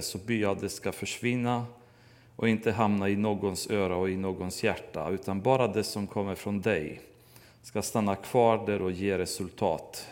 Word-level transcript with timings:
så 0.00 0.18
ber 0.18 0.34
jag 0.34 0.50
att 0.50 0.60
det 0.60 0.68
ska 0.68 0.92
försvinna 0.92 1.66
och 2.36 2.48
inte 2.48 2.72
hamna 2.72 3.08
i 3.08 3.16
någons 3.16 3.70
öra 3.70 3.96
och 3.96 4.10
i 4.10 4.16
någons 4.16 4.64
hjärta, 4.64 5.10
utan 5.10 5.40
bara 5.40 5.68
det 5.68 5.84
som 5.84 6.06
kommer 6.06 6.34
från 6.34 6.60
dig 6.60 7.00
ska 7.62 7.82
stanna 7.82 8.16
kvar 8.16 8.66
där 8.66 8.82
och 8.82 8.92
ge 8.92 9.18
resultat. 9.18 10.08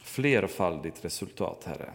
Flerfaldigt 0.00 1.04
resultat, 1.04 1.64
Herre. 1.64 1.90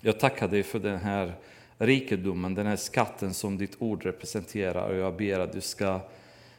Jag 0.00 0.20
tackar 0.20 0.48
dig 0.48 0.62
för 0.62 0.78
den 0.78 0.98
här 0.98 1.34
rikedomen, 1.78 2.54
den 2.54 2.66
här 2.66 2.76
skatten 2.76 3.34
som 3.34 3.58
ditt 3.58 3.76
ord 3.78 4.04
representerar 4.04 4.88
och 4.88 4.96
jag 4.96 5.16
ber 5.16 5.40
att 5.40 5.52
du 5.52 5.60
ska 5.60 6.00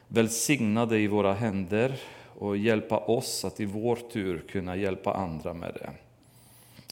välsigna 0.08 0.86
det 0.86 0.98
i 0.98 1.06
våra 1.06 1.32
händer 1.32 2.00
och 2.38 2.56
hjälpa 2.56 2.98
oss 2.98 3.44
att 3.44 3.60
i 3.60 3.64
vår 3.64 3.96
tur 3.96 4.42
kunna 4.48 4.76
hjälpa 4.76 5.14
andra 5.14 5.54
med 5.54 5.74
det. 5.74 5.90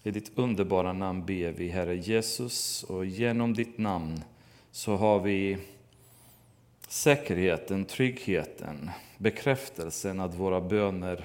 I 0.08 0.10
ditt 0.10 0.32
underbara 0.34 0.92
namn 0.92 1.26
ber 1.26 1.50
vi, 1.52 1.68
Herre 1.68 1.96
Jesus, 1.96 2.82
och 2.82 3.06
genom 3.06 3.54
ditt 3.54 3.78
namn 3.78 4.24
så 4.70 4.96
har 4.96 5.20
vi 5.20 5.58
säkerheten, 6.86 7.84
tryggheten, 7.84 8.90
bekräftelsen 9.18 10.20
att 10.20 10.34
våra 10.34 10.60
böner 10.60 11.24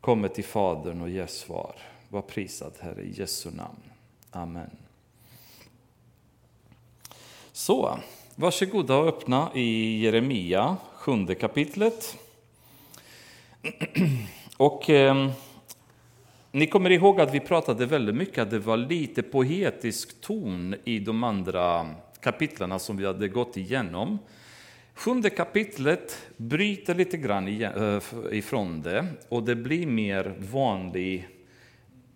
kommer 0.00 0.28
till 0.28 0.44
Fadern 0.44 1.00
och 1.00 1.10
ger 1.10 1.26
svar. 1.26 1.74
Var 2.08 2.22
prisad, 2.22 2.72
Herre, 2.80 3.02
i 3.02 3.12
Jesu 3.12 3.50
namn. 3.50 3.82
Amen. 4.30 4.70
Så, 7.52 7.98
varsågoda 8.34 8.96
och 8.96 9.08
öppna 9.08 9.50
i 9.54 10.00
Jeremia, 10.00 10.76
sjunde 10.94 11.34
kapitlet. 11.34 12.18
Och 14.56 14.90
eh, 14.90 15.30
ni 16.52 16.66
kommer 16.66 16.90
ihåg 16.90 17.20
att 17.20 17.34
vi 17.34 17.40
pratade 17.40 17.86
väldigt 17.86 18.14
mycket 18.14 18.38
att 18.38 18.50
det 18.50 18.58
var 18.58 18.76
lite 18.76 19.22
poetisk 19.22 20.20
ton 20.20 20.74
i 20.84 20.98
de 20.98 21.24
andra 21.24 21.94
kapitlerna 22.20 22.78
som 22.78 22.96
vi 22.96 23.06
hade 23.06 23.28
gått 23.28 23.56
igenom. 23.56 24.18
Sjunde 24.94 25.30
kapitlet 25.30 26.18
bryter 26.36 26.94
lite 26.94 27.16
grann 27.16 27.48
eh, 27.62 28.02
ifrån 28.30 28.82
det 28.82 29.06
och 29.28 29.42
det 29.42 29.54
blir 29.54 29.86
mer 29.86 30.34
vanlig 30.38 31.28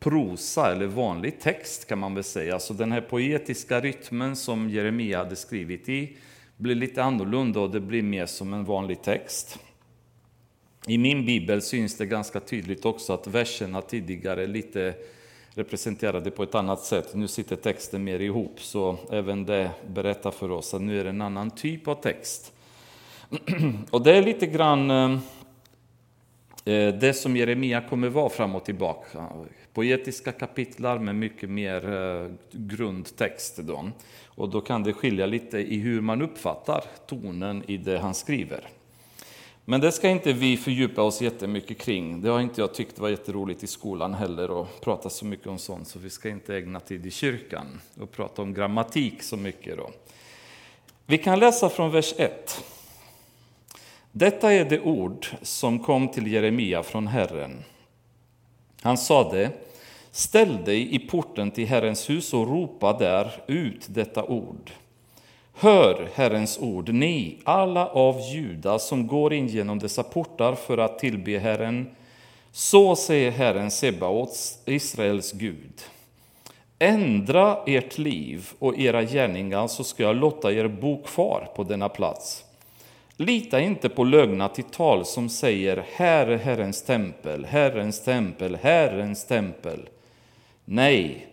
prosa 0.00 0.72
eller 0.72 0.86
vanlig 0.86 1.40
text 1.40 1.88
kan 1.88 1.98
man 1.98 2.14
väl 2.14 2.24
säga. 2.24 2.58
Så 2.58 2.74
den 2.74 2.92
här 2.92 3.00
poetiska 3.00 3.80
rytmen 3.80 4.36
som 4.36 4.70
Jeremia 4.70 5.18
hade 5.18 5.36
skrivit 5.36 5.88
i 5.88 6.16
blir 6.56 6.74
lite 6.74 7.02
annorlunda 7.02 7.60
och 7.60 7.70
det 7.70 7.80
blir 7.80 8.02
mer 8.02 8.26
som 8.26 8.54
en 8.54 8.64
vanlig 8.64 9.02
text. 9.02 9.58
I 10.86 10.98
min 10.98 11.26
bibel 11.26 11.62
syns 11.62 11.96
det 11.96 12.06
ganska 12.06 12.40
tydligt 12.40 12.84
också 12.84 13.12
att 13.12 13.26
verserna 13.26 13.82
tidigare 13.82 14.46
lite 14.46 14.94
representerade 15.54 16.30
på 16.30 16.42
ett 16.42 16.54
annat 16.54 16.80
sätt. 16.80 17.14
Nu 17.14 17.28
sitter 17.28 17.56
texten 17.56 18.04
mer 18.04 18.20
ihop, 18.20 18.60
så 18.60 18.96
även 19.10 19.44
det 19.44 19.70
berättar 19.86 20.30
för 20.30 20.50
oss 20.50 20.74
att 20.74 20.82
nu 20.82 21.00
är 21.00 21.04
det 21.04 21.10
en 21.10 21.22
annan 21.22 21.50
typ 21.50 21.88
av 21.88 21.94
text. 21.94 22.52
Och 23.90 24.02
det 24.02 24.16
är 24.16 24.22
lite 24.22 24.46
grann 24.46 24.90
eh, 24.90 25.18
eh, 26.64 26.94
det 26.94 27.14
som 27.16 27.36
Jeremia 27.36 27.80
kommer 27.80 28.08
vara 28.08 28.28
fram 28.28 28.54
och 28.54 28.64
tillbaka. 28.64 29.28
Poetiska 29.72 30.32
kapitlar 30.32 30.98
med 30.98 31.14
mycket 31.14 31.50
mer 31.50 31.92
eh, 31.92 32.30
grundtext. 32.52 33.56
Då. 33.56 33.90
Och 34.24 34.48
då 34.48 34.60
kan 34.60 34.82
det 34.82 34.92
skilja 34.92 35.26
lite 35.26 35.58
i 35.58 35.78
hur 35.78 36.00
man 36.00 36.22
uppfattar 36.22 36.84
tonen 37.06 37.62
i 37.66 37.76
det 37.76 37.98
han 37.98 38.14
skriver. 38.14 38.68
Men 39.64 39.80
det 39.80 39.92
ska 39.92 40.08
inte 40.08 40.32
vi 40.32 40.56
fördjupa 40.56 41.02
oss 41.02 41.20
jättemycket 41.20 41.78
kring. 41.78 42.20
Det 42.20 42.28
har 42.28 42.40
inte 42.40 42.60
jag 42.60 42.74
tyckt 42.74 42.98
var 42.98 43.08
jätteroligt 43.08 43.62
i 43.62 43.66
skolan 43.66 44.14
heller 44.14 44.62
att 44.62 44.80
prata 44.80 45.10
så 45.10 45.24
mycket 45.24 45.46
om 45.46 45.58
sånt, 45.58 45.88
så 45.88 45.98
vi 45.98 46.10
ska 46.10 46.28
inte 46.28 46.56
ägna 46.56 46.80
tid 46.80 47.06
i 47.06 47.10
kyrkan 47.10 47.80
och 48.00 48.12
prata 48.12 48.42
om 48.42 48.54
grammatik 48.54 49.22
så 49.22 49.36
mycket. 49.36 49.76
Då. 49.76 49.90
Vi 51.06 51.18
kan 51.18 51.38
läsa 51.38 51.68
från 51.68 51.90
vers 51.90 52.14
1. 52.16 52.64
Detta 54.12 54.52
är 54.52 54.64
det 54.64 54.80
ord 54.80 55.26
som 55.42 55.78
kom 55.78 56.08
till 56.08 56.32
Jeremia 56.32 56.82
från 56.82 57.06
Herren. 57.06 57.64
Han 58.82 58.98
sade, 58.98 59.50
ställ 60.10 60.64
dig 60.64 60.94
i 60.94 60.98
porten 60.98 61.50
till 61.50 61.66
Herrens 61.66 62.10
hus 62.10 62.34
och 62.34 62.48
ropa 62.48 62.98
där 62.98 63.42
ut 63.46 63.86
detta 63.88 64.24
ord. 64.24 64.70
Hör 65.56 66.08
Herrens 66.14 66.58
ord, 66.58 66.88
ni 66.88 67.38
alla 67.44 67.86
av 67.86 68.20
Juda 68.20 68.78
som 68.78 69.06
går 69.06 69.32
in 69.32 69.46
genom 69.46 69.78
dessa 69.78 70.02
portar 70.02 70.54
för 70.54 70.78
att 70.78 70.98
tillbe 70.98 71.38
Herren. 71.38 71.90
Så 72.52 72.96
säger 72.96 73.30
Herren 73.30 73.70
Sebaots, 73.70 74.58
Israels 74.64 75.32
Gud. 75.32 75.82
Ändra 76.78 77.58
ert 77.66 77.98
liv 77.98 78.48
och 78.58 78.78
era 78.78 79.02
gärningar 79.02 79.66
så 79.66 79.84
ska 79.84 80.02
jag 80.02 80.16
låta 80.16 80.52
er 80.52 80.68
bo 80.68 81.02
kvar 81.02 81.48
på 81.56 81.64
denna 81.64 81.88
plats. 81.88 82.44
Lita 83.16 83.60
inte 83.60 83.88
på 83.88 84.04
lögna 84.04 84.48
till 84.48 84.64
tal 84.64 85.04
som 85.04 85.28
säger 85.28 85.84
här 85.94 86.26
är 86.26 86.38
Herrens 86.38 86.82
tempel, 86.82 87.44
Herrens 87.44 88.04
tempel, 88.04 88.58
Herrens 88.62 89.26
tempel. 89.26 89.88
Nej, 90.64 91.26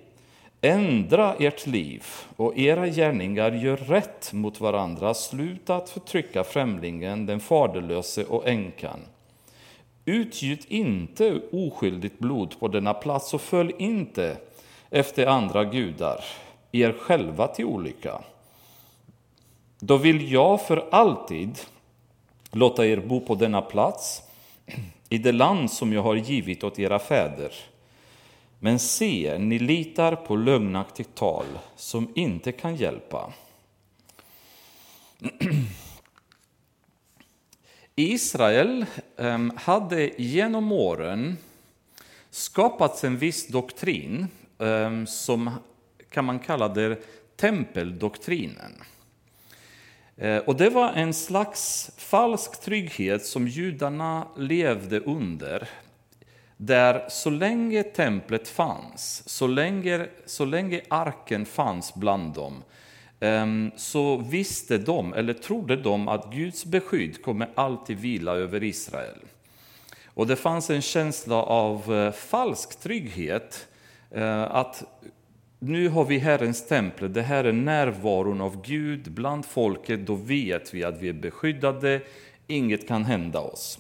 Ändra 0.64 1.36
ert 1.40 1.68
liv 1.68 2.06
och 2.36 2.58
era 2.58 2.88
gärningar 2.88 3.52
gör 3.52 3.78
rätt 3.78 4.34
mot 4.34 4.62
varandra. 4.62 5.14
Sluta 5.14 5.76
att 5.76 5.90
förtrycka 5.90 6.44
främlingen, 6.44 7.26
den 7.26 7.40
faderlöse 7.40 8.26
och 8.26 8.48
änkan. 8.48 9.00
Utgjut 10.06 10.66
inte 10.66 11.42
oskyldigt 11.52 12.20
blod 12.20 12.60
på 12.60 12.68
denna 12.68 12.94
plats 12.94 13.34
och 13.34 13.42
följ 13.42 13.74
inte 13.78 14.38
efter 14.90 15.28
andra 15.28 15.64
gudar, 15.64 16.24
er 16.72 16.92
själva 17.00 17.48
till 17.48 17.66
olycka. 17.66 18.22
Då 19.80 19.98
vill 19.98 20.32
jag 20.32 20.62
för 20.62 20.88
alltid 20.92 21.60
låta 22.52 22.86
er 22.86 22.98
bo 22.98 23.20
på 23.20 23.36
denna 23.36 23.62
plats, 23.62 24.24
i 25.10 25.18
det 25.18 25.32
land 25.32 25.72
som 25.72 25.94
jag 25.94 26.04
har 26.04 26.16
givit 26.16 26.64
åt 26.64 26.80
era 26.80 27.00
fäder. 27.00 27.52
Men 28.64 28.80
se, 28.80 29.38
ni 29.38 29.60
litar 29.60 30.16
på 30.16 30.36
lögnaktigt 30.36 31.16
tal 31.16 31.46
som 31.76 32.12
inte 32.16 32.52
kan 32.52 32.76
hjälpa. 32.76 33.34
Israel 37.96 38.86
ehm, 39.18 39.52
hade 39.56 40.22
genom 40.22 40.72
åren 40.72 41.38
skapats 42.30 43.04
en 43.04 43.18
viss 43.18 43.48
doktrin 43.48 44.28
ehm, 44.60 45.08
som 45.08 45.52
kan 46.10 46.26
man 46.26 46.40
kalla 46.40 46.68
det 46.68 46.98
tempeldoktrinen. 47.36 48.84
Eh, 50.18 50.38
och 50.38 50.56
det 50.56 50.70
var 50.70 50.94
en 50.94 51.14
slags 51.14 51.92
falsk 51.98 52.62
trygghet 52.62 53.26
som 53.26 53.48
judarna 53.48 54.28
levde 54.38 55.00
under 55.00 55.70
där 56.64 57.06
så 57.10 57.30
länge 57.30 57.84
templet 57.84 58.48
fanns, 58.48 59.30
så 59.30 59.48
länge, 59.48 60.08
så 60.26 60.46
länge 60.46 60.82
arken 60.88 61.46
fanns 61.46 61.94
bland 61.94 62.34
dem, 62.34 62.64
ehm, 63.20 63.72
så 63.76 64.18
visste 64.18 64.78
de, 64.78 65.14
eller 65.14 65.34
trodde 65.34 65.76
de, 65.76 66.08
att 66.08 66.34
Guds 66.34 66.66
beskydd 66.66 67.24
kommer 67.24 67.50
alltid 67.56 67.98
vila 67.98 68.32
över 68.32 68.64
Israel. 68.64 69.18
Och 70.06 70.28
det 70.28 70.36
fanns 70.36 70.70
en 70.70 70.82
känsla 70.82 71.36
av 71.36 71.94
eh, 71.94 72.12
falsk 72.12 72.80
trygghet, 72.80 73.68
eh, 74.12 74.42
att 74.42 74.84
nu 75.60 75.90
har 75.90 76.06
vi 76.06 76.18
Herrens 76.18 76.68
tempel, 76.68 77.14
det 77.14 77.22
här 77.22 77.44
är 77.44 77.54
närvaron 77.54 78.42
av 78.42 78.62
Gud 78.62 79.12
bland 79.12 79.46
folket, 79.46 80.06
då 80.06 80.16
vet 80.16 80.74
vi 80.74 80.84
att 80.84 81.02
vi 81.02 81.10
är 81.10 81.14
beskyddade, 81.14 82.02
inget 82.48 82.88
kan 82.88 83.06
hända 83.06 83.40
oss. 83.40 83.80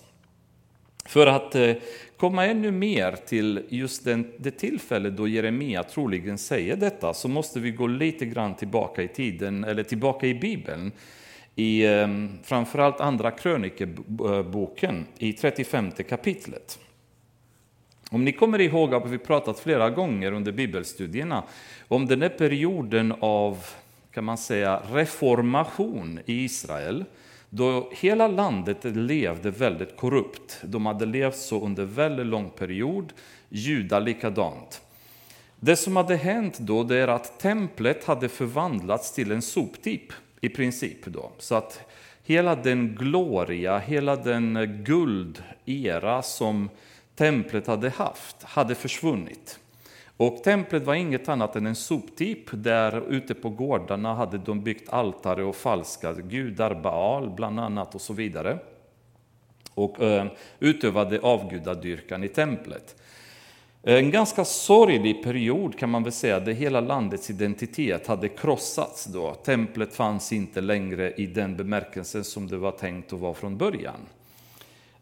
För 1.05 1.27
att 1.27 1.55
eh, 1.55 1.73
komma 2.17 2.45
ännu 2.45 2.71
mer 2.71 3.11
till 3.11 3.65
just 3.69 4.05
den, 4.05 4.31
det 4.37 4.51
tillfälle 4.51 5.09
då 5.09 5.27
Jeremia 5.27 5.83
troligen 5.83 6.37
säger 6.37 6.75
detta 6.75 7.13
så 7.13 7.27
måste 7.27 7.59
vi 7.59 7.71
gå 7.71 7.87
lite 7.87 8.25
grann 8.25 8.55
tillbaka 8.55 9.03
i 9.03 9.07
tiden, 9.07 9.63
eller 9.63 9.83
tillbaka 9.83 10.27
i 10.27 10.33
Bibeln. 10.33 10.91
I 11.55 11.85
ehm, 11.85 12.39
framförallt 12.43 13.01
Andra 13.01 13.31
krönikeboken 13.31 15.05
i 15.17 15.33
35 15.33 15.91
kapitlet. 15.91 16.79
Om 18.11 18.25
ni 18.25 18.31
kommer 18.31 18.61
ihåg 18.61 18.93
att 18.93 19.09
vi 19.09 19.17
pratat 19.17 19.59
flera 19.59 19.89
gånger 19.89 20.31
under 20.31 20.51
bibelstudierna 20.51 21.43
om 21.87 22.05
den 22.05 22.21
här 22.21 22.29
perioden 22.29 23.13
av 23.19 23.65
kan 24.11 24.23
man 24.23 24.37
säga, 24.37 24.81
reformation 24.91 26.19
i 26.25 26.43
Israel 26.43 27.05
då 27.53 27.89
hela 27.91 28.27
landet 28.27 28.77
levde 28.83 29.51
väldigt 29.51 29.97
korrupt. 29.97 30.59
De 30.63 30.85
hade 30.85 31.05
levt 31.05 31.37
så 31.37 31.65
under 31.65 31.85
väldigt 31.85 32.25
lång 32.25 32.49
period, 32.49 33.13
Juda 33.49 33.99
likadant. 33.99 34.81
Det 35.59 35.75
som 35.75 35.95
hade 35.95 36.15
hänt 36.15 36.59
då 36.59 36.83
det 36.83 36.97
är 36.97 37.07
att 37.07 37.39
templet 37.39 38.05
hade 38.05 38.29
förvandlats 38.29 39.13
till 39.13 39.31
en 39.31 39.41
soptipp 39.41 40.13
i 40.41 40.49
princip. 40.49 41.05
Då. 41.05 41.31
Så 41.37 41.55
att 41.55 41.79
hela 42.23 42.55
den 42.55 42.95
gloria, 42.95 43.77
hela 43.77 44.15
den 44.15 44.83
guldera 44.83 46.21
som 46.21 46.69
templet 47.15 47.67
hade 47.67 47.89
haft 47.89 48.43
hade 48.43 48.75
försvunnit. 48.75 49.59
Och 50.21 50.43
templet 50.43 50.83
var 50.83 50.95
inget 50.95 51.29
annat 51.29 51.55
än 51.55 51.65
en 51.65 51.75
soptipp 51.75 52.49
där 52.51 53.03
ute 53.09 53.33
på 53.33 53.49
gårdarna 53.49 54.13
hade 54.13 54.37
de 54.37 54.63
byggt 54.63 54.89
altare 54.89 55.43
och 55.43 55.55
falska 55.55 56.13
gudar, 56.13 56.75
Baal 56.75 57.29
bland 57.29 57.59
annat 57.59 57.95
och 57.95 58.01
så 58.01 58.13
vidare. 58.13 58.57
Och 59.73 60.01
eh, 60.01 60.25
utövade 60.59 61.19
avgudadyrkan 61.19 62.23
i 62.23 62.27
templet. 62.27 62.95
En 63.83 64.11
ganska 64.11 64.45
sorglig 64.45 65.23
period 65.23 65.79
kan 65.79 65.89
man 65.89 66.03
väl 66.03 66.13
säga, 66.13 66.39
där 66.39 66.53
hela 66.53 66.81
landets 66.81 67.29
identitet 67.29 68.07
hade 68.07 68.27
krossats 68.27 69.05
då. 69.05 69.33
Templet 69.33 69.93
fanns 69.93 70.33
inte 70.33 70.61
längre 70.61 71.11
i 71.11 71.25
den 71.25 71.57
bemärkelsen 71.57 72.23
som 72.23 72.47
det 72.47 72.57
var 72.57 72.71
tänkt 72.71 73.13
att 73.13 73.19
vara 73.19 73.33
från 73.33 73.57
början. 73.57 73.99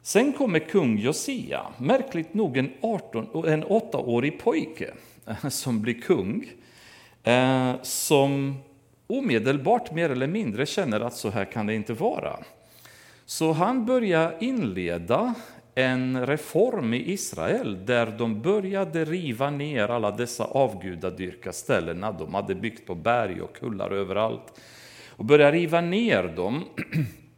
Sen 0.01 0.33
kommer 0.33 0.59
kung 0.59 0.97
Josia, 0.97 1.61
märkligt 1.77 2.33
nog 2.33 2.57
en, 2.57 2.71
18, 2.81 3.47
en 3.47 3.63
åttaårig 3.63 4.39
pojke 4.39 4.93
eh, 5.27 5.49
som 5.49 5.81
blir 5.81 6.01
kung, 6.01 6.45
eh, 7.23 7.73
som 7.81 8.57
omedelbart 9.07 9.91
mer 9.91 10.09
eller 10.09 10.27
mindre 10.27 10.65
känner 10.65 10.99
att 10.99 11.15
så 11.15 11.29
här 11.29 11.45
kan 11.45 11.65
det 11.65 11.75
inte 11.75 11.93
vara. 11.93 12.39
Så 13.25 13.51
han 13.51 13.85
börjar 13.85 14.37
inleda 14.39 15.33
en 15.75 16.25
reform 16.25 16.93
i 16.93 17.11
Israel 17.11 17.85
där 17.85 18.05
de 18.17 18.41
började 18.41 19.05
riva 19.05 19.49
ner 19.49 19.87
alla 19.87 20.11
dessa 20.11 20.43
avgudadyrka 20.43 21.53
ställena 21.53 22.11
De 22.11 22.33
hade 22.33 22.55
byggt 22.55 22.87
på 22.87 22.95
berg 22.95 23.41
och 23.41 23.55
kullar 23.55 23.91
överallt. 23.91 24.59
Och 25.09 25.25
började 25.25 25.57
riva 25.57 25.81
ner 25.81 26.23
dem 26.23 26.63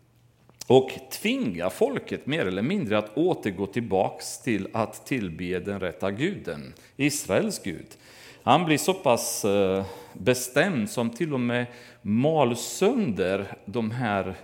och 0.71 0.91
tvinga 1.09 1.69
folket 1.69 2.25
mer 2.25 2.45
eller 2.45 2.62
mindre 2.62 2.97
att 2.97 3.18
återgå 3.18 3.65
tillbaks 3.65 4.41
till 4.41 4.68
att 4.73 5.06
tillbe 5.06 5.59
den 5.59 5.79
rätta 5.79 6.12
guden, 6.12 6.73
Israels 6.97 7.63
Gud. 7.63 7.85
Han 8.44 8.65
blir 8.65 8.77
så 8.77 8.94
pass 8.94 9.45
eh, 9.45 9.85
bestämd 10.13 10.89
som 10.89 11.09
till 11.09 11.33
och 11.33 11.39
med 11.39 11.65
mal 12.01 12.56
sönder 12.56 13.45
de 13.65 13.91
här 13.91 14.35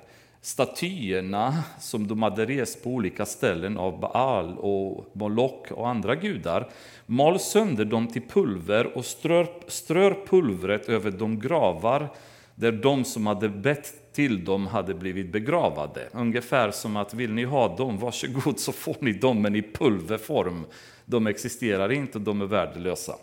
statyerna 0.41 1.63
som 1.79 2.07
de 2.07 2.24
hade 2.24 2.45
rest 2.45 2.83
på 2.83 2.89
olika 2.89 3.25
ställen 3.25 3.77
av 3.77 4.00
Baal 4.00 4.57
och 4.57 5.06
Moloch 5.13 5.71
och 5.71 5.89
andra 5.89 6.15
gudar, 6.15 6.69
mal 7.06 7.39
sönder 7.39 7.85
dem 7.85 8.07
till 8.07 8.27
pulver 8.29 8.97
och 8.97 9.06
strör, 9.06 9.47
strör 9.68 10.25
pulvret 10.27 10.89
över 10.89 11.12
de 11.12 11.39
gravar 11.39 12.09
där 12.56 12.71
de 12.71 13.03
som 13.03 13.27
hade 13.27 13.50
bett 13.50 14.06
till 14.17 14.45
de 14.45 14.67
hade 14.67 14.93
blivit 14.93 15.31
begravade. 15.31 16.07
Ungefär 16.11 16.71
som 16.71 16.97
att 16.97 17.13
vill 17.13 17.33
ni 17.33 17.43
ha 17.43 17.75
dem, 17.75 17.97
varsågod 17.97 18.59
så 18.59 18.71
får 18.71 18.95
ni 18.99 19.13
dem, 19.13 19.41
men 19.41 19.55
i 19.55 19.61
pulverform. 19.61 20.65
De 21.05 21.27
existerar 21.27 21.91
inte, 21.91 22.19
de 22.19 22.41
är 22.41 22.45
värdelösa. 22.45 23.15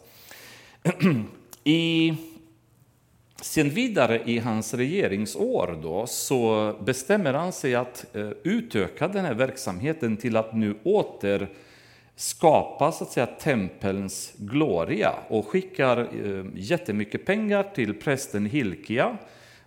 I 1.64 2.14
Sen 3.42 3.70
vidare 3.70 4.22
i 4.24 4.38
hans 4.38 4.74
regeringsår 4.74 5.78
då, 5.82 6.06
så 6.06 6.72
bestämmer 6.84 7.34
han 7.34 7.52
sig 7.52 7.74
att 7.74 8.16
eh, 8.16 8.30
utöka 8.42 9.08
den 9.08 9.24
här 9.24 9.34
verksamheten 9.34 10.16
till 10.16 10.36
att 10.36 10.54
nu 10.54 10.74
åter 10.82 11.48
skapa 12.16 12.92
så 12.92 13.04
att 13.04 13.10
säga, 13.10 13.26
tempelns 13.26 14.32
gloria 14.36 15.12
och 15.28 15.48
skickar 15.48 15.98
eh, 15.98 16.44
jättemycket 16.54 17.26
pengar 17.26 17.62
till 17.74 17.94
prästen 17.94 18.46
Hilkia 18.46 19.18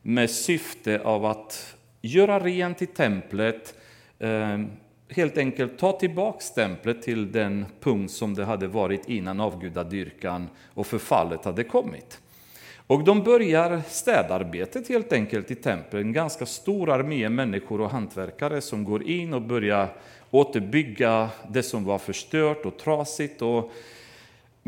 med 0.08 0.30
syfte 0.30 1.02
av 1.04 1.26
att 1.26 1.76
göra 2.02 2.40
rent 2.40 2.82
i 2.82 2.86
templet, 2.86 3.76
ehm, 4.20 4.68
helt 5.10 5.38
enkelt 5.38 5.80
ta 5.80 5.92
tillbaka 5.92 6.40
templet 6.56 7.02
till 7.02 7.32
den 7.32 7.66
punkt 7.80 8.12
som 8.12 8.34
det 8.34 8.46
hade 8.46 8.68
varit 8.68 9.10
innan 9.10 9.40
avgudadyrkan 9.40 10.50
och 10.74 10.88
förfallet 10.88 11.46
hade 11.46 11.64
kommit. 11.64 12.20
Och 12.88 13.04
de 13.04 13.24
börjar 13.24 13.82
städarbetet 13.90 14.90
helt 14.90 15.14
enkelt 15.14 15.52
i 15.52 15.56
templet. 15.56 16.02
En 16.02 16.14
ganska 16.14 16.46
stor 16.46 16.90
armé 16.90 17.30
människor 17.30 17.82
och 17.82 17.90
hantverkare 17.90 18.62
som 18.62 18.84
går 18.84 19.04
in 19.04 19.34
och 19.34 19.42
börjar 19.42 19.94
återbygga 20.32 21.30
det 21.50 21.64
som 21.64 21.86
var 21.86 21.98
förstört 21.98 22.66
och 22.66 22.78
trasigt. 22.78 23.42
Och 23.42 23.72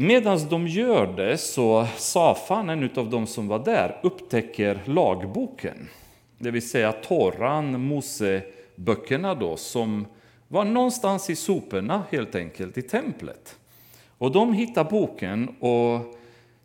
Medan 0.02 0.50
de 0.50 0.68
gör 0.68 1.08
det 1.08 1.38
så 1.38 1.88
Safan, 1.98 2.70
en 2.70 2.90
av 2.96 3.10
de 3.10 3.28
som 3.28 3.48
var 3.48 3.60
där, 3.60 4.00
upptäcker 4.04 4.82
lagboken. 4.86 5.90
Det 6.38 6.52
vill 6.52 6.70
säga 6.70 6.92
Toran, 6.92 7.82
Moseböckerna 7.82 9.36
då, 9.36 9.58
som 9.58 10.06
var 10.48 10.66
någonstans 10.66 11.30
i 11.30 11.36
soporna 11.36 12.04
helt 12.12 12.36
enkelt 12.36 12.78
i 12.78 12.82
templet. 12.82 13.60
Och 14.18 14.32
de 14.32 14.54
hittar 14.54 14.84
boken 14.84 15.50
och 15.60 16.16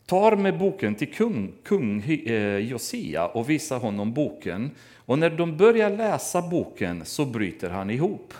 tar 0.07 0.37
med 0.37 0.59
boken 0.59 0.95
till 0.95 1.13
kung, 1.13 1.53
kung 1.65 2.03
eh, 2.03 2.59
Josia 2.59 3.27
och 3.27 3.51
visar 3.51 3.79
honom 3.79 4.13
boken. 4.13 4.71
Och 4.97 5.19
när 5.19 5.31
de 5.31 5.57
börjar 5.57 5.91
läsa 5.91 6.43
boken 6.43 7.05
så 7.05 7.25
bryter 7.25 7.71
han 7.71 7.91
ihop 7.91 8.35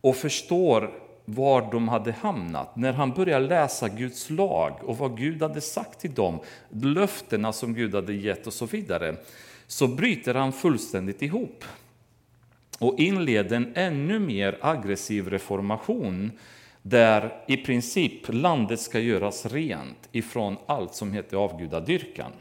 och 0.00 0.16
förstår 0.16 0.90
var 1.34 1.72
de 1.72 1.88
hade 1.88 2.12
hamnat. 2.12 2.76
När 2.76 2.92
han 2.92 3.10
börjar 3.10 3.40
läsa 3.40 3.88
Guds 3.88 4.30
lag 4.30 4.72
och 4.82 4.98
vad 4.98 5.16
Gud 5.16 5.42
hade 5.42 5.60
sagt 5.60 6.00
till 6.00 6.14
dem, 6.14 6.38
löftena 6.70 7.52
som 7.52 7.74
Gud 7.74 7.94
hade 7.94 8.12
gett 8.12 8.46
och 8.46 8.52
så 8.52 8.66
vidare, 8.66 9.16
så 9.66 9.88
bryter 9.88 10.34
han 10.34 10.52
fullständigt 10.52 11.22
ihop 11.22 11.64
och 12.78 12.98
inleder 12.98 13.56
en 13.56 13.72
ännu 13.74 14.18
mer 14.18 14.58
aggressiv 14.60 15.28
reformation 15.28 16.30
där 16.82 17.42
i 17.46 17.56
princip 17.56 18.28
landet 18.28 18.80
ska 18.80 19.00
göras 19.00 19.46
rent 19.46 20.08
ifrån 20.12 20.56
allt 20.66 20.94
som 20.94 21.12
heter 21.12 21.36
avgudadyrkan. 21.36 22.32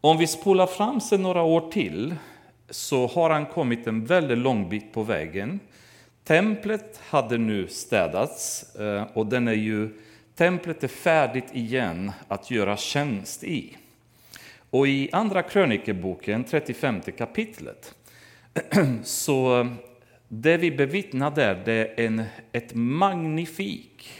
Om 0.00 0.18
vi 0.18 0.26
spolar 0.26 0.66
fram 0.66 1.00
sig 1.00 1.18
några 1.18 1.42
år 1.42 1.70
till 1.70 2.14
så 2.70 3.06
har 3.06 3.30
han 3.30 3.46
kommit 3.46 3.86
en 3.86 4.04
väldigt 4.04 4.38
lång 4.38 4.68
bit 4.68 4.92
på 4.92 5.02
vägen. 5.02 5.60
Templet 6.24 7.00
hade 7.08 7.38
nu 7.38 7.68
städats 7.68 8.74
eh, 8.76 9.06
och 9.14 9.26
den 9.26 9.48
är 9.48 9.52
ju, 9.52 9.90
templet 10.34 10.84
är 10.84 10.88
färdigt 10.88 11.48
igen 11.52 12.12
att 12.28 12.50
göra 12.50 12.76
tjänst 12.76 13.44
i. 13.44 13.76
Och 14.70 14.88
i 14.88 15.08
Andra 15.12 15.42
krönikeboken, 15.42 16.44
35 16.44 17.00
kapitlet, 17.18 17.94
så 19.04 19.68
det 20.28 20.56
vi 20.56 20.70
bevittnar 20.70 21.30
där 21.30 21.62
det 21.64 21.72
är 21.72 22.06
en, 22.06 22.24
ett 22.52 22.74
magnifik 22.74 24.10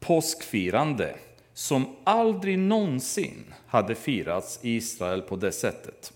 påskfirande 0.00 1.14
som 1.54 1.96
aldrig 2.04 2.58
någonsin 2.58 3.54
hade 3.66 3.94
firats 3.94 4.58
i 4.62 4.76
Israel 4.76 5.22
på 5.22 5.36
det 5.36 5.52
sättet. 5.52 6.12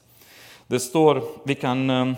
Det 0.66 0.80
står, 0.80 1.22
vi 1.44 1.54
kan, 1.54 1.90
eh, 1.90 2.12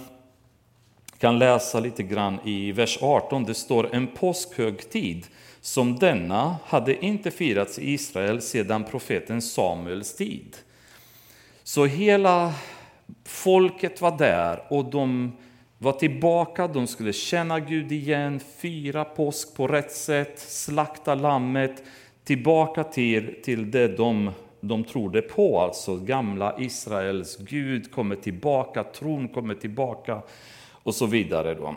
kan 1.19 1.39
läsa 1.39 1.81
lite 1.81 2.03
grann 2.03 2.39
i 2.45 2.73
vers 2.73 2.99
18, 3.03 3.45
det 3.45 3.55
står 3.55 3.95
en 3.95 4.07
påskhögtid 4.07 5.27
som 5.61 5.99
denna 5.99 6.57
hade 6.65 7.05
inte 7.05 7.31
firats 7.31 7.79
i 7.79 7.93
Israel 7.93 8.43
sedan 8.43 8.85
profeten 8.85 9.43
Samuels 9.43 10.17
tid. 10.17 10.57
Så 11.63 11.87
hela 11.87 12.55
folket 13.25 14.01
var 14.01 14.19
där 14.19 14.63
och 14.69 14.85
de 14.85 15.33
var 15.79 15.93
tillbaka, 15.93 16.69
de 16.69 16.87
skulle 16.87 17.13
känna 17.13 17.61
Gud 17.61 17.93
igen, 17.93 18.41
fira 18.59 19.05
påsk 19.05 19.57
på 19.57 19.67
rätt 19.67 19.93
sätt, 19.93 20.39
slakta 20.39 21.15
lammet, 21.15 21.83
tillbaka 22.25 22.85
till, 22.85 23.43
till 23.45 23.71
det 23.71 23.89
de, 23.89 24.31
de 24.61 24.85
trodde 24.85 25.23
på, 25.23 25.61
alltså 25.61 25.97
gamla 25.97 26.55
Israels 26.59 27.37
Gud 27.37 27.93
kommer 27.93 28.17
tillbaka, 28.17 28.85
tron 28.85 29.29
kommer 29.29 29.55
tillbaka 29.55 30.23
och 30.87 30.95
så 30.95 31.07
vidare. 31.07 31.55
Då. 31.55 31.77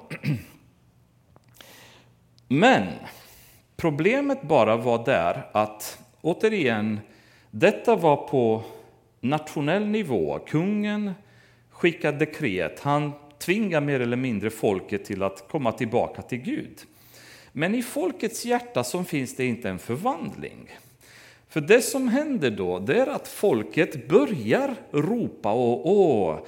Men 2.47 2.87
problemet 3.77 4.41
bara 4.41 4.77
var 4.77 5.05
där 5.05 5.49
att, 5.51 5.99
återigen, 6.21 6.99
detta 7.51 7.95
var 7.95 8.27
på 8.27 8.63
nationell 9.21 9.87
nivå. 9.87 10.39
Kungen 10.39 11.11
skickade 11.69 12.17
dekret, 12.17 12.79
han 12.79 13.11
tvingar 13.39 13.81
mer 13.81 13.99
eller 13.99 14.17
mindre 14.17 14.49
folket 14.49 15.05
till 15.05 15.23
att 15.23 15.47
komma 15.47 15.71
tillbaka 15.71 16.21
till 16.21 16.41
Gud. 16.41 16.79
Men 17.51 17.75
i 17.75 17.81
folkets 17.81 18.45
hjärta 18.45 18.83
så 18.83 19.03
finns 19.03 19.35
det 19.35 19.45
inte 19.45 19.69
en 19.69 19.79
förvandling. 19.79 20.69
För 21.47 21.61
det 21.61 21.81
som 21.81 22.07
händer 22.07 22.51
då, 22.51 22.79
det 22.79 22.99
är 22.99 23.07
att 23.07 23.27
folket 23.27 24.07
börjar 24.07 24.75
ropa 24.91 25.51
och 25.51 25.89
åh, 25.91 26.39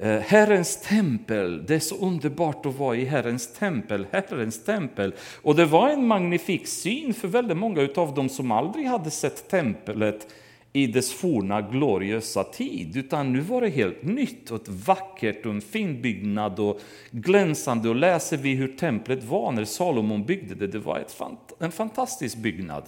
Eh, 0.00 0.20
Herrens 0.20 0.80
tempel, 0.80 1.66
det 1.66 1.74
är 1.74 1.80
så 1.80 1.96
underbart 1.96 2.66
att 2.66 2.78
vara 2.78 2.96
i 2.96 3.04
Herrens 3.04 3.52
tempel, 3.52 4.06
Herrens 4.10 4.64
tempel. 4.64 5.14
Och 5.42 5.54
det 5.54 5.64
var 5.64 5.88
en 5.88 6.06
magnifik 6.06 6.66
syn 6.66 7.14
för 7.14 7.28
väldigt 7.28 7.56
många 7.56 7.88
av 7.96 8.14
dem 8.14 8.28
som 8.28 8.50
aldrig 8.50 8.86
hade 8.86 9.10
sett 9.10 9.48
templet 9.48 10.26
i 10.72 10.86
dess 10.86 11.12
forna 11.12 11.60
gloriösa 11.60 12.44
tid, 12.44 12.96
utan 12.96 13.32
nu 13.32 13.40
var 13.40 13.60
det 13.60 13.68
helt 13.68 14.02
nytt 14.02 14.50
och 14.50 14.62
ett 14.62 14.68
vackert 14.68 15.46
och 15.46 15.52
en 15.52 15.60
fin 15.60 16.02
byggnad 16.02 16.60
och 16.60 16.80
glänsande. 17.10 17.88
Och 17.88 17.96
läser 17.96 18.36
vi 18.36 18.54
hur 18.54 18.76
templet 18.76 19.24
var 19.24 19.52
när 19.52 19.64
Salomon 19.64 20.24
byggde 20.24 20.54
det, 20.54 20.66
det 20.66 20.78
var 20.78 20.98
ett, 20.98 21.20
en 21.58 21.72
fantastisk 21.72 22.36
byggnad. 22.36 22.84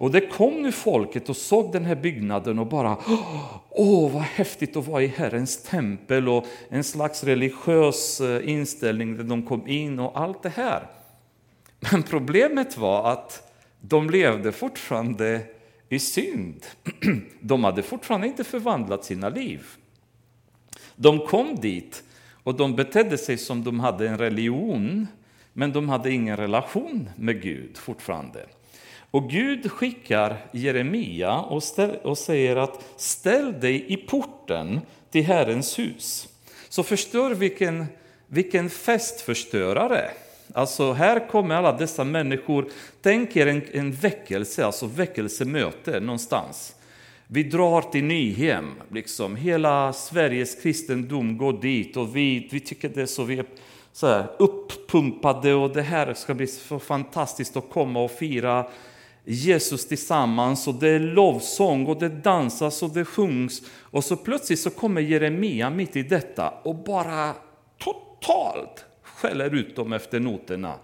Och 0.00 0.10
det 0.10 0.20
kom 0.20 0.62
nu 0.62 0.72
folket 0.72 1.28
och 1.28 1.36
såg 1.36 1.72
den 1.72 1.84
här 1.84 1.94
byggnaden 1.94 2.58
och 2.58 2.66
bara 2.66 2.96
Åh, 3.70 4.12
vad 4.12 4.22
häftigt 4.22 4.76
att 4.76 4.86
vara 4.86 5.02
i 5.02 5.06
Herrens 5.06 5.62
tempel 5.62 6.28
och 6.28 6.46
en 6.68 6.84
slags 6.84 7.24
religiös 7.24 8.20
eh, 8.20 8.50
inställning 8.50 9.16
när 9.16 9.24
de 9.24 9.42
kom 9.42 9.68
in 9.68 9.98
och 9.98 10.20
allt 10.20 10.42
det 10.42 10.48
här. 10.48 10.86
Men 11.92 12.02
problemet 12.02 12.76
var 12.76 13.12
att 13.12 13.52
de 13.80 14.10
levde 14.10 14.52
fortfarande 14.52 15.40
i 15.88 15.98
synd. 15.98 16.66
De 17.40 17.64
hade 17.64 17.82
fortfarande 17.82 18.26
inte 18.26 18.44
förvandlat 18.44 19.04
sina 19.04 19.28
liv. 19.28 19.66
De 20.96 21.26
kom 21.26 21.56
dit 21.56 22.02
och 22.42 22.54
de 22.54 22.76
betedde 22.76 23.18
sig 23.18 23.38
som 23.38 23.64
de 23.64 23.80
hade 23.80 24.08
en 24.08 24.18
religion, 24.18 25.06
men 25.52 25.72
de 25.72 25.88
hade 25.88 26.12
ingen 26.12 26.36
relation 26.36 27.10
med 27.16 27.42
Gud 27.42 27.78
fortfarande. 27.78 28.46
Och 29.10 29.30
Gud 29.30 29.70
skickar 29.70 30.36
Jeremia 30.52 31.38
och, 31.38 31.62
ställ, 31.62 31.96
och 32.02 32.18
säger 32.18 32.56
att 32.56 32.84
ställ 32.96 33.60
dig 33.60 33.92
i 33.92 33.96
porten 33.96 34.80
till 35.10 35.24
Herrens 35.24 35.78
hus. 35.78 36.28
Så 36.68 36.82
förstör 36.82 37.34
vilken, 37.34 37.86
vilken 38.26 38.70
festförstörare. 38.70 40.10
Alltså 40.54 40.92
här 40.92 41.28
kommer 41.28 41.54
alla 41.54 41.72
dessa 41.72 42.04
människor, 42.04 42.68
tänk 43.02 43.36
er 43.36 43.46
en, 43.46 43.62
en 43.72 43.92
väckelse, 43.92 44.66
alltså 44.66 44.86
väckelsemöte 44.86 46.00
någonstans. 46.00 46.74
Vi 47.26 47.42
drar 47.42 47.82
till 47.82 48.04
Nyhem, 48.04 48.74
liksom. 48.92 49.36
hela 49.36 49.92
Sveriges 49.92 50.62
kristendom 50.62 51.38
går 51.38 51.52
dit 51.52 51.96
och 51.96 52.16
vi, 52.16 52.48
vi 52.50 52.60
tycker 52.60 52.88
det 52.88 53.02
är 53.02 53.06
så, 53.06 53.24
vi 53.24 53.38
är 53.38 53.44
så 53.92 54.06
här 54.06 54.26
uppumpade 54.38 55.54
och 55.54 55.70
det 55.70 55.82
här 55.82 56.14
ska 56.14 56.34
bli 56.34 56.46
så 56.46 56.78
fantastiskt 56.78 57.56
att 57.56 57.70
komma 57.70 58.02
och 58.04 58.10
fira 58.10 58.66
Jesus 59.24 59.88
tillsammans 59.88 60.68
och 60.68 60.74
det 60.74 60.88
är 60.88 61.00
lovsång 61.00 61.86
och 61.86 61.98
det 61.98 62.08
dansas 62.08 62.82
och 62.82 62.90
det 62.90 63.04
sjungs. 63.04 63.62
Och 63.80 64.04
så 64.04 64.16
plötsligt 64.16 64.60
så 64.60 64.70
kommer 64.70 65.00
Jeremia 65.00 65.70
mitt 65.70 65.96
i 65.96 66.02
detta 66.02 66.48
och 66.48 66.74
bara 66.74 67.34
totalt 67.78 68.84
skäller 69.02 69.54
ut 69.54 69.76
dem 69.76 69.92
efter 69.92 70.20
noterna 70.20 70.74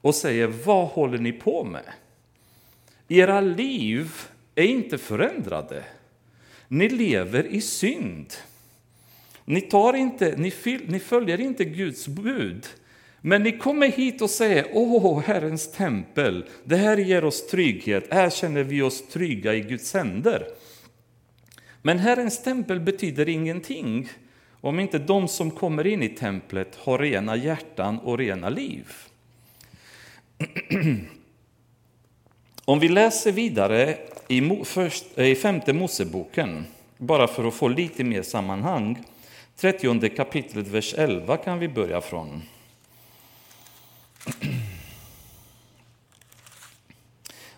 och 0.00 0.14
säger 0.14 0.46
vad 0.46 0.88
håller 0.88 1.18
ni 1.18 1.32
på 1.32 1.64
med? 1.64 1.84
Era 3.08 3.40
liv 3.40 4.12
är 4.54 4.64
inte 4.64 4.98
förändrade. 4.98 5.84
Ni 6.68 6.88
lever 6.88 7.46
i 7.46 7.60
synd. 7.60 8.34
Ni, 9.44 9.60
tar 9.60 9.94
inte, 9.94 10.34
ni, 10.36 10.52
ni 10.86 11.00
följer 11.00 11.40
inte 11.40 11.64
Guds 11.64 12.08
bud. 12.08 12.66
Men 13.20 13.42
ni 13.42 13.58
kommer 13.58 13.88
hit 13.88 14.22
och 14.22 14.30
säger, 14.30 14.66
åh, 14.72 15.20
Herrens 15.20 15.72
tempel, 15.72 16.44
det 16.64 16.76
här 16.76 16.96
ger 16.96 17.24
oss 17.24 17.46
trygghet, 17.46 18.04
här 18.10 18.30
känner 18.30 18.62
vi 18.62 18.82
oss 18.82 19.08
trygga 19.08 19.54
i 19.54 19.60
Guds 19.60 19.94
händer. 19.94 20.46
Men 21.82 21.98
Herrens 21.98 22.42
tempel 22.42 22.80
betyder 22.80 23.28
ingenting 23.28 24.08
om 24.60 24.80
inte 24.80 24.98
de 24.98 25.28
som 25.28 25.50
kommer 25.50 25.86
in 25.86 26.02
i 26.02 26.08
templet 26.08 26.74
har 26.76 26.98
rena 26.98 27.36
hjärtan 27.36 27.98
och 27.98 28.18
rena 28.18 28.48
liv. 28.48 28.86
Om 32.64 32.80
vi 32.80 32.88
läser 32.88 33.32
vidare 33.32 33.96
i, 34.28 34.64
först, 34.64 35.04
eh, 35.18 35.26
i 35.26 35.34
femte 35.34 35.72
Moseboken, 35.72 36.64
bara 36.96 37.26
för 37.26 37.44
att 37.44 37.54
få 37.54 37.68
lite 37.68 38.04
mer 38.04 38.22
sammanhang, 38.22 39.04
30 39.56 40.08
kapitlet, 40.08 40.68
vers 40.68 40.94
11 40.98 41.36
kan 41.36 41.58
vi 41.58 41.68
börja 41.68 42.00
från. 42.00 42.42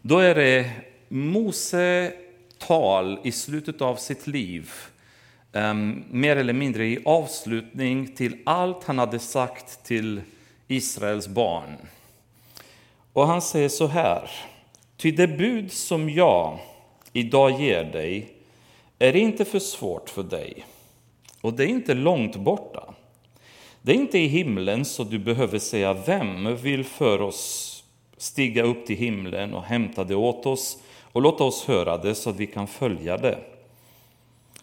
Då 0.02 0.18
är 0.18 0.34
det 0.34 0.70
Mose 1.08 2.12
tal 2.58 3.18
i 3.24 3.32
slutet 3.32 3.80
av 3.80 3.96
sitt 3.96 4.26
liv, 4.26 4.70
ehm, 5.52 6.04
mer 6.10 6.36
eller 6.36 6.52
mindre 6.52 6.86
i 6.86 7.02
avslutning 7.04 8.14
till 8.14 8.36
allt 8.44 8.84
han 8.84 8.98
hade 8.98 9.18
sagt 9.18 9.84
till 9.84 10.22
Israels 10.68 11.28
barn. 11.28 11.76
Och 13.12 13.26
han 13.26 13.42
säger 13.42 13.68
så 13.68 13.86
här, 13.86 14.30
ty 14.96 15.10
det 15.10 15.28
bud 15.28 15.72
som 15.72 16.10
jag 16.10 16.58
idag 17.12 17.60
ger 17.60 17.84
dig 17.84 18.32
är 18.98 19.16
inte 19.16 19.44
för 19.44 19.58
svårt 19.58 20.10
för 20.10 20.22
dig, 20.22 20.66
och 21.40 21.52
det 21.52 21.64
är 21.64 21.68
inte 21.68 21.94
långt 21.94 22.36
borta. 22.36 22.89
Det 23.82 23.92
är 23.92 23.96
inte 23.96 24.18
i 24.18 24.26
himlen 24.26 24.84
så 24.84 25.04
du 25.04 25.18
behöver 25.18 25.58
säga 25.58 25.94
vem 25.94 26.56
vill 26.56 26.84
för 26.84 27.22
oss 27.22 27.84
stiga 28.16 28.62
upp 28.62 28.86
till 28.86 28.96
himlen 28.96 29.54
och 29.54 29.62
hämta 29.62 30.04
det 30.04 30.14
åt 30.14 30.46
oss 30.46 30.78
och 31.12 31.22
låta 31.22 31.44
oss 31.44 31.64
höra 31.64 31.96
det 31.96 32.14
så 32.14 32.30
att 32.30 32.36
vi 32.36 32.46
kan 32.46 32.66
följa 32.66 33.16
det. 33.16 33.38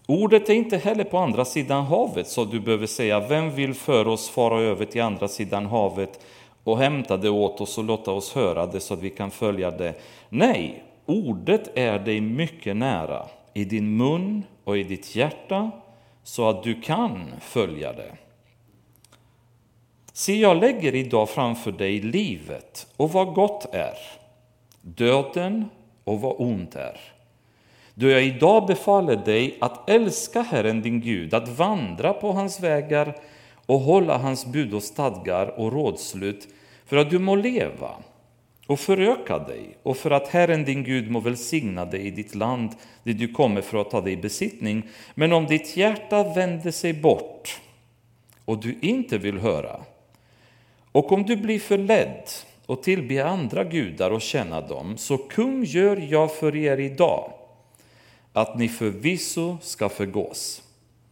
Ordet 0.05 0.49
är 0.49 0.53
inte 0.53 0.77
heller 0.77 1.03
på 1.03 1.17
andra 1.17 1.45
sidan 1.45 1.85
havet 1.85 2.27
så 2.27 2.45
du 2.45 2.59
behöver 2.59 2.87
säga 2.87 3.19
vem 3.19 3.55
vill 3.55 3.73
för 3.73 4.07
oss 4.07 4.29
fara 4.29 4.61
över 4.61 4.85
till 4.85 5.01
andra 5.01 5.27
sidan 5.27 5.65
havet 5.65 6.19
och 6.63 6.77
hämta 6.77 7.17
det 7.17 7.29
åt 7.29 7.61
oss 7.61 7.77
och 7.77 7.83
låta 7.83 8.11
oss 8.11 8.33
höra 8.33 8.65
det 8.65 8.79
så 8.79 8.93
att 8.93 9.01
vi 9.01 9.09
kan 9.09 9.31
följa 9.31 9.71
det. 9.71 9.93
Nej, 10.29 10.83
ordet 11.05 11.77
är 11.77 11.99
dig 11.99 12.21
mycket 12.21 12.75
nära, 12.75 13.25
i 13.53 13.65
din 13.65 13.97
mun 13.97 14.43
och 14.63 14.77
i 14.77 14.83
ditt 14.83 15.15
hjärta, 15.15 15.71
så 16.23 16.49
att 16.49 16.63
du 16.63 16.81
kan 16.81 17.31
följa 17.41 17.93
det. 17.93 18.26
Se, 20.17 20.39
jag 20.39 20.57
lägger 20.57 20.95
idag 20.95 21.29
framför 21.29 21.71
dig 21.71 22.01
livet 22.01 22.87
och 22.97 23.11
vad 23.11 23.33
gott 23.33 23.73
är, 23.73 23.97
döden 24.81 25.65
och 26.03 26.21
vad 26.21 26.35
ont 26.37 26.75
är. 26.75 26.99
Då 27.93 28.09
jag 28.09 28.23
idag 28.23 28.67
befaller 28.67 29.15
dig 29.15 29.57
att 29.61 29.89
älska 29.89 30.41
Herren 30.41 30.81
din 30.81 31.01
Gud, 31.01 31.33
att 31.33 31.49
vandra 31.49 32.13
på 32.13 32.31
hans 32.31 32.59
vägar 32.59 33.15
och 33.65 33.79
hålla 33.79 34.17
hans 34.17 34.45
bud 34.45 34.73
och 34.73 34.83
stadgar 34.83 35.59
och 35.59 35.73
rådslut 35.73 36.47
för 36.85 36.97
att 36.97 37.09
du 37.09 37.19
må 37.19 37.35
leva 37.35 37.91
och 38.67 38.79
föröka 38.79 39.39
dig 39.39 39.77
och 39.83 39.97
för 39.97 40.11
att 40.11 40.27
Herren 40.27 40.65
din 40.65 40.83
Gud 40.83 41.11
må 41.11 41.19
välsigna 41.19 41.85
dig 41.85 42.07
i 42.07 42.11
ditt 42.11 42.35
land 42.35 42.69
dit 43.03 43.19
du 43.19 43.33
kommer 43.33 43.61
för 43.61 43.81
att 43.81 43.91
ta 43.91 44.01
dig 44.01 44.13
i 44.13 44.17
besittning. 44.17 44.89
Men 45.15 45.33
om 45.33 45.45
ditt 45.45 45.77
hjärta 45.77 46.33
vänder 46.33 46.71
sig 46.71 46.93
bort 46.93 47.61
och 48.45 48.59
du 48.59 48.77
inte 48.81 49.17
vill 49.17 49.37
höra, 49.37 49.79
och 50.97 51.11
om 51.11 51.23
du 51.23 51.35
blir 51.35 51.59
förledd 51.59 52.23
och 52.65 52.83
tillbe 52.83 53.25
andra 53.25 53.63
gudar 53.63 54.11
och 54.11 54.21
känna 54.21 54.61
dem, 54.61 54.97
så 54.97 55.17
kung 55.17 55.63
gör 55.63 55.97
jag 55.97 56.35
för 56.35 56.55
er 56.55 56.77
idag 56.77 57.33
att 58.33 58.57
ni 58.57 58.69
förvisso 58.69 59.57
ska 59.61 59.89
förgås. 59.89 60.63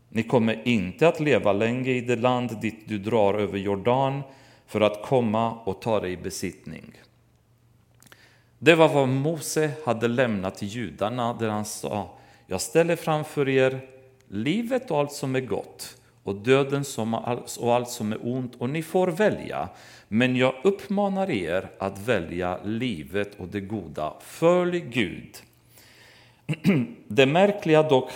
Ni 0.10 0.24
kommer 0.24 0.68
inte 0.68 1.08
att 1.08 1.20
leva 1.20 1.54
länge 1.54 1.92
i 1.92 2.02
det 2.02 2.16
land 2.16 2.62
dit 2.62 2.88
du 2.88 2.98
drar 2.98 3.34
över 3.34 3.58
Jordan 3.58 4.22
för 4.68 4.82
att 4.82 5.04
komma 5.04 5.52
och 5.52 5.82
ta 5.82 6.00
dig 6.00 6.12
i 6.12 6.18
besittning. 6.18 6.92
Det 8.60 8.76
var 8.76 8.90
vad 8.90 9.10
Mose 9.10 9.72
hade 9.86 10.08
lämnat 10.08 10.56
till 10.56 10.68
judarna 10.68 11.34
där 11.34 11.50
han 11.50 11.66
sa, 11.66 12.10
jag 12.48 12.62
ställer 12.62 12.96
framför 12.96 13.50
er 13.50 13.80
livet 14.28 14.92
och 14.92 15.00
allt 15.00 15.12
som 15.12 15.36
är 15.36 15.42
gott 15.42 15.98
och 16.26 16.36
döden 16.36 16.84
och 17.60 17.74
allt 17.74 17.90
som 17.90 18.12
är 18.12 18.20
ont 18.22 18.56
och 18.56 18.70
ni 18.70 18.84
får 18.84 19.08
välja. 19.08 19.70
Men 20.08 20.36
jag 20.36 20.54
uppmanar 20.64 21.30
er 21.30 21.70
att 21.80 22.00
välja 22.00 22.60
livet 22.64 23.36
och 23.38 23.48
det 23.48 23.60
goda. 23.60 24.14
Följ 24.22 24.80
Gud. 24.80 25.38
Det 27.08 27.26
märkliga 27.26 27.84
dock 27.84 28.12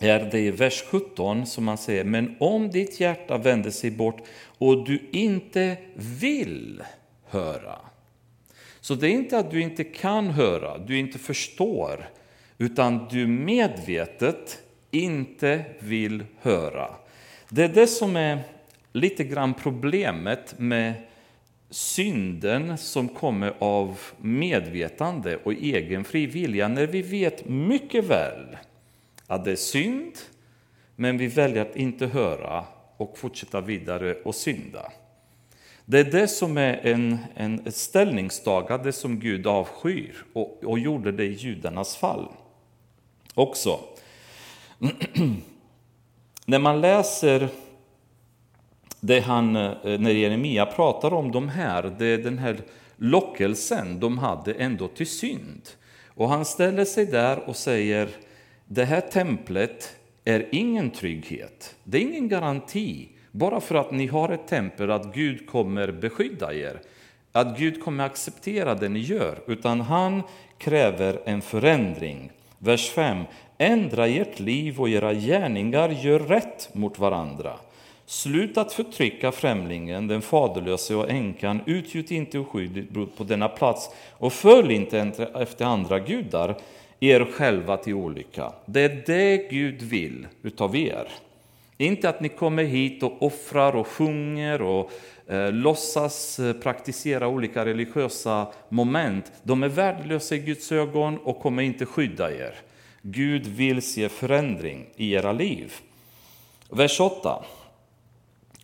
är 0.00 0.20
det 0.30 0.40
i 0.40 0.50
vers 0.50 0.84
17 0.90 1.46
som 1.46 1.64
man 1.64 1.78
säger, 1.78 2.04
men 2.04 2.36
om 2.40 2.70
ditt 2.70 3.00
hjärta 3.00 3.38
vänder 3.38 3.70
sig 3.70 3.90
bort 3.90 4.22
och 4.58 4.86
du 4.86 5.08
inte 5.12 5.76
vill 5.94 6.82
höra. 7.24 7.78
Så 8.80 8.94
det 8.94 9.06
är 9.06 9.12
inte 9.12 9.38
att 9.38 9.50
du 9.50 9.60
inte 9.60 9.84
kan 9.84 10.28
höra, 10.28 10.78
du 10.78 10.98
inte 10.98 11.18
förstår, 11.18 12.08
utan 12.58 13.08
du 13.10 13.26
medvetet 13.26 14.63
inte 14.94 15.64
vill 15.78 16.24
höra. 16.40 16.90
Det 17.48 17.64
är 17.64 17.68
det 17.68 17.86
som 17.86 18.16
är 18.16 18.38
lite 18.92 19.24
grann 19.24 19.54
problemet 19.54 20.54
med 20.58 20.94
synden 21.70 22.78
som 22.78 23.08
kommer 23.08 23.54
av 23.58 23.98
medvetande 24.20 25.36
och 25.36 25.52
egen 25.52 26.04
frivilliga, 26.04 26.68
när 26.68 26.86
vi 26.86 27.02
vet 27.02 27.48
mycket 27.48 28.04
väl 28.04 28.56
att 29.26 29.44
det 29.44 29.52
är 29.52 29.56
synd, 29.56 30.12
men 30.96 31.18
vi 31.18 31.26
väljer 31.26 31.62
att 31.62 31.76
inte 31.76 32.06
höra 32.06 32.64
och 32.96 33.18
fortsätta 33.18 33.60
vidare 33.60 34.14
och 34.14 34.34
synda. 34.34 34.92
Det 35.84 35.98
är 35.98 36.04
det 36.04 36.28
som 36.28 36.58
är 36.58 36.86
en, 36.86 37.18
en, 37.34 37.66
ett 37.66 37.74
ställningstagande 37.74 38.92
som 38.92 39.20
Gud 39.20 39.46
avskyr 39.46 40.24
och, 40.32 40.64
och 40.64 40.78
gjorde 40.78 41.12
det 41.12 41.24
i 41.24 41.32
judarnas 41.32 41.96
fall. 41.96 42.28
också. 43.34 43.80
När 46.46 46.58
man 46.58 46.80
läser 46.80 47.48
det 49.00 49.20
han, 49.20 49.56
eh, 49.56 49.72
när 49.84 50.10
Jeremia 50.10 50.66
pratar 50.66 51.14
om 51.14 51.32
de 51.32 51.48
här, 51.48 51.94
det 51.98 52.06
är 52.06 52.18
den 52.18 52.38
här 52.38 52.56
lockelsen 52.96 54.00
de 54.00 54.18
hade 54.18 54.52
ändå 54.52 54.88
till 54.88 55.06
synd. 55.06 55.68
Och 56.08 56.28
han 56.28 56.44
ställer 56.44 56.84
sig 56.84 57.06
där 57.06 57.48
och 57.48 57.56
säger, 57.56 58.08
det 58.66 58.84
här 58.84 59.00
templet 59.00 59.96
är 60.24 60.48
ingen 60.52 60.90
trygghet, 60.90 61.76
det 61.84 61.98
är 61.98 62.02
ingen 62.02 62.28
garanti, 62.28 63.08
bara 63.30 63.60
för 63.60 63.74
att 63.74 63.92
ni 63.92 64.06
har 64.06 64.28
ett 64.28 64.48
tempel, 64.48 64.90
att 64.90 65.14
Gud 65.14 65.46
kommer 65.46 65.92
beskydda 65.92 66.54
er, 66.54 66.80
att 67.32 67.58
Gud 67.58 67.82
kommer 67.82 68.04
acceptera 68.04 68.74
det 68.74 68.88
ni 68.88 69.00
gör, 69.00 69.38
utan 69.46 69.80
han 69.80 70.22
kräver 70.58 71.20
en 71.24 71.42
förändring. 71.42 72.30
Vers 72.64 72.90
5. 72.90 73.24
Ändra 73.58 74.06
ert 74.06 74.40
liv 74.40 74.80
och 74.80 74.88
era 74.88 75.14
gärningar 75.14 75.88
gör 75.88 76.18
rätt 76.18 76.68
mot 76.72 76.98
varandra. 76.98 77.52
Sluta 78.06 78.60
att 78.60 78.72
förtrycka 78.72 79.32
främlingen, 79.32 80.08
den 80.08 80.22
faderlöse 80.22 80.94
och 80.94 81.10
änkan, 81.10 81.60
utgjut 81.66 82.10
inte 82.10 82.38
oskyldigt 82.38 83.16
på 83.16 83.24
denna 83.24 83.48
plats 83.48 83.90
och 84.12 84.32
följ 84.32 84.74
inte 84.74 85.28
efter 85.34 85.64
andra 85.64 85.98
gudar, 85.98 86.56
er 87.00 87.24
själva 87.32 87.76
till 87.76 87.94
olycka. 87.94 88.52
Det 88.66 88.80
är 88.80 89.02
det 89.06 89.50
Gud 89.50 89.82
vill 89.82 90.26
utav 90.42 90.76
er. 90.76 91.08
Inte 91.78 92.08
att 92.08 92.20
ni 92.20 92.28
kommer 92.28 92.64
hit 92.64 93.02
och 93.02 93.22
offrar 93.22 93.76
och 93.76 93.86
sjunger 93.86 94.62
och 94.62 94.90
Eh, 95.26 95.52
låtsas 95.52 96.38
eh, 96.38 96.52
praktisera 96.52 97.28
olika 97.28 97.64
religiösa 97.64 98.46
moment. 98.68 99.32
De 99.42 99.62
är 99.62 99.68
värdelösa 99.68 100.34
i 100.34 100.38
Guds 100.38 100.72
ögon 100.72 101.18
och 101.18 101.40
kommer 101.40 101.62
inte 101.62 101.86
skydda 101.86 102.32
er. 102.32 102.54
Gud 103.02 103.46
vill 103.46 103.82
se 103.82 104.08
förändring 104.08 104.86
i 104.96 105.12
era 105.12 105.32
liv. 105.32 105.72
Vers 106.70 107.00
8. 107.00 107.44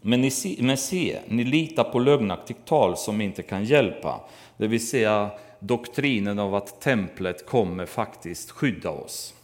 Men, 0.02 0.20
ni, 0.20 0.30
men 0.60 0.76
se, 0.76 1.18
ni 1.28 1.44
litar 1.44 1.84
på 1.84 1.98
lögnaktigt 1.98 2.64
tal 2.64 2.96
som 2.96 3.20
inte 3.20 3.42
kan 3.42 3.64
hjälpa, 3.64 4.20
det 4.56 4.66
vill 4.66 4.88
säga 4.88 5.30
doktrinen 5.58 6.38
av 6.38 6.54
att 6.54 6.80
templet 6.80 7.46
kommer 7.46 7.86
faktiskt 7.86 8.50
skydda 8.50 8.90
oss. 8.90 9.34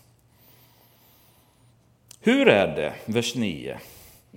Hur 2.21 2.49
är 2.49 2.77
det, 2.77 2.93
vers 3.07 3.35
9? 3.35 3.79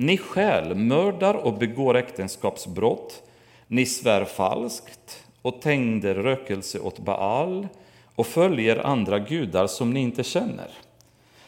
Ni 0.02 0.18
stjäl, 0.18 0.76
mördar 0.76 1.34
och 1.34 1.54
begår 1.54 1.98
äktenskapsbrott, 1.98 3.24
ni 3.68 3.86
svär 3.86 4.26
falskt 4.26 5.24
och 5.42 5.62
tänder 5.62 6.16
rökelse 6.16 6.80
åt 6.80 7.00
Baal 7.00 7.68
och 8.16 8.28
följer 8.28 8.86
andra 8.86 9.20
gudar 9.20 9.68
som 9.68 9.94
ni 9.94 10.00
inte 10.00 10.24
känner. 10.24 10.72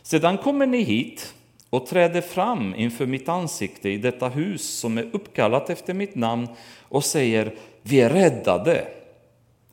Sedan 0.02 0.38
kommer 0.38 0.66
ni 0.66 0.82
hit 0.82 1.34
och 1.70 1.86
träder 1.86 2.22
fram 2.22 2.76
inför 2.76 3.06
mitt 3.06 3.30
ansikte 3.30 3.90
i 3.90 3.98
detta 3.98 4.30
hus 4.30 4.80
som 4.80 4.98
är 4.98 5.10
uppkallat 5.12 5.70
efter 5.70 5.94
mitt 5.94 6.16
namn 6.16 6.48
och 6.82 7.04
säger 7.04 7.54
vi 7.82 8.02
är 8.02 8.10
räddade 8.10 8.88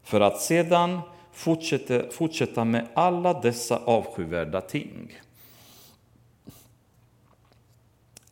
för 0.05 0.21
att 0.21 0.41
sedan 0.41 1.01
fortsätta, 1.33 2.11
fortsätta 2.11 2.65
med 2.65 2.87
alla 2.95 3.41
dessa 3.41 3.77
avskyvärda 3.85 4.61
ting. 4.61 5.19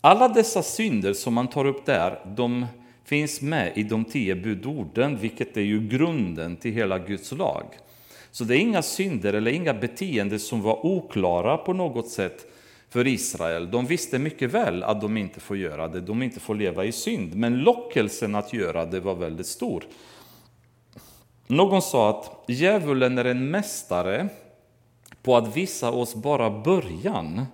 Alla 0.06 0.28
dessa 0.28 0.62
synder 0.62 1.12
som 1.12 1.34
man 1.34 1.48
tar 1.48 1.64
upp 1.64 1.86
där, 1.86 2.20
de 2.36 2.66
finns 3.04 3.40
med 3.40 3.72
i 3.74 3.82
de 3.82 4.04
tio 4.04 4.34
budorden, 4.34 5.16
vilket 5.16 5.56
är 5.56 5.60
ju 5.60 5.88
grunden 5.88 6.56
till 6.56 6.72
hela 6.72 6.98
Guds 6.98 7.32
lag. 7.32 7.64
Så 8.30 8.44
det 8.44 8.56
är 8.56 8.58
inga 8.58 8.82
synder 8.82 9.32
eller 9.32 9.50
inga 9.50 9.74
beteenden 9.74 10.40
som 10.40 10.62
var 10.62 10.86
oklara 10.86 11.56
på 11.56 11.72
något 11.72 12.08
sätt 12.08 12.46
för 12.88 13.06
Israel. 13.06 13.70
De 13.70 13.86
visste 13.86 14.18
mycket 14.18 14.50
väl 14.50 14.82
att 14.82 15.00
de 15.00 15.16
inte 15.16 15.40
får 15.40 15.56
göra 15.56 15.88
det, 15.88 16.00
de 16.00 16.22
inte 16.22 16.40
får 16.40 16.54
leva 16.54 16.84
i 16.84 16.92
synd. 16.92 17.34
Men 17.34 17.58
lockelsen 17.58 18.34
att 18.34 18.52
göra 18.52 18.84
det 18.84 19.00
var 19.00 19.14
väldigt 19.14 19.46
stor. 19.46 19.84
Någon 21.46 21.82
sa 21.82 22.10
att 22.10 22.44
djävulen 22.48 23.18
är 23.18 23.24
en 23.24 23.50
mästare 23.50 24.28
på 25.22 25.36
att 25.36 25.56
visa 25.56 25.90
oss 25.90 26.14
bara 26.14 26.50
början, 26.50 27.46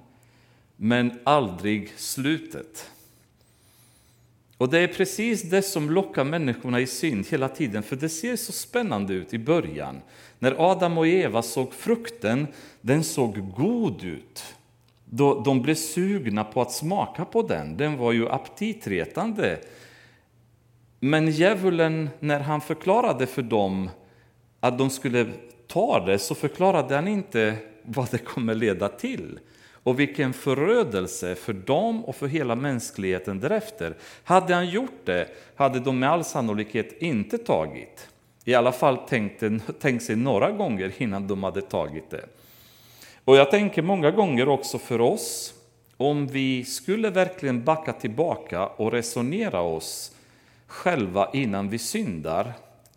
men 0.77 1.13
aldrig 1.25 1.93
slutet. 1.97 2.91
Och 4.63 4.69
det 4.69 4.79
är 4.79 4.89
precis 4.89 5.43
det 5.43 5.63
som 5.63 5.91
lockar 5.91 6.25
människorna 6.25 6.81
i 6.81 6.87
synd 6.87 7.27
hela 7.31 7.49
tiden, 7.49 7.83
för 7.83 7.97
det 7.97 8.09
ser 8.09 8.37
så 8.37 8.53
spännande 8.53 9.15
ut 9.15 9.35
i 9.35 9.39
början. 9.39 10.01
När 10.39 10.71
Adam 10.71 10.99
och 10.99 11.07
Eva 11.07 11.43
såg 11.43 11.73
frukten, 11.73 12.47
den 12.81 13.05
såg 13.05 13.55
god 13.57 14.05
ut. 14.05 14.45
Då 15.05 15.43
de 15.43 15.63
blev 15.63 15.75
sugna 15.75 16.45
på 16.45 16.63
att 16.63 16.73
smaka 16.73 17.25
på 17.25 17.43
den, 17.43 17.77
den 17.77 17.97
var 17.97 18.13
ju 18.13 18.29
aptitretande. 18.29 19.59
Men 21.01 21.31
djävulen, 21.31 22.11
när 22.21 22.41
han 22.41 22.61
förklarade 22.61 23.27
för 23.27 23.43
dem 23.43 23.91
att 24.61 24.79
de 24.79 24.91
skulle 24.91 25.31
ta 25.67 26.07
det, 26.07 26.19
så 26.19 26.35
förklarade 26.35 26.95
han 26.95 27.09
inte 27.09 27.57
vad 27.85 28.11
det 28.11 28.19
kommer 28.19 28.55
leda 28.55 28.89
till 28.89 29.39
och 29.83 30.01
vilken 30.01 30.33
förödelse 30.33 31.35
för 31.35 31.53
dem 31.53 32.05
och 32.05 32.17
för 32.17 32.27
hela 32.27 32.55
mänskligheten 32.55 33.41
därefter. 33.41 33.95
Hade 34.25 34.55
han 34.55 34.69
gjort 34.69 35.01
det 35.05 35.29
hade 35.57 35.81
de 35.81 35.99
med 35.99 36.11
all 36.11 36.25
sannolikhet 36.25 37.03
inte 37.03 37.39
tagit. 37.39 38.09
I 38.45 38.55
alla 38.55 38.73
fall 38.73 38.97
tänkt, 38.97 39.43
tänkt 39.81 40.05
sig 40.05 40.17
några 40.17 40.51
gånger 40.51 40.93
innan 40.99 41.29
de 41.29 41.43
hade 41.43 41.63
tagit 41.63 42.11
det. 42.11 42.25
Och 43.25 43.37
jag 43.37 43.51
tänker 43.51 43.83
många 43.83 44.11
gånger 44.11 44.49
också 44.49 44.79
för 44.79 45.01
oss, 45.01 45.55
om 45.97 46.27
vi 46.27 46.65
skulle 46.65 47.11
verkligen 47.11 47.65
backa 47.65 47.93
tillbaka 47.93 48.67
och 48.67 48.93
resonera 48.93 49.61
oss 49.61 50.17
själva 50.67 51.31
innan 51.33 51.69
vi 51.69 51.79
syndar, 51.79 52.53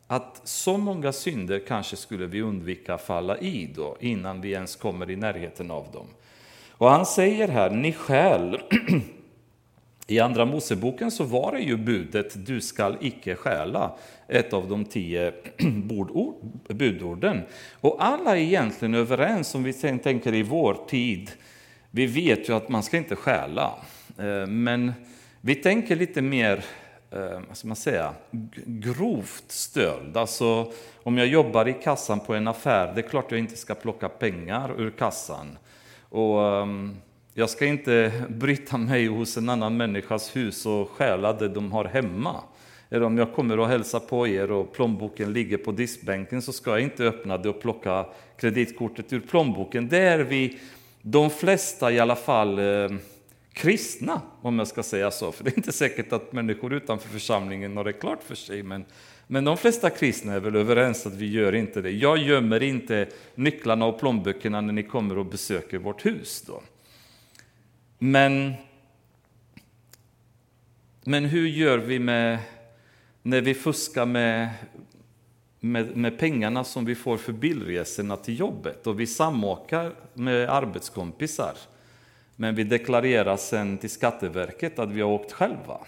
att 0.08 0.42
så 0.44 0.78
många 0.78 1.12
synder 1.12 1.62
kanske 1.68 1.96
skulle 1.96 2.26
vi 2.26 2.42
undvika 2.42 2.98
falla 2.98 3.38
i 3.38 3.72
då, 3.76 3.98
innan 4.00 4.42
vi 4.42 4.52
ens 4.52 4.76
kommer 4.76 5.10
i 5.10 5.16
närheten 5.16 5.72
av 5.72 5.88
dem. 5.94 6.08
Och 6.78 6.90
han 6.90 7.06
säger 7.06 7.48
här, 7.48 7.70
ni 7.70 7.94
skäl. 7.94 8.62
I 10.08 10.20
Andra 10.20 10.46
Moseboken 10.46 11.12
så 11.12 11.24
var 11.24 11.52
det 11.52 11.60
ju 11.60 11.78
budet, 11.78 12.46
du 12.46 12.62
skall 12.62 12.98
icke 13.02 13.36
stjäla, 13.36 13.92
ett 14.28 14.54
av 14.54 14.70
de 14.70 14.86
tio 14.86 15.34
budorden. 16.68 17.42
Och 17.74 17.96
alla 18.00 18.38
är 18.38 18.42
egentligen 18.42 18.94
överens, 18.94 19.56
om 19.56 19.64
vi 19.64 19.74
tänker 19.74 20.34
i 20.34 20.44
vår 20.44 20.78
tid, 20.88 21.32
vi 21.92 22.06
vet 22.06 22.50
ju 22.50 22.56
att 22.56 22.70
man 22.70 22.84
ska 22.84 22.98
inte 22.98 23.16
stjäla. 23.16 23.74
Eh, 24.18 24.48
men 24.48 24.94
vi 25.42 25.56
tänker 25.56 25.96
lite 25.96 26.22
mer 26.22 26.66
eh, 27.12 27.40
vad 27.48 27.58
ska 27.58 27.68
man 27.68 27.76
säga, 27.76 28.14
grovt 28.66 29.52
stöld. 29.52 30.18
Alltså 30.18 30.72
om 31.04 31.18
jag 31.18 31.28
jobbar 31.28 31.68
i 31.68 31.74
kassan 31.74 32.20
på 32.20 32.34
en 32.34 32.48
affär, 32.48 32.92
det 32.96 33.02
är 33.02 33.10
klart 33.10 33.32
jag 33.32 33.40
inte 33.40 33.58
ska 33.58 33.76
plocka 33.76 34.10
pengar 34.10 34.82
ur 34.82 34.92
kassan. 34.92 35.58
Och 36.16 36.62
um, 36.62 36.98
jag 37.34 37.50
ska 37.50 37.66
inte 37.66 38.12
bryta 38.30 38.78
mig 38.78 39.08
hos 39.08 39.38
en 39.38 39.50
annan 39.50 39.78
människas 39.78 40.36
hus 40.36 40.66
och 40.66 40.90
stjäla 40.90 41.34
det 41.34 41.48
de 41.48 41.72
har 41.72 41.86
hemma. 41.86 42.42
Eller 42.90 43.06
om 43.06 43.18
jag 43.18 43.34
kommer 43.34 43.60
och 43.60 43.68
hälsar 43.68 44.00
på 44.00 44.28
er 44.28 44.52
och 44.52 44.74
plånboken 44.74 45.34
ligger 45.34 45.58
på 45.58 45.72
diskbänken 45.72 46.42
så 46.42 46.54
ska 46.54 46.72
jag 46.72 46.82
inte 46.82 47.04
öppna 47.04 47.38
det 47.38 47.50
och 47.50 47.62
plocka 47.62 48.06
kreditkortet 48.38 49.14
ur 49.14 49.20
plånboken. 49.20 49.90
Det 49.90 49.98
är 49.98 50.20
vi, 50.20 50.60
de 51.02 51.30
flesta 51.30 51.92
i 51.92 52.00
alla 52.00 52.16
fall, 52.16 52.60
eh, 52.60 52.90
kristna, 53.54 54.22
om 54.42 54.60
jag 54.60 54.68
ska 54.68 54.84
säga 54.84 55.12
så. 55.12 55.32
För 55.32 55.44
det 55.44 55.50
är 55.50 55.58
inte 55.58 55.72
säkert 55.72 56.14
att 56.14 56.34
människor 56.34 56.74
utanför 56.74 57.10
församlingen 57.10 57.78
har 57.78 57.84
det 57.84 57.94
klart 57.94 58.24
för 58.24 58.36
sig. 58.36 58.64
Men, 58.64 58.86
men 59.28 59.44
de 59.44 59.58
flesta 59.58 59.90
kristna 59.90 60.34
är 60.34 60.40
väl 60.40 60.56
överens 60.56 61.06
att 61.06 61.14
vi 61.14 61.32
gör 61.32 61.56
inte 61.56 61.82
det. 61.82 61.92
Jag 61.92 62.18
gömmer 62.18 62.64
inte 62.64 63.08
nycklarna 63.36 63.86
och 63.86 64.00
plånböckerna 64.00 64.62
när 64.62 64.74
ni 64.74 64.84
kommer 64.84 65.18
och 65.18 65.26
besöker 65.26 65.78
vårt 65.78 66.06
hus. 66.06 66.44
Då. 66.48 66.62
Men, 68.00 68.54
men 71.04 71.26
hur 71.26 71.48
gör 71.48 71.78
vi 71.78 72.00
med, 72.00 72.40
när 73.22 73.42
vi 73.42 73.54
fuskar 73.54 74.06
med, 74.06 74.50
med, 75.60 75.98
med 75.98 76.20
pengarna 76.20 76.64
som 76.64 76.86
vi 76.86 76.96
får 76.96 77.18
för 77.18 77.34
bilresorna 77.34 78.18
till 78.18 78.40
jobbet 78.40 78.88
och 78.88 79.00
vi 79.00 79.08
samåker 79.08 79.92
med 80.14 80.50
arbetskompisar? 80.50 81.54
Men 82.36 82.56
vi 82.56 82.64
deklarerar 82.64 83.38
sen 83.38 83.78
till 83.78 83.90
Skatteverket 83.90 84.80
att 84.80 84.90
vi 84.90 85.02
har 85.02 85.10
åkt 85.10 85.32
själva. 85.32 85.80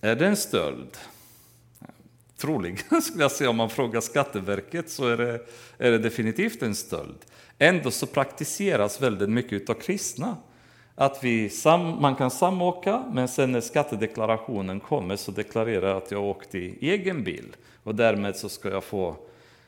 Är 0.00 0.16
det 0.16 0.26
en 0.26 0.36
stöld? 0.36 0.96
Troligen 2.36 2.78
skulle 3.02 3.24
jag 3.24 3.32
säga, 3.32 3.50
om 3.50 3.56
man 3.56 3.70
frågar 3.70 4.00
Skatteverket 4.00 4.90
så 4.90 5.08
är 5.08 5.16
det, 5.16 5.40
är 5.78 5.90
det 5.90 5.98
definitivt 5.98 6.62
en 6.62 6.74
stöld. 6.74 7.18
Ändå 7.58 7.90
så 7.90 8.06
praktiseras 8.06 9.02
väldigt 9.02 9.30
mycket 9.30 9.70
av 9.70 9.74
kristna. 9.74 10.36
Att 10.94 11.24
vi 11.24 11.48
sam, 11.50 12.02
man 12.02 12.16
kan 12.16 12.30
samåka, 12.30 13.04
men 13.12 13.28
sen 13.28 13.52
när 13.52 13.60
skattedeklarationen 13.60 14.80
kommer 14.80 15.16
så 15.16 15.32
deklarerar 15.32 15.88
jag 15.88 15.96
att 15.96 16.10
jag 16.10 16.24
åkt 16.24 16.54
i 16.54 16.78
egen 16.80 17.24
bil. 17.24 17.56
Och 17.82 17.94
därmed 17.94 18.36
så 18.36 18.48
ska 18.48 18.70
jag 18.70 18.84
få 18.84 19.16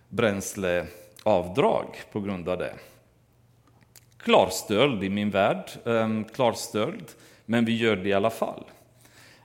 bränsleavdrag 0.08 1.86
på 2.12 2.20
grund 2.20 2.48
av 2.48 2.58
det. 2.58 2.74
klar 4.18 4.48
stöld 4.50 5.04
i 5.04 5.10
min 5.10 5.30
värld, 5.30 5.70
ehm, 5.84 6.24
klar 6.24 6.52
stöld, 6.52 7.04
men 7.44 7.64
vi 7.64 7.76
gör 7.76 7.96
det 7.96 8.08
i 8.08 8.12
alla 8.12 8.30
fall. 8.30 8.64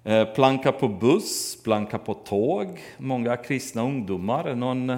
Eh, 0.03 0.25
planka 0.25 0.71
på 0.71 0.87
buss, 0.87 1.63
planka 1.63 1.97
på 1.97 2.13
tåg, 2.13 2.79
många 2.97 3.37
kristna 3.37 3.83
ungdomar. 3.83 4.55
Någon 4.55 4.89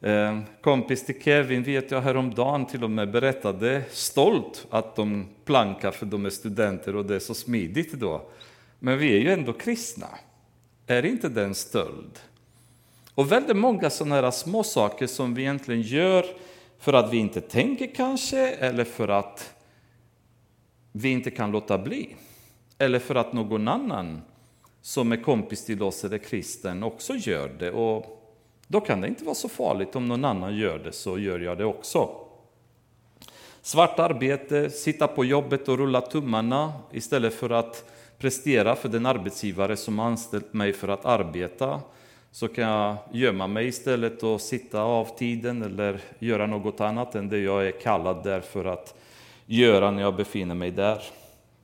eh, 0.00 0.40
kompis 0.60 1.06
till 1.06 1.22
Kevin 1.22 1.62
vet 1.62 1.90
jag 1.90 2.00
häromdagen 2.00 2.66
till 2.66 2.84
och 2.84 2.90
med 2.90 3.10
berättade 3.10 3.82
stolt 3.90 4.66
att 4.70 4.96
de 4.96 5.28
plankar 5.44 5.90
för 5.90 6.06
de 6.06 6.26
är 6.26 6.30
studenter 6.30 6.96
och 6.96 7.06
det 7.06 7.14
är 7.14 7.18
så 7.18 7.34
smidigt 7.34 7.92
då. 7.92 8.22
Men 8.78 8.98
vi 8.98 9.16
är 9.16 9.20
ju 9.20 9.32
ändå 9.32 9.52
kristna. 9.52 10.08
Är 10.86 11.04
inte 11.04 11.28
det 11.28 11.44
en 11.44 11.54
stöld? 11.54 12.18
Och 13.14 13.32
väldigt 13.32 13.56
många 13.56 13.90
sådana 13.90 14.14
här 14.14 14.30
små 14.30 14.64
saker 14.64 15.06
som 15.06 15.34
vi 15.34 15.42
egentligen 15.42 15.82
gör 15.82 16.26
för 16.78 16.92
att 16.92 17.12
vi 17.12 17.16
inte 17.16 17.40
tänker 17.40 17.94
kanske, 17.94 18.48
eller 18.48 18.84
för 18.84 19.08
att 19.08 19.54
vi 20.92 21.08
inte 21.08 21.30
kan 21.30 21.50
låta 21.50 21.78
bli. 21.78 22.16
Eller 22.82 22.98
för 22.98 23.14
att 23.14 23.32
någon 23.32 23.68
annan 23.68 24.22
som 24.80 25.12
är 25.12 25.16
kompis 25.16 25.64
till 25.64 25.82
oss 25.82 26.04
eller 26.04 26.18
kristen 26.18 26.82
också 26.82 27.14
gör 27.14 27.48
det. 27.58 27.70
Och 27.70 28.22
då 28.66 28.80
kan 28.80 29.00
det 29.00 29.08
inte 29.08 29.24
vara 29.24 29.34
så 29.34 29.48
farligt 29.48 29.96
om 29.96 30.08
någon 30.08 30.24
annan 30.24 30.56
gör 30.56 30.78
det, 30.78 30.92
så 30.92 31.18
gör 31.18 31.38
jag 31.38 31.58
det 31.58 31.64
också. 31.64 32.10
Svart 33.62 33.98
arbete, 33.98 34.70
sitta 34.70 35.08
på 35.08 35.24
jobbet 35.24 35.68
och 35.68 35.78
rulla 35.78 36.00
tummarna 36.00 36.72
istället 36.92 37.34
för 37.34 37.50
att 37.50 37.84
prestera 38.18 38.76
för 38.76 38.88
den 38.88 39.06
arbetsgivare 39.06 39.76
som 39.76 39.98
anställt 39.98 40.52
mig 40.52 40.72
för 40.72 40.88
att 40.88 41.04
arbeta 41.04 41.80
så 42.30 42.48
kan 42.48 42.64
jag 42.64 42.96
gömma 43.12 43.46
mig 43.46 43.66
istället 43.66 44.22
och 44.22 44.40
sitta 44.40 44.82
av 44.82 45.18
tiden 45.18 45.62
eller 45.62 46.00
göra 46.18 46.46
något 46.46 46.80
annat 46.80 47.14
än 47.14 47.28
det 47.28 47.38
jag 47.38 47.66
är 47.66 47.80
kallad 47.80 48.24
där 48.24 48.40
för 48.40 48.64
att 48.64 48.94
göra 49.46 49.90
när 49.90 50.02
jag 50.02 50.16
befinner 50.16 50.54
mig 50.54 50.70
där. 50.70 51.02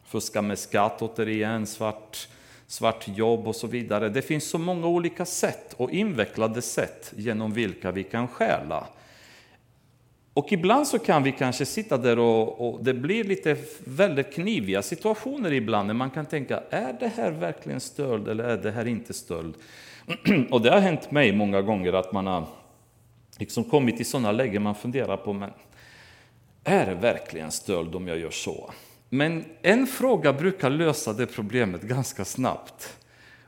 Fuska 0.09 0.43
med 0.43 0.59
skatt 0.59 1.03
återigen, 1.03 1.67
svart, 1.67 2.29
svart 2.67 3.09
jobb 3.09 3.49
och 3.49 3.57
så 3.57 3.67
vidare. 3.67 4.09
Det 4.09 4.23
finns 4.23 4.51
så 4.51 4.59
många 4.59 4.87
olika 4.87 5.25
sätt 5.25 5.75
och 5.77 5.91
invecklade 5.91 6.63
sätt 6.63 7.13
genom 7.17 7.53
vilka 7.53 7.91
vi 7.91 8.05
kan 8.05 8.29
stjäla. 8.29 8.87
Och 10.35 10.53
ibland 10.53 10.87
så 10.87 10.99
kan 10.99 11.23
vi 11.23 11.33
kanske 11.33 11.67
sitta 11.67 11.97
där 11.97 12.19
och, 12.19 12.69
och, 12.69 12.85
det 12.85 12.95
blir 12.95 13.25
lite 13.25 13.57
väldigt 13.85 14.35
kniviga 14.35 14.83
situationer 14.83 15.53
ibland 15.53 15.87
när 15.87 15.95
man 15.95 16.11
kan 16.11 16.27
tänka, 16.27 16.63
är 16.71 16.97
det 17.01 17.09
här 17.17 17.31
verkligen 17.31 17.81
stöld 17.81 18.29
eller 18.29 18.45
är 18.45 18.57
det 18.57 18.71
här 18.71 18.87
inte 18.87 19.15
stöld? 19.15 19.55
Och 20.51 20.63
det 20.63 20.71
har 20.71 20.81
hänt 20.81 21.11
mig 21.11 21.33
många 21.33 21.63
gånger 21.63 21.93
att 21.93 22.13
man 22.13 22.27
har 22.27 22.47
liksom 23.39 23.65
kommit 23.65 24.01
i 24.01 24.05
sådana 24.05 24.33
lägen 24.33 24.63
man 24.63 24.75
funderar 24.75 25.17
på, 25.17 25.33
men 25.33 25.51
är 26.65 26.87
det 26.87 26.95
verkligen 26.95 27.51
stöld 27.51 27.95
om 27.95 28.09
jag 28.09 28.19
gör 28.19 28.31
så? 28.31 28.71
Men 29.09 29.45
en 29.63 29.87
fråga 29.87 30.33
brukar 30.33 30.71
lösa 30.71 31.13
det 31.13 31.27
problemet 31.27 31.83
ganska 31.83 32.25
snabbt. 32.25 32.99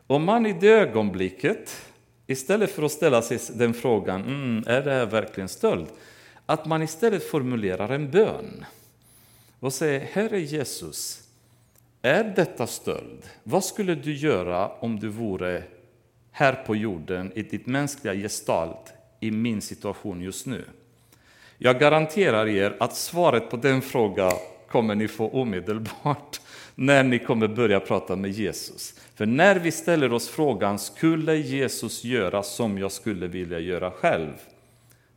Om 0.06 0.24
man 0.24 0.46
i 0.46 0.52
det 0.52 0.68
ögonblicket, 0.68 1.86
istället 2.26 2.70
för 2.70 2.82
att 2.82 2.92
ställa 2.92 3.22
sig 3.22 3.38
den 3.54 3.74
frågan, 3.74 4.22
mm, 4.22 4.64
är 4.66 4.82
det 4.82 4.92
här 4.92 5.06
verkligen 5.06 5.48
stöld? 5.48 5.86
Att 6.46 6.66
man 6.66 6.82
istället 6.82 7.30
formulerar 7.30 7.88
en 7.88 8.10
bön 8.10 8.64
och 9.60 9.72
säger, 9.72 10.00
Herre 10.00 10.40
Jesus, 10.40 11.22
är 12.02 12.24
detta 12.36 12.66
stöld? 12.66 13.22
Vad 13.42 13.64
skulle 13.64 13.94
du 13.94 14.14
göra 14.14 14.68
om 14.68 15.00
du 15.00 15.08
vore 15.08 15.62
här 16.30 16.52
på 16.52 16.76
jorden 16.76 17.32
i 17.34 17.42
ditt 17.42 17.66
mänskliga 17.66 18.14
gestalt 18.14 18.92
i 19.20 19.30
min 19.30 19.60
situation 19.60 20.20
just 20.20 20.46
nu? 20.46 20.64
Jag 21.58 21.80
garanterar 21.80 22.48
er 22.48 22.76
att 22.80 22.96
svaret 22.96 23.50
på 23.50 23.56
den 23.56 23.82
frågan 23.82 24.32
kommer 24.70 24.94
ni 24.94 25.08
få 25.08 25.28
omedelbart 25.28 26.40
när 26.74 27.04
ni 27.04 27.18
kommer 27.18 27.48
börja 27.48 27.80
prata 27.80 28.16
med 28.16 28.30
Jesus. 28.30 28.94
För 29.14 29.26
när 29.26 29.56
vi 29.56 29.70
ställer 29.70 30.12
oss 30.12 30.28
frågan, 30.28 30.78
skulle 30.78 31.36
Jesus 31.36 32.04
göra 32.04 32.42
som 32.42 32.78
jag 32.78 32.92
skulle 32.92 33.26
vilja 33.26 33.58
göra 33.58 33.90
själv? 33.90 34.32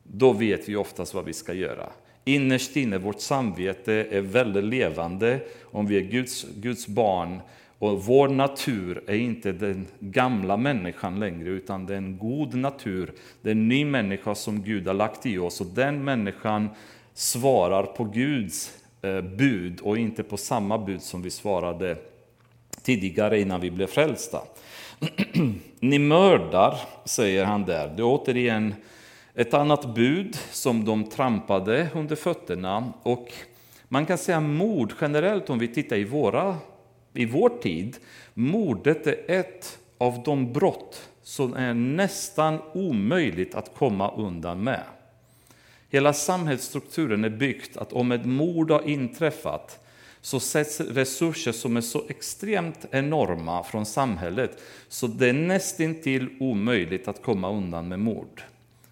Då 0.03 0.33
vet 0.33 0.69
vi 0.69 0.75
oftast 0.75 1.13
vad 1.13 1.25
vi 1.25 1.33
ska 1.33 1.53
göra. 1.53 1.89
Innerst 2.25 2.75
inne, 2.75 2.97
vårt 2.97 3.21
samvete 3.21 3.93
är 4.11 4.21
väldigt 4.21 4.63
levande 4.63 5.39
om 5.63 5.87
vi 5.87 5.97
är 5.97 6.01
Guds, 6.01 6.45
Guds 6.55 6.87
barn 6.87 7.39
och 7.79 8.03
vår 8.03 8.27
natur 8.27 9.03
är 9.07 9.15
inte 9.15 9.51
den 9.51 9.87
gamla 9.99 10.57
människan 10.57 11.19
längre, 11.19 11.49
utan 11.49 11.85
det 11.85 11.93
är 11.93 11.97
en 11.97 12.17
god 12.17 12.53
natur. 12.53 13.11
Det 13.41 13.49
är 13.49 13.51
en 13.51 13.67
ny 13.67 13.85
människa 13.85 14.35
som 14.35 14.63
Gud 14.63 14.87
har 14.87 14.93
lagt 14.93 15.25
i 15.25 15.37
oss 15.37 15.61
och 15.61 15.67
den 15.67 16.03
människan 16.03 16.69
svarar 17.13 17.83
på 17.83 18.03
Guds 18.03 18.82
Eh, 19.03 19.21
bud 19.21 19.79
och 19.81 19.97
inte 19.97 20.23
på 20.23 20.37
samma 20.37 20.77
bud 20.77 21.01
som 21.01 21.21
vi 21.21 21.29
svarade 21.29 21.97
tidigare 22.81 23.41
innan 23.41 23.61
vi 23.61 23.71
blev 23.71 23.87
frälsta. 23.87 24.41
Ni 25.79 25.99
mördar, 25.99 26.77
säger 27.05 27.45
han 27.45 27.65
där. 27.65 27.87
Det 27.87 28.01
är 28.01 28.05
återigen 28.05 28.75
ett 29.33 29.53
annat 29.53 29.95
bud 29.95 30.35
som 30.35 30.85
de 30.85 31.03
trampade 31.03 31.89
under 31.93 32.15
fötterna. 32.15 32.93
Och 33.03 33.31
man 33.87 34.05
kan 34.05 34.17
säga 34.17 34.39
mord 34.39 34.93
generellt, 35.01 35.49
om 35.49 35.59
vi 35.59 35.67
tittar 35.67 35.95
i 35.95 36.03
våra 36.03 36.55
i 37.13 37.25
vår 37.25 37.49
tid, 37.49 37.97
mordet 38.33 39.07
är 39.07 39.15
ett 39.27 39.79
av 39.97 40.23
de 40.23 40.53
brott 40.53 41.09
som 41.23 41.53
är 41.53 41.73
nästan 41.73 42.59
omöjligt 42.73 43.55
att 43.55 43.75
komma 43.75 44.11
undan 44.11 44.63
med. 44.63 44.83
Hela 45.93 46.13
samhällsstrukturen 46.13 47.23
är 47.23 47.29
byggt 47.29 47.77
att 47.77 47.93
om 47.93 48.11
ett 48.11 48.25
mord 48.25 48.71
har 48.71 48.89
inträffat 48.89 49.79
så 50.21 50.39
sätts 50.39 50.79
resurser 50.79 51.51
som 51.51 51.77
är 51.77 51.81
så 51.81 52.03
extremt 52.09 52.85
enorma 52.91 53.63
från 53.63 53.85
samhället 53.85 54.61
så 54.87 55.07
det 55.07 55.29
är 55.29 55.33
nästintill 55.33 56.29
omöjligt 56.39 57.07
att 57.07 57.21
komma 57.21 57.51
undan 57.51 57.87
med 57.87 57.99
mord. 57.99 58.41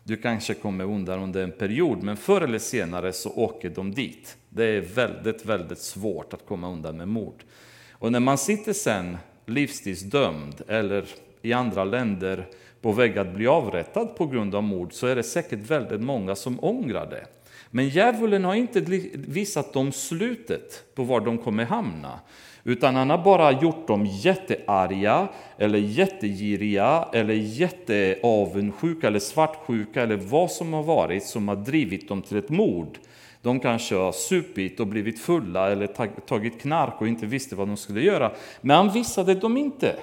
Du 0.04 0.18
kanske 0.18 0.54
kommer 0.54 0.84
undan 0.84 1.24
under 1.24 1.44
en 1.44 1.52
period, 1.52 2.04
men 2.04 2.18
förr 2.18 2.42
eller 2.42 2.60
senare 2.60 3.14
så 3.14 3.30
åker 3.30 3.70
de 3.70 3.94
dit. 3.94 4.38
Det 4.50 4.66
är 4.66 4.82
väldigt, 4.82 5.46
väldigt 5.46 5.82
svårt 5.82 6.34
att 6.34 6.46
komma 6.46 6.72
undan 6.72 6.98
med 6.98 7.08
mord. 7.08 7.44
Och 7.92 8.12
när 8.12 8.20
man 8.20 8.38
sitter 8.38 8.74
sen 8.74 9.18
livstidsdömd 9.46 10.62
eller 10.68 11.06
i 11.42 11.54
andra 11.54 11.84
länder 11.84 12.48
på 12.82 12.91
väg 12.91 13.17
att 13.17 13.34
bli 13.34 13.48
avrättad 13.48 14.15
på 14.15 14.26
grund 14.26 14.56
av 14.56 14.63
mord 14.63 14.94
så 14.94 15.08
är 15.08 15.15
det 15.15 15.24
säkert 15.24 15.60
väldigt 15.60 16.02
många 16.02 16.36
som 16.36 16.63
ångrar 16.63 17.10
det. 17.10 17.26
Men 17.70 17.89
djävulen 17.89 18.44
har 18.44 18.56
inte 18.56 18.80
visat 19.13 19.74
dem 19.74 19.91
slutet 19.91 20.84
på 20.96 21.04
var 21.04 21.20
de 21.20 21.38
kommer 21.38 21.65
hamna. 21.65 22.20
Utan 22.63 22.96
han 22.96 23.10
har 23.10 23.17
bara 23.17 23.52
gjort 23.52 23.88
dem 23.88 24.06
jättearga, 24.06 25.28
eller 25.58 25.80
jättegiriga, 25.80 27.08
eller 27.13 27.34
jätteavundsjuka, 27.34 29.08
eller 29.08 29.20
svartsjuka, 29.20 30.02
eller 30.02 30.15
vad 30.15 30.52
som 30.52 30.74
har 30.74 30.84
varit 30.84 31.26
som 31.26 31.48
har 31.48 31.56
drivit 31.56 32.08
dem 32.08 32.22
till 32.22 32.38
ett 32.38 32.50
mord. 32.50 32.98
De 33.41 33.60
kanske 33.60 33.96
har 33.96 34.12
supit 34.12 34.80
och 34.80 34.88
blivit 34.88 35.20
fulla 35.20 35.72
eller 35.72 35.88
tagit 36.28 36.62
knark 36.62 37.02
och 37.02 37.08
inte 37.08 37.26
visste 37.26 37.56
vad 37.56 37.67
de 37.67 37.78
skulle 37.78 38.02
göra. 38.02 38.32
Men 38.62 38.78
han 38.78 38.94
visade 38.94 39.36
dem 39.36 39.58
inte 39.58 39.96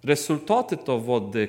resultatet 0.00 0.88
av 0.88 1.06
vad 1.06 1.32
det 1.32 1.46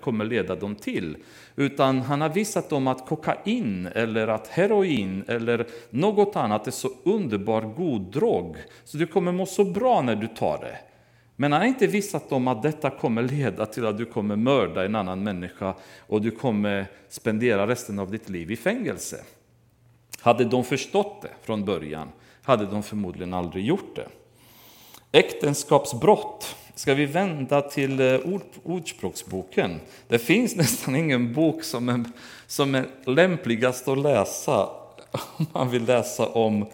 kommer 0.00 0.24
leda 0.24 0.54
dem 0.54 0.74
till. 0.74 1.16
Utan 1.56 2.00
han 2.00 2.20
har 2.20 2.28
visat 2.28 2.70
dem 2.70 2.86
att 2.86 3.06
kokain 3.06 3.88
eller 3.94 4.28
att 4.28 4.46
heroin 4.46 5.24
eller 5.28 5.66
något 5.90 6.36
annat 6.36 6.66
är 6.66 6.70
så 6.70 6.90
underbar 7.04 7.62
god 7.62 8.02
drog. 8.02 8.56
Så 8.84 8.96
du 8.98 9.06
kommer 9.06 9.32
må 9.32 9.46
så 9.46 9.64
bra 9.64 10.02
när 10.02 10.16
du 10.16 10.26
tar 10.26 10.58
det. 10.58 10.76
Men 11.36 11.52
han 11.52 11.60
har 11.60 11.68
inte 11.68 11.86
visat 11.86 12.30
dem 12.30 12.48
att 12.48 12.62
detta 12.62 12.90
kommer 12.90 13.22
leda 13.22 13.66
till 13.66 13.86
att 13.86 13.98
du 13.98 14.04
kommer 14.04 14.36
mörda 14.36 14.84
en 14.84 14.94
annan 14.94 15.22
människa 15.22 15.74
och 16.06 16.22
du 16.22 16.30
kommer 16.30 16.86
spendera 17.08 17.66
resten 17.66 17.98
av 17.98 18.10
ditt 18.10 18.28
liv 18.28 18.50
i 18.50 18.56
fängelse. 18.56 19.16
Hade 20.20 20.44
de 20.44 20.64
förstått 20.64 21.22
det 21.22 21.30
från 21.42 21.64
början 21.64 22.08
hade 22.42 22.66
de 22.66 22.82
förmodligen 22.82 23.34
aldrig 23.34 23.64
gjort 23.64 23.96
det. 23.96 24.08
Äktenskapsbrott 25.12 26.56
ska 26.80 26.94
vi 26.94 27.06
vända 27.06 27.62
till 27.62 28.00
eh, 28.00 28.20
ord, 28.24 28.42
Ordspråksboken. 28.62 29.80
Det 30.08 30.18
finns 30.18 30.56
nästan 30.56 30.96
ingen 30.96 31.34
bok 31.34 31.64
som 31.64 31.88
är, 31.88 32.04
som 32.46 32.74
är 32.74 32.86
lämpligast 33.04 33.88
att 33.88 33.98
läsa 33.98 34.68
om 35.36 35.46
man 35.52 35.70
vill 35.70 35.84
läsa 35.84 36.26
om, 36.26 36.66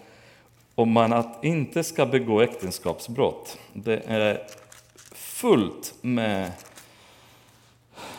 om 0.74 0.92
man 0.92 1.12
att 1.12 1.44
inte 1.44 1.84
ska 1.84 2.06
begå 2.06 2.40
äktenskapsbrott. 2.40 3.58
Det 3.72 4.02
är 4.06 4.46
fullt 5.12 5.94
med 6.00 6.52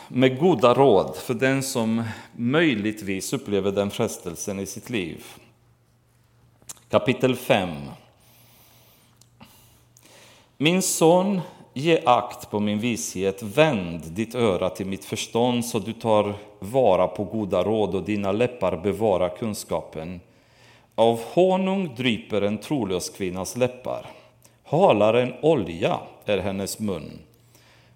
med 0.08 0.38
goda 0.38 0.74
råd 0.74 1.16
för 1.16 1.34
den 1.34 1.62
som 1.62 2.04
möjligtvis 2.36 3.32
upplever 3.32 3.72
den 3.72 3.90
frestelsen 3.90 4.58
i 4.58 4.66
sitt 4.66 4.90
liv. 4.90 5.24
Kapitel 6.88 7.36
5. 7.36 7.68
Min 10.56 10.82
son, 10.82 11.40
ge 11.78 12.02
akt 12.04 12.50
på 12.50 12.60
min 12.60 12.78
vishet, 12.78 13.42
vänd 13.42 14.00
ditt 14.02 14.34
öra 14.34 14.70
till 14.70 14.86
mitt 14.86 15.04
förstånd 15.04 15.64
så 15.64 15.78
du 15.78 15.92
tar 15.92 16.34
vara 16.58 17.08
på 17.08 17.24
goda 17.24 17.62
råd 17.62 17.94
och 17.94 18.02
dina 18.02 18.32
läppar 18.32 18.76
bevara 18.76 19.28
kunskapen. 19.28 20.20
Av 20.94 21.20
honung 21.32 21.94
dryper 21.96 22.42
en 22.42 22.58
trolös 22.58 23.10
kvinnas 23.10 23.56
läppar. 23.56 24.06
Halare 24.64 25.22
än 25.22 25.34
olja 25.42 26.00
är 26.24 26.38
hennes 26.38 26.78
mun. 26.78 27.18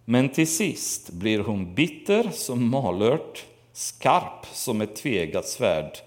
Men 0.05 0.29
till 0.29 0.49
sist 0.49 1.11
blir 1.11 1.39
hon 1.39 1.75
bitter 1.75 2.31
som 2.33 2.71
malört, 2.71 3.45
skarp 3.73 4.47
som 4.53 4.81
ett 4.81 4.97
tvegat 4.97 5.47
svärd. 5.47 5.99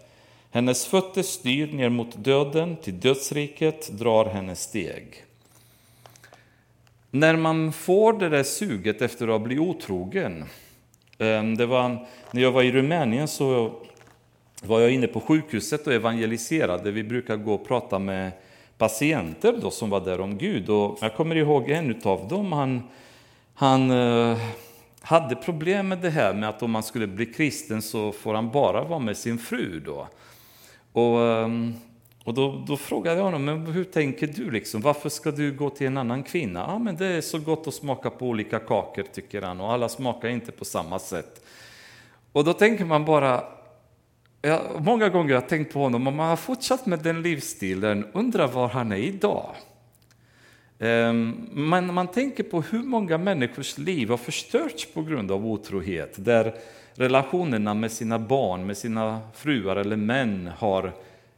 Hennes 0.52 0.86
fötter 0.86 1.24
styr 1.24 1.74
ner 1.74 1.90
mot 1.90 2.24
döden, 2.24 2.76
till 2.76 3.00
dödsriket 3.00 3.90
drar 3.92 4.26
hennes 4.26 4.62
steg. 4.62 5.25
När 7.16 7.36
man 7.36 7.72
får 7.72 8.14
det 8.14 8.30
där 8.30 8.44
suget 8.44 9.02
efter 9.02 9.36
att 9.36 9.42
bli 9.42 9.60
otrogen, 9.60 10.46
ehm, 11.18 11.58
det 11.58 11.66
var, 11.66 12.08
när 12.32 12.42
jag 12.42 12.52
var 12.52 12.64
i 12.64 12.72
Rumänien 12.72 13.28
så 13.28 13.76
var 14.64 14.80
jag 14.80 14.92
inne 14.92 15.08
på 15.08 15.20
sjukhuset 15.20 15.88
och 15.88 15.94
evangeliserade. 15.94 16.92
Vi 16.92 17.04
brukar 17.04 17.38
gå 17.38 17.54
och 17.54 17.68
prata 17.68 18.00
med 18.00 18.32
patienter 18.78 19.58
då 19.62 19.72
som 19.72 19.90
var 19.90 20.02
där 20.02 20.20
om 20.20 20.38
Gud. 20.38 20.70
Och 20.70 20.98
jag 21.02 21.16
kommer 21.16 21.36
ihåg 21.36 21.70
en 21.70 22.02
av 22.04 22.28
dem, 22.28 22.52
han, 22.52 22.84
han 23.54 23.92
eh, 23.92 24.38
hade 25.02 25.36
problem 25.36 25.88
med 25.88 25.98
det 25.98 26.10
här 26.10 26.34
med 26.34 26.50
att 26.50 26.64
om 26.64 26.72
man 26.72 26.84
skulle 26.84 27.08
bli 27.08 27.26
kristen 27.26 27.82
så 27.82 28.12
får 28.12 28.34
han 28.34 28.52
bara 28.52 28.84
vara 28.84 29.00
med 29.00 29.18
sin 29.18 29.38
fru. 29.38 29.80
Då. 29.86 30.08
Och, 30.92 31.22
ehm, 31.22 31.74
och 32.26 32.34
då, 32.34 32.64
då 32.68 32.78
frågade 32.78 33.18
jag 33.18 33.24
honom, 33.24 33.46
men 33.46 33.66
hur 33.66 33.84
tänker 33.84 34.28
du? 34.28 34.52
Liksom? 34.52 34.82
Varför 34.82 35.10
ska 35.10 35.32
du 35.32 35.54
gå 35.54 35.70
till 35.70 35.88
en 35.88 35.98
annan 35.98 36.24
kvinna? 36.24 36.60
Ja, 36.60 36.80
men 36.80 36.96
det 36.96 37.08
är 37.08 37.22
så 37.22 37.40
gott 37.40 37.68
att 37.68 37.74
smaka 37.74 38.10
på 38.10 38.26
olika 38.26 38.60
kakor, 38.60 39.04
tycker 39.14 39.42
han, 39.42 39.62
och 39.62 39.72
alla 39.74 39.90
smakar 39.90 40.30
inte 40.30 40.52
på 40.52 40.66
samma 40.66 41.00
sätt. 41.00 41.46
Och 42.32 42.44
då 42.44 42.54
tänker 42.54 42.86
man 42.86 43.06
bara, 43.06 43.44
ja, 44.42 44.62
många 44.80 45.10
gånger 45.10 45.34
har 45.34 45.42
jag 45.42 45.50
tänkt 45.50 45.74
på 45.74 45.80
honom, 45.80 46.08
om 46.08 46.16
man 46.16 46.30
har 46.30 46.36
fortsatt 46.36 46.86
med 46.86 47.00
den 47.00 47.22
livsstilen, 47.22 48.06
undrar 48.14 48.48
var 48.48 48.68
han 48.68 48.92
är 48.92 48.98
idag. 48.98 49.56
Ehm, 50.80 51.50
men 51.52 51.94
man 51.94 52.08
tänker 52.08 52.44
på 52.44 52.62
hur 52.62 52.84
många 52.84 53.18
människors 53.18 53.78
liv 53.78 54.10
har 54.10 54.18
förstörts 54.18 54.94
på 54.94 55.02
grund 55.02 55.32
av 55.32 55.46
otrohet, 55.46 56.16
där 56.18 56.56
relationerna 56.94 57.74
med 57.74 57.92
sina 57.92 58.20
barn, 58.20 58.66
med 58.66 58.78
sina 58.78 59.20
fruar 59.34 59.76
eller 59.76 59.96
män 59.96 60.50
har 60.58 60.92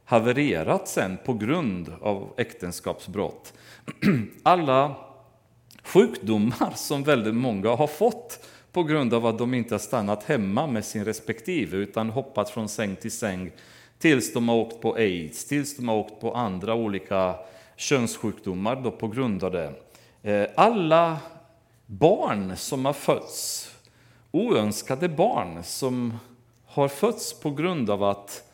havererat 0.08 0.88
sen 0.88 1.18
på 1.24 1.34
grund 1.34 1.92
av 2.00 2.34
äktenskapsbrott. 2.36 3.52
Alla 4.42 4.94
sjukdomar 5.82 6.72
som 6.76 7.02
väldigt 7.02 7.34
många 7.34 7.68
har 7.68 7.86
fått 7.86 8.46
på 8.72 8.82
grund 8.82 9.14
av 9.14 9.26
att 9.26 9.38
de 9.38 9.54
inte 9.54 9.74
har 9.74 9.78
stannat 9.78 10.24
hemma 10.24 10.66
med 10.66 10.84
sin 10.84 11.04
respektive 11.04 11.76
utan 11.76 12.10
hoppat 12.10 12.50
från 12.50 12.68
säng 12.68 12.96
till 12.96 13.10
säng 13.10 13.50
tills 13.98 14.32
de 14.32 14.48
har 14.48 14.56
åkt 14.56 14.80
på 14.80 14.94
aids, 14.94 15.44
tills 15.44 15.76
de 15.76 15.88
har 15.88 15.96
åkt 15.96 16.20
på 16.20 16.34
andra 16.34 16.74
olika 16.74 17.36
könssjukdomar 17.76 18.76
då 18.76 18.90
på 18.90 19.08
grund 19.08 19.44
av 19.44 19.52
det. 19.52 19.72
Eh, 20.22 20.48
alla 20.56 21.16
barn 21.86 22.56
som 22.56 22.84
har 22.84 22.92
fötts, 22.92 23.70
oönskade 24.30 25.08
barn 25.08 25.64
som 25.64 26.18
har 26.66 26.88
fötts 26.88 27.40
på 27.40 27.50
grund 27.50 27.90
av 27.90 28.02
att 28.02 28.47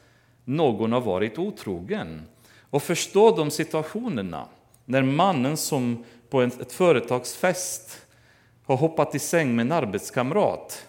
någon 0.45 0.93
har 0.93 1.01
varit 1.01 1.39
otrogen. 1.39 2.23
Och 2.71 2.83
förstå 2.83 3.37
de 3.37 3.51
situationerna 3.51 4.49
när 4.85 5.03
mannen 5.03 5.57
som 5.57 6.05
på 6.31 6.43
ett 6.43 6.73
företagsfest 6.73 8.07
har 8.65 8.77
hoppat 8.77 9.15
i 9.15 9.19
säng 9.19 9.57
med 9.57 9.67
en 9.67 9.73
arbetskamrat 9.73 10.87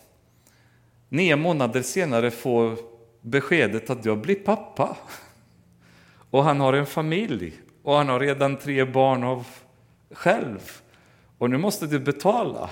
nio 1.09 1.35
månader 1.35 1.81
senare 1.81 2.31
får 2.31 2.77
beskedet 3.21 3.89
att 3.89 4.05
jag 4.05 4.17
blir 4.17 4.35
pappa. 4.35 4.97
Och 6.31 6.43
han 6.43 6.59
har 6.59 6.73
en 6.73 6.85
familj 6.85 7.53
och 7.83 7.95
han 7.95 8.09
har 8.09 8.19
redan 8.19 8.57
tre 8.57 8.85
barn 8.85 9.23
av 9.23 9.47
själv. 10.11 10.81
Och 11.37 11.49
nu 11.49 11.57
måste 11.57 11.87
du 11.87 11.99
betala. 11.99 12.69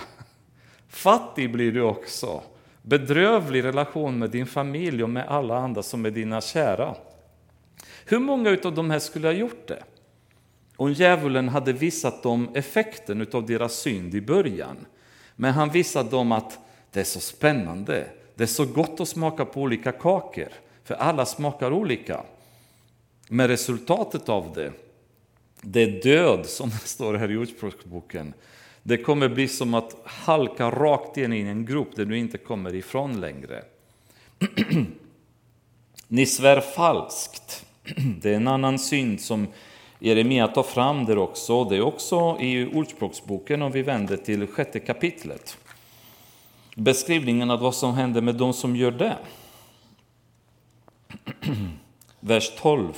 Fattig 0.88 1.52
blir 1.52 1.72
du 1.72 1.82
också. 1.82 2.43
Bedrövlig 2.86 3.63
relation 3.63 4.19
med 4.19 4.30
din 4.30 4.46
familj 4.46 5.04
och 5.04 5.10
med 5.10 5.28
alla 5.28 5.58
andra 5.58 5.84
som 5.84 6.06
är 6.06 6.12
dina 6.12 6.41
kära. 6.41 6.96
Hur 8.06 8.19
många 8.19 8.58
av 8.63 8.74
de 8.76 8.89
här 8.89 9.00
skulle 9.00 9.28
ha 9.28 9.34
gjort 9.34 9.67
det? 9.67 9.84
Om 10.76 10.93
djävulen 10.93 11.50
hade 11.50 11.74
visat 11.74 12.24
dem 12.24 12.50
effekten 12.54 13.28
av 13.34 13.46
deras 13.46 13.74
synd 13.74 14.15
i 14.15 14.22
början. 14.22 14.78
Men 15.36 15.54
han 15.54 15.69
visade 15.69 16.10
dem 16.10 16.32
att 16.32 16.60
det 16.91 17.00
är 17.00 17.04
så 17.04 17.19
spännande, 17.19 18.08
det 18.36 18.43
är 18.43 18.48
så 18.48 18.65
gott 18.65 19.00
att 19.00 19.08
smaka 19.08 19.46
på 19.46 19.62
olika 19.62 19.91
kakor, 19.91 20.50
för 20.84 20.96
alla 20.96 21.26
smakar 21.26 21.72
olika. 21.72 22.24
Men 23.30 23.48
resultatet 23.48 24.30
av 24.30 24.54
det, 24.56 24.72
det 25.62 25.84
är 25.84 26.04
död, 26.04 26.46
som 26.46 26.69
det 26.69 26.88
står 26.88 27.13
här 27.13 27.32
i 27.32 27.38
Ordspråksboken. 27.38 28.34
Det 28.84 28.98
kommer 28.98 29.30
bli 29.30 29.48
som 29.48 29.74
att 29.74 29.96
halka 30.06 30.72
rakt 30.72 31.17
in 31.17 31.34
i 31.34 31.39
en 31.39 31.65
grop 31.65 31.96
där 31.96 32.06
du 32.06 32.17
inte 32.17 32.38
kommer 32.38 32.76
ifrån 32.76 33.22
längre. 33.22 33.63
Ni 36.08 36.26
svär 36.26 36.62
falskt. 36.62 37.65
Det 38.22 38.30
är 38.30 38.36
en 38.36 38.48
annan 38.48 38.80
synd 38.80 39.22
som 39.22 39.48
Jeremia 40.00 40.48
tar 40.48 40.63
fram 40.63 41.06
där 41.06 41.17
också. 41.17 41.63
Det 41.63 41.76
är 41.76 41.82
också 41.82 42.38
i 42.39 42.65
Ordspråksboken 42.74 43.62
om 43.62 43.72
vi 43.72 43.82
vänder 43.82 44.17
till 44.17 44.48
sjätte 44.48 44.80
kapitlet. 44.80 45.58
Beskrivningen 46.76 47.52
av 47.52 47.60
vad 47.60 47.76
som 47.76 47.93
händer 47.93 48.22
med 48.22 48.36
de 48.36 48.54
som 48.54 48.76
gör 48.76 48.91
det. 48.91 49.17
Vers 52.19 52.52
12. 52.58 52.93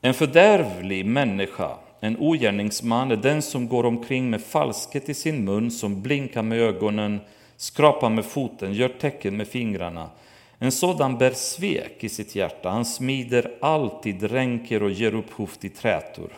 En 0.00 0.14
fördärvlig 0.14 1.06
människa, 1.06 1.76
en 2.04 2.16
ogärningsman, 2.18 3.10
är 3.10 3.16
den 3.16 3.42
som 3.42 3.68
går 3.68 3.86
omkring 3.86 4.30
med 4.30 4.40
falskhet 4.40 5.08
i 5.08 5.14
sin 5.14 5.44
mun, 5.44 5.70
som 5.70 6.02
blinkar 6.02 6.42
med 6.42 6.58
ögonen, 6.58 7.20
skrapar 7.56 8.10
med 8.10 8.24
foten, 8.24 8.72
gör 8.72 8.88
tecken 8.88 9.36
med 9.36 9.48
fingrarna. 9.48 10.10
En 10.58 10.72
sådan 10.72 11.18
bär 11.18 11.30
svek 11.30 12.04
i 12.04 12.08
sitt 12.08 12.34
hjärta, 12.36 12.70
han 12.70 12.84
smider 12.84 13.54
alltid 13.60 14.22
ränker 14.22 14.82
och 14.82 14.90
ger 14.90 15.14
upphov 15.14 15.46
till 15.46 15.70
trätor. 15.70 16.32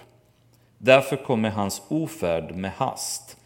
Därför 0.78 1.16
kommer 1.16 1.50
hans 1.50 1.82
ofärd 1.88 2.54
med 2.54 2.72
hast. 2.76 3.36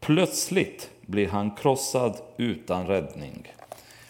Plötsligt 0.00 0.90
blir 1.00 1.28
han 1.28 1.50
krossad 1.50 2.16
utan 2.36 2.86
räddning. 2.86 3.52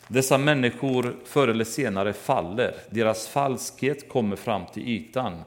Dessa 0.08 0.38
människor 0.38 1.16
förr 1.24 1.48
eller 1.48 1.64
senare 1.64 2.12
faller. 2.12 2.74
Deras 2.90 3.28
falskhet 3.28 4.08
kommer 4.08 4.36
fram 4.36 4.66
till 4.74 4.88
ytan. 4.88 5.42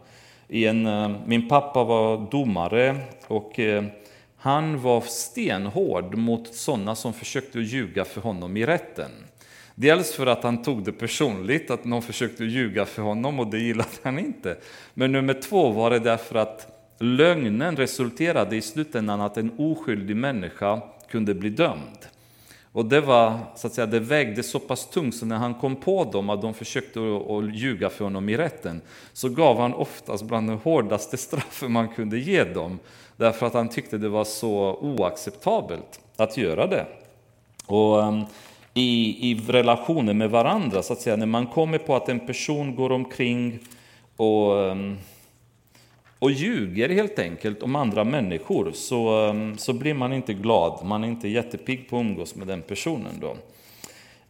En, 0.54 0.86
eh, 0.86 1.12
min 1.26 1.50
pappa 1.50 1.84
var 1.84 2.32
domare 2.32 2.98
och 3.28 3.60
eh, 3.60 3.84
han 4.38 4.82
var 4.82 5.02
stenhård 5.02 6.16
mot 6.16 6.56
sådana 6.56 6.96
som 6.96 7.14
försökte 7.14 7.60
ljuga 7.60 8.06
för 8.06 8.22
honom 8.22 8.58
i 8.58 8.66
rätten. 8.66 9.12
Dels 9.76 10.14
för 10.14 10.28
att 10.28 10.44
han 10.44 10.62
tog 10.62 10.84
det 10.84 10.92
personligt, 10.92 11.72
att 11.72 11.86
någon 11.86 12.02
försökte 12.02 12.44
ljuga 12.44 12.86
för 12.86 13.02
honom 13.02 13.40
och 13.40 13.48
det 13.48 13.60
gillade 13.60 13.90
han 14.04 14.20
inte. 14.20 14.58
Men 14.94 15.12
nummer 15.12 15.34
två 15.34 15.70
var 15.70 15.90
det 15.90 16.00
därför 16.00 16.36
att 16.36 16.68
lögnen 17.00 17.78
resulterade 17.78 18.56
i 18.56 18.62
slutändan 18.62 19.22
att 19.22 19.38
en 19.38 19.52
oskyldig 19.58 20.16
människa 20.16 20.82
kunde 21.10 21.34
bli 21.34 21.50
dömd. 21.50 22.11
Och 22.73 22.86
det, 22.86 23.01
var, 23.01 23.38
så 23.55 23.67
att 23.67 23.73
säga, 23.73 23.88
det 23.88 23.99
vägde 23.99 24.43
så 24.43 24.60
pass 24.60 24.89
tungt 24.89 25.15
så 25.15 25.25
när 25.25 25.38
han 25.38 25.53
kom 25.53 25.75
på 25.75 26.03
dem 26.03 26.29
att 26.29 26.41
de 26.41 26.53
försökte 26.53 26.99
att 26.99 27.55
ljuga 27.55 27.89
för 27.89 28.03
honom 28.03 28.29
i 28.29 28.38
rätten 28.38 28.81
så 29.13 29.29
gav 29.29 29.60
han 29.60 29.73
oftast 29.73 30.23
bland 30.23 30.49
de 30.49 30.57
hårdaste 30.60 31.17
straffen 31.17 31.71
man 31.71 31.89
kunde 31.89 32.19
ge 32.19 32.43
dem 32.43 32.79
därför 33.17 33.45
att 33.45 33.53
han 33.53 33.69
tyckte 33.69 33.97
det 33.97 34.10
var 34.10 34.23
så 34.23 34.77
oacceptabelt 34.81 35.99
att 36.17 36.38
göra 36.38 36.67
det. 36.67 36.86
Och 37.65 37.97
um, 37.97 38.25
i, 38.73 39.31
i 39.31 39.41
relationer 39.47 40.13
med 40.13 40.29
varandra, 40.29 40.84
så 40.84 40.93
att 40.93 41.01
säga, 41.01 41.15
när 41.15 41.25
man 41.25 41.47
kommer 41.47 41.77
på 41.77 41.95
att 41.95 42.10
en 42.10 42.27
person 42.27 42.75
går 42.75 42.91
omkring 42.91 43.60
och 44.17 44.51
um, 44.51 44.97
och 46.21 46.31
ljuger 46.31 46.89
helt 46.89 47.19
enkelt 47.19 47.63
om 47.63 47.75
andra 47.75 48.03
människor 48.03 48.71
så, 48.71 49.27
um, 49.27 49.57
så 49.57 49.73
blir 49.73 49.93
man 49.93 50.13
inte 50.13 50.34
glad, 50.34 50.86
man 50.86 51.03
är 51.03 51.07
inte 51.07 51.27
jättepigg 51.27 51.89
på 51.89 51.97
att 51.97 52.01
umgås 52.01 52.36
med 52.36 52.47
den 52.47 52.62
personen. 52.62 53.19
Då. 53.21 53.38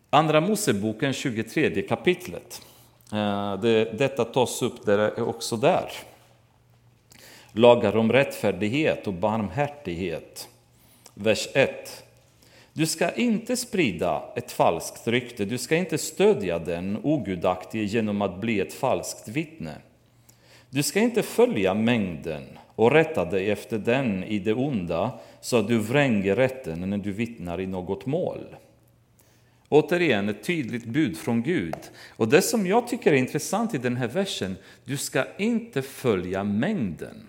Andra 0.10 0.42
Moseboken 0.42 1.14
23 1.14 1.82
kapitlet, 1.82 2.62
eh, 3.14 3.62
det, 3.62 3.98
detta 3.98 4.26
tas 4.26 4.62
upp 4.62 4.86
där, 4.86 5.20
eh, 5.20 5.28
också 5.28 5.58
där. 5.58 5.92
Lagar 7.52 7.98
om 7.98 8.12
rättfärdighet 8.12 9.08
och 9.08 9.14
barmhärtighet. 9.14 10.50
Vers 11.14 11.48
1. 11.54 12.04
Du 12.74 12.86
ska 12.86 13.12
inte 13.12 13.58
sprida 13.58 14.24
ett 14.36 14.52
falskt 14.52 15.08
rykte, 15.08 15.46
du 15.46 15.58
ska 15.58 15.76
inte 15.76 15.98
stödja 15.98 16.60
den 16.60 17.00
ogudaktige 17.04 17.84
genom 17.84 18.22
att 18.22 18.42
bli 18.42 18.60
ett 18.60 18.74
falskt 18.74 19.28
vittne. 19.28 19.76
Du 20.74 20.84
ska 20.84 21.00
inte 21.00 21.24
följa 21.24 21.74
mängden 21.74 22.44
och 22.76 22.92
rätta 22.92 23.26
dig 23.26 23.52
efter 23.52 23.78
den 23.78 24.24
i 24.24 24.40
det 24.40 24.54
onda 24.54 25.20
så 25.42 25.58
att 25.58 25.68
du 25.68 25.78
vränger 25.78 26.36
rätten 26.36 26.90
när 26.90 26.98
du 26.98 27.12
vittnar 27.12 27.62
i 27.62 27.68
något 27.68 28.06
mål. 28.06 28.56
Återigen 29.70 30.30
ett 30.30 30.44
tydligt 30.44 30.86
bud 30.86 31.18
från 31.18 31.44
Gud. 31.44 31.76
Och 32.10 32.28
det 32.28 32.42
som 32.42 32.68
jag 32.68 32.88
tycker 32.88 33.12
är 33.14 33.16
intressant 33.16 33.74
i 33.74 33.78
den 33.78 33.96
här 33.96 34.08
versen, 34.08 34.56
du 34.86 34.98
ska 34.98 35.26
inte 35.38 35.82
följa 35.82 36.44
mängden. 36.44 37.28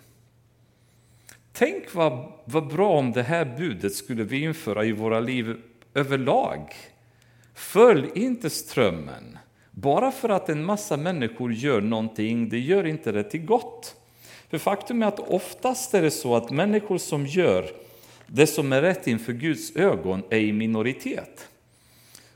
Tänk 1.52 1.94
vad, 1.94 2.32
vad 2.44 2.68
bra 2.68 2.98
om 2.98 3.12
det 3.12 3.22
här 3.22 3.54
budet 3.58 3.94
skulle 3.94 4.24
vi 4.24 4.42
införa 4.42 4.84
i 4.84 4.92
våra 4.92 5.20
liv 5.20 5.56
överlag. 5.94 6.74
Följ 7.54 8.10
inte 8.14 8.50
strömmen. 8.50 9.38
Bara 9.74 10.12
för 10.12 10.28
att 10.28 10.48
en 10.48 10.64
massa 10.64 10.96
människor 10.96 11.52
gör 11.52 11.80
någonting, 11.80 12.48
det 12.48 12.58
gör 12.58 12.86
inte 12.86 13.12
det 13.12 13.24
till 13.24 13.44
gott. 13.44 13.96
För 14.50 14.58
faktum 14.58 15.02
är 15.02 15.06
att 15.06 15.18
oftast 15.18 15.94
är 15.94 16.02
det 16.02 16.10
så 16.10 16.36
att 16.36 16.50
människor 16.50 16.98
som 16.98 17.26
gör 17.26 17.70
det 18.26 18.46
som 18.46 18.72
är 18.72 18.82
rätt 18.82 19.06
inför 19.06 19.32
Guds 19.32 19.76
ögon 19.76 20.22
är 20.30 20.38
i 20.38 20.52
minoritet. 20.52 21.48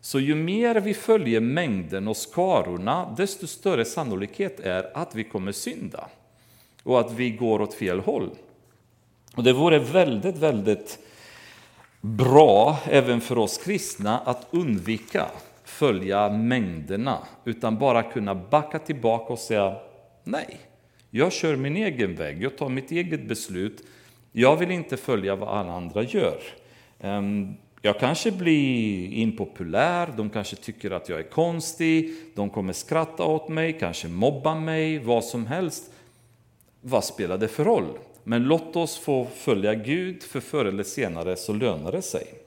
Så 0.01 0.21
ju 0.21 0.35
mer 0.35 0.81
vi 0.81 0.95
följer 0.95 1.41
mängden 1.41 2.09
och 2.09 2.17
skarorna, 2.17 3.15
desto 3.17 3.47
större 3.47 3.85
sannolikhet 3.85 4.61
är 4.61 4.97
att 4.97 5.15
vi 5.15 5.25
kommer 5.25 5.53
synda 5.53 6.09
och 6.83 7.01
att 7.01 7.13
vi 7.13 7.31
går 7.31 7.63
åt 7.63 7.75
fel 7.75 8.01
håll. 8.01 8.31
Och 9.35 9.43
det 9.43 9.53
vore 9.53 9.79
väldigt, 9.79 10.37
väldigt 10.37 10.99
bra 12.01 12.79
även 12.85 13.21
för 13.21 13.39
oss 13.39 13.59
kristna 13.59 14.19
att 14.19 14.47
undvika 14.51 15.27
följa 15.67 16.29
mängderna, 16.29 17.19
utan 17.45 17.79
bara 17.79 18.03
kunna 18.03 18.35
backa 18.35 18.79
tillbaka 18.79 19.33
och 19.33 19.39
säga 19.39 19.77
nej, 20.25 20.57
jag 21.11 21.33
kör 21.33 21.57
min 21.57 21.77
egen 21.77 22.15
väg, 22.15 22.43
jag 22.43 22.59
tar 22.59 22.69
mitt 22.69 22.91
eget 22.91 23.29
beslut, 23.29 23.83
jag 24.33 24.57
vill 24.57 24.71
inte 24.71 24.97
följa 24.97 25.37
vad 25.37 25.49
alla 25.49 25.73
andra 25.73 26.03
gör. 26.03 26.39
Ehm, 27.01 27.55
jag 27.83 27.99
kanske 27.99 28.33
blir 28.33 29.13
impopulär, 29.13 30.13
de 30.17 30.31
kanske 30.31 30.57
tycker 30.57 30.91
att 30.91 31.09
jag 31.09 31.19
är 31.19 31.31
konstig, 31.31 32.15
de 32.35 32.51
kommer 32.51 32.73
skratta 32.73 33.25
åt 33.25 33.49
mig, 33.49 33.79
kanske 33.79 34.09
mobba 34.09 34.55
mig, 34.55 34.99
vad 34.99 35.25
som 35.25 35.47
helst. 35.47 35.93
Vad 36.81 37.05
spelar 37.05 37.39
det 37.39 37.49
för 37.49 37.65
roll? 37.65 37.99
Men 38.25 38.43
låt 38.45 38.77
oss 38.77 38.99
få 38.99 39.27
följa 39.35 39.75
Gud, 39.75 40.23
för 40.23 40.41
förr 40.41 40.65
eller 40.65 40.85
senare 40.85 41.37
så 41.37 41.53
lönar 41.53 41.93
det 41.93 42.03
sig. 42.03 42.46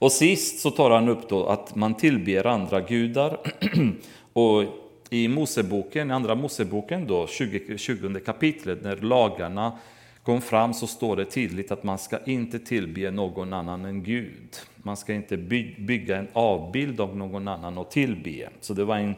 Och 0.00 0.12
sist 0.12 0.60
så 0.60 0.70
tar 0.70 0.90
han 0.90 1.08
upp 1.08 1.28
då 1.28 1.46
att 1.46 1.74
man 1.74 1.94
tillber 1.94 2.46
andra 2.46 2.80
gudar. 2.80 3.40
och 4.32 4.64
i 5.10 5.28
Moseboken, 5.28 6.10
i 6.10 6.14
andra 6.14 6.34
Moseboken 6.34 7.06
då, 7.06 7.26
20, 7.26 7.78
20 7.78 8.20
kapitlet, 8.20 8.82
när 8.82 8.96
lagarna 8.96 9.78
kom 10.22 10.40
fram 10.40 10.74
så 10.74 10.86
står 10.86 11.16
det 11.16 11.24
tydligt 11.24 11.70
att 11.70 11.84
man 11.84 11.98
ska 11.98 12.18
inte 12.24 12.58
tillbe 12.58 13.10
någon 13.10 13.52
annan 13.52 13.84
än 13.84 14.02
Gud. 14.02 14.56
Man 14.76 14.96
ska 14.96 15.14
inte 15.14 15.36
bygga 15.36 16.16
en 16.16 16.28
avbild 16.32 17.00
av 17.00 17.16
någon 17.16 17.48
annan 17.48 17.78
och 17.78 17.90
tillbe. 17.90 18.48
Så 18.60 18.74
det 18.74 18.84
var 18.84 18.96
en, 18.96 19.14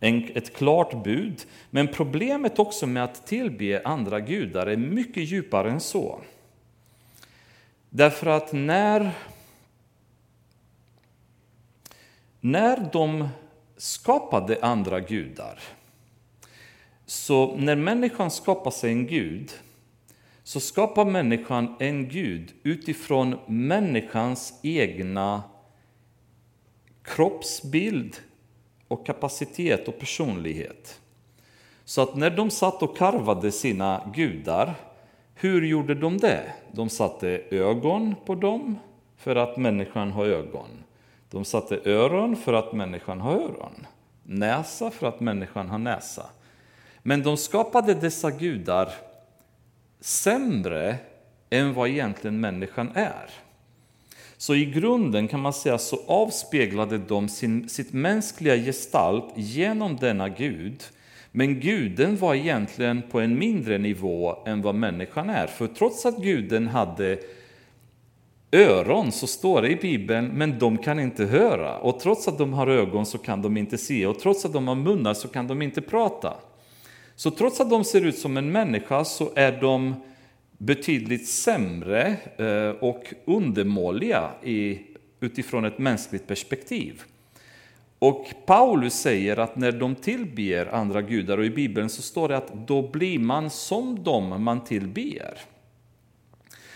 en, 0.00 0.28
ett 0.34 0.56
klart 0.56 1.04
bud. 1.04 1.42
Men 1.70 1.88
problemet 1.88 2.58
också 2.58 2.86
med 2.86 3.04
att 3.04 3.26
tillbe 3.26 3.82
andra 3.84 4.20
gudar 4.20 4.66
är 4.66 4.76
mycket 4.76 5.22
djupare 5.22 5.70
än 5.70 5.80
så. 5.80 6.20
Därför 7.94 8.26
att 8.26 8.52
när, 8.52 9.10
när 12.44 12.88
de 12.92 13.28
skapade 13.76 14.58
andra 14.62 15.00
gudar, 15.00 15.58
så 17.06 17.56
när 17.56 17.76
människan 17.76 18.30
skapar 18.30 18.70
sig 18.70 18.90
en 18.90 19.06
gud, 19.06 19.52
så 20.42 20.60
skapar 20.60 21.04
människan 21.04 21.76
en 21.78 22.08
Gud 22.08 22.52
utifrån 22.62 23.38
människans 23.46 24.60
egna 24.62 25.42
kroppsbild 27.02 28.16
och 28.88 29.06
kapacitet 29.06 29.88
och 29.88 29.98
personlighet. 29.98 31.00
Så 31.84 32.02
att 32.02 32.16
när 32.16 32.30
de 32.30 32.50
satt 32.50 32.82
och 32.82 32.96
karvade 32.96 33.52
sina 33.52 34.12
gudar, 34.14 34.74
hur 35.34 35.62
gjorde 35.62 35.94
de 35.94 36.18
det? 36.18 36.52
De 36.72 36.88
satte 36.88 37.28
ögon 37.50 38.14
på 38.26 38.34
dem 38.34 38.78
för 39.16 39.36
att 39.36 39.56
människan 39.56 40.12
har 40.12 40.26
ögon. 40.26 40.84
De 41.32 41.44
satte 41.44 41.80
öron 41.84 42.36
för 42.36 42.52
att 42.52 42.72
människan 42.72 43.20
har 43.20 43.32
öron. 43.32 43.86
Näsa 44.22 44.90
för 44.90 45.06
att 45.06 45.20
människan 45.20 45.68
har 45.68 45.78
näsa. 45.78 46.26
Men 47.02 47.22
de 47.22 47.36
skapade 47.36 47.94
dessa 47.94 48.30
gudar 48.30 48.92
sämre 50.00 50.96
än 51.50 51.74
vad 51.74 51.88
egentligen 51.88 52.40
människan 52.40 52.90
är. 52.94 53.30
Så 54.36 54.54
i 54.54 54.64
grunden 54.64 55.28
kan 55.28 55.40
man 55.40 55.52
säga 55.52 55.78
så 55.78 56.00
avspeglade 56.06 56.98
de 56.98 57.28
sin, 57.28 57.68
sitt 57.68 57.92
mänskliga 57.92 58.56
gestalt 58.56 59.32
genom 59.36 59.96
denna 59.96 60.28
Gud. 60.28 60.84
Men 61.30 61.60
guden 61.60 62.16
var 62.16 62.34
egentligen 62.34 63.02
på 63.10 63.20
en 63.20 63.38
mindre 63.38 63.78
nivå 63.78 64.38
än 64.46 64.62
vad 64.62 64.74
människan 64.74 65.30
är. 65.30 65.46
För 65.46 65.66
trots 65.66 66.06
att 66.06 66.22
guden 66.22 66.68
hade 66.68 67.18
öron 68.52 69.12
så 69.12 69.26
står 69.26 69.62
det 69.62 69.68
i 69.68 69.76
Bibeln, 69.76 70.26
men 70.26 70.58
de 70.58 70.78
kan 70.78 71.00
inte 71.00 71.24
höra. 71.24 71.78
Och 71.78 72.00
trots 72.00 72.28
att 72.28 72.38
de 72.38 72.52
har 72.52 72.66
ögon 72.66 73.06
så 73.06 73.18
kan 73.18 73.42
de 73.42 73.56
inte 73.56 73.78
se. 73.78 74.06
Och 74.06 74.18
trots 74.18 74.44
att 74.44 74.52
de 74.52 74.68
har 74.68 74.74
munnar 74.74 75.14
så 75.14 75.28
kan 75.28 75.46
de 75.46 75.62
inte 75.62 75.80
prata. 75.80 76.34
Så 77.16 77.30
trots 77.30 77.60
att 77.60 77.70
de 77.70 77.84
ser 77.84 78.06
ut 78.06 78.18
som 78.18 78.36
en 78.36 78.52
människa 78.52 79.04
så 79.04 79.30
är 79.36 79.60
de 79.60 79.94
betydligt 80.58 81.28
sämre 81.28 82.16
eh, 82.36 82.76
och 82.80 83.14
undermåliga 83.24 84.30
utifrån 85.20 85.64
ett 85.64 85.78
mänskligt 85.78 86.26
perspektiv. 86.26 87.02
Och 87.98 88.26
Paulus 88.46 88.94
säger 88.94 89.36
att 89.36 89.56
när 89.56 89.72
de 89.72 89.94
tillber 89.94 90.74
andra 90.74 91.02
gudar, 91.02 91.38
och 91.38 91.44
i 91.44 91.50
Bibeln 91.50 91.88
så 91.88 92.02
står 92.02 92.28
det 92.28 92.36
att 92.36 92.66
då 92.66 92.88
blir 92.88 93.18
man 93.18 93.50
som 93.50 94.04
dem 94.04 94.42
man 94.44 94.64
tillber. 94.64 95.38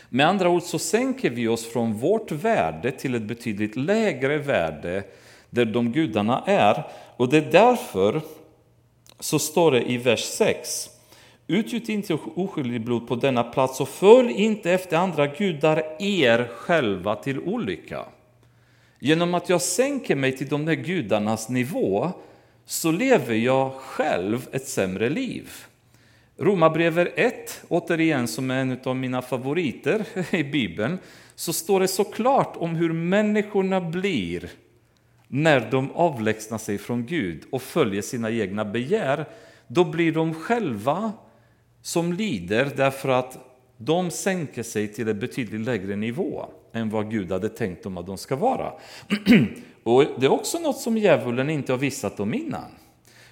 Med 0.09 0.27
andra 0.27 0.49
ord 0.49 0.63
så 0.63 0.79
sänker 0.79 1.31
vi 1.31 1.49
oss 1.49 1.67
från 1.67 1.95
vårt 1.95 2.33
värde 2.33 2.91
till 2.91 3.15
ett 3.15 3.23
betydligt 3.23 3.77
lägre 3.77 4.39
värde 4.39 5.05
där 5.51 5.65
de 5.65 5.93
gudarna 5.93 6.43
är. 6.47 6.87
Och 7.17 7.29
det 7.29 7.37
är 7.37 7.53
därför 7.53 8.21
så 9.21 9.39
står 9.39 9.71
det 9.71 9.91
i 9.91 9.99
vers 9.99 10.25
6. 10.25 10.91
Utgjut 11.47 11.89
inte 11.89 12.15
oskyldigt 12.15 12.85
blod 12.85 13.09
på 13.09 13.15
denna 13.15 13.45
plats 13.45 13.81
och 13.81 13.89
följ 13.89 14.33
inte 14.33 14.73
efter 14.73 14.97
andra 14.97 15.27
gudar 15.27 15.83
er 15.99 16.49
själva 16.55 17.17
till 17.17 17.41
olycka. 17.41 18.05
Genom 18.99 19.35
att 19.35 19.49
jag 19.49 19.63
sänker 19.63 20.17
mig 20.17 20.37
till 20.37 20.49
de 20.49 20.65
där 20.65 20.75
gudarnas 20.75 21.49
nivå 21.49 22.11
så 22.65 22.91
lever 22.91 23.35
jag 23.35 23.73
själv 23.73 24.49
ett 24.53 24.69
sämre 24.69 25.11
liv. 25.11 25.51
Romarbrevet 26.39 27.13
1, 27.17 27.65
återigen 27.69 28.29
som 28.29 28.51
är 28.51 28.61
en 28.61 28.79
av 28.85 28.97
mina 28.97 29.23
favoriter 29.23 30.05
i 30.31 30.45
Bibeln, 30.45 30.99
så 31.35 31.53
står 31.53 31.81
det 31.81 31.89
så 31.89 32.05
klart 32.05 32.57
om 32.57 32.77
hur 32.77 32.93
människorna 32.93 33.81
blir 33.81 34.51
när 35.29 35.71
de 35.71 35.91
avlägsnar 35.93 36.59
sig 36.59 36.79
från 36.79 37.07
Gud 37.07 37.45
och 37.51 37.63
följer 37.63 38.03
sina 38.03 38.31
egna 38.31 38.65
begär, 38.65 39.25
då 39.67 39.85
blir 39.85 40.13
de 40.13 40.35
själva 40.35 41.13
som 41.83 42.13
lider 42.13 42.71
därför 42.77 43.09
att 43.09 43.39
de 43.77 44.11
sänker 44.11 44.63
sig 44.63 44.89
till 44.89 45.09
en 45.09 45.19
betydligt 45.19 45.61
lägre 45.61 45.97
nivå 45.97 46.47
än 46.73 46.91
vad 46.91 47.11
Gud 47.11 47.33
hade 47.33 47.49
tänkt 47.49 47.83
dem 47.83 47.99
att 47.99 48.07
de 48.07 48.19
ska 48.19 48.37
vara. 48.37 48.73
Och 49.83 50.05
Det 50.19 50.27
är 50.27 50.33
också 50.33 50.59
något 50.59 50.79
som 50.79 50.99
djävulen 50.99 51.51
inte 51.51 51.73
har 51.73 51.79
visat 51.79 52.17
dem 52.17 52.35
innan. 52.35 52.71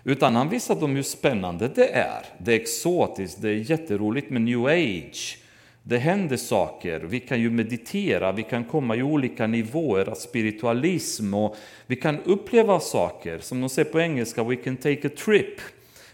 Utan 0.04 0.36
han 0.36 0.48
visar 0.48 0.74
dem 0.74 0.96
hur 0.96 1.02
spännande 1.02 1.68
det 1.68 1.88
är. 1.88 2.24
Det 2.38 2.52
är 2.52 2.56
exotiskt, 2.56 3.42
det 3.42 3.48
är 3.48 3.70
jätteroligt 3.70 4.30
med 4.30 4.42
new 4.42 4.66
age. 4.66 5.38
Det 5.82 5.98
händer 5.98 6.36
saker, 6.36 7.00
vi 7.00 7.20
kan 7.20 7.40
ju 7.40 7.50
meditera, 7.50 8.32
vi 8.32 8.42
kan 8.42 8.64
komma 8.64 8.96
i 8.96 9.02
olika 9.02 9.46
nivåer 9.46 10.08
av 10.08 10.14
spiritualism 10.14 11.34
och 11.34 11.56
vi 11.86 11.96
kan 11.96 12.20
uppleva 12.24 12.80
saker, 12.80 13.38
som 13.38 13.60
de 13.60 13.68
säger 13.68 13.90
på 13.90 14.00
engelska, 14.00 14.44
we 14.44 14.56
can 14.56 14.76
take 14.76 15.08
a 15.08 15.10
trip. 15.24 15.60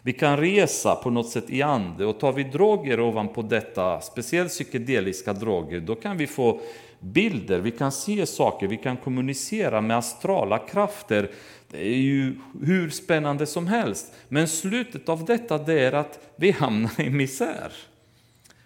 Vi 0.02 0.12
kan 0.12 0.36
resa 0.36 0.94
på 0.94 1.10
något 1.10 1.28
sätt 1.28 1.50
i 1.50 1.62
ande 1.62 2.06
och 2.06 2.20
tar 2.20 2.32
vi 2.32 2.42
droger 2.42 3.00
ovanpå 3.00 3.42
detta, 3.42 4.00
speciellt 4.00 4.50
psykedeliska 4.50 5.32
droger, 5.32 5.80
då 5.80 5.94
kan 5.94 6.16
vi 6.16 6.26
få 6.26 6.60
bilder, 7.00 7.58
vi 7.58 7.70
kan 7.70 7.92
se 7.92 8.26
saker, 8.26 8.66
vi 8.66 8.76
kan 8.76 8.96
kommunicera 8.96 9.80
med 9.80 9.98
astrala 9.98 10.58
krafter. 10.58 11.30
Det 11.70 11.88
är 11.88 11.96
ju 11.96 12.34
hur 12.64 12.90
spännande 12.90 13.46
som 13.46 13.66
helst. 13.66 14.14
Men 14.28 14.48
slutet 14.48 15.08
av 15.08 15.24
detta 15.24 15.58
det 15.58 15.80
är 15.80 15.92
att 15.92 16.18
vi 16.36 16.50
hamnar 16.50 17.00
i 17.00 17.10
misär. 17.10 17.72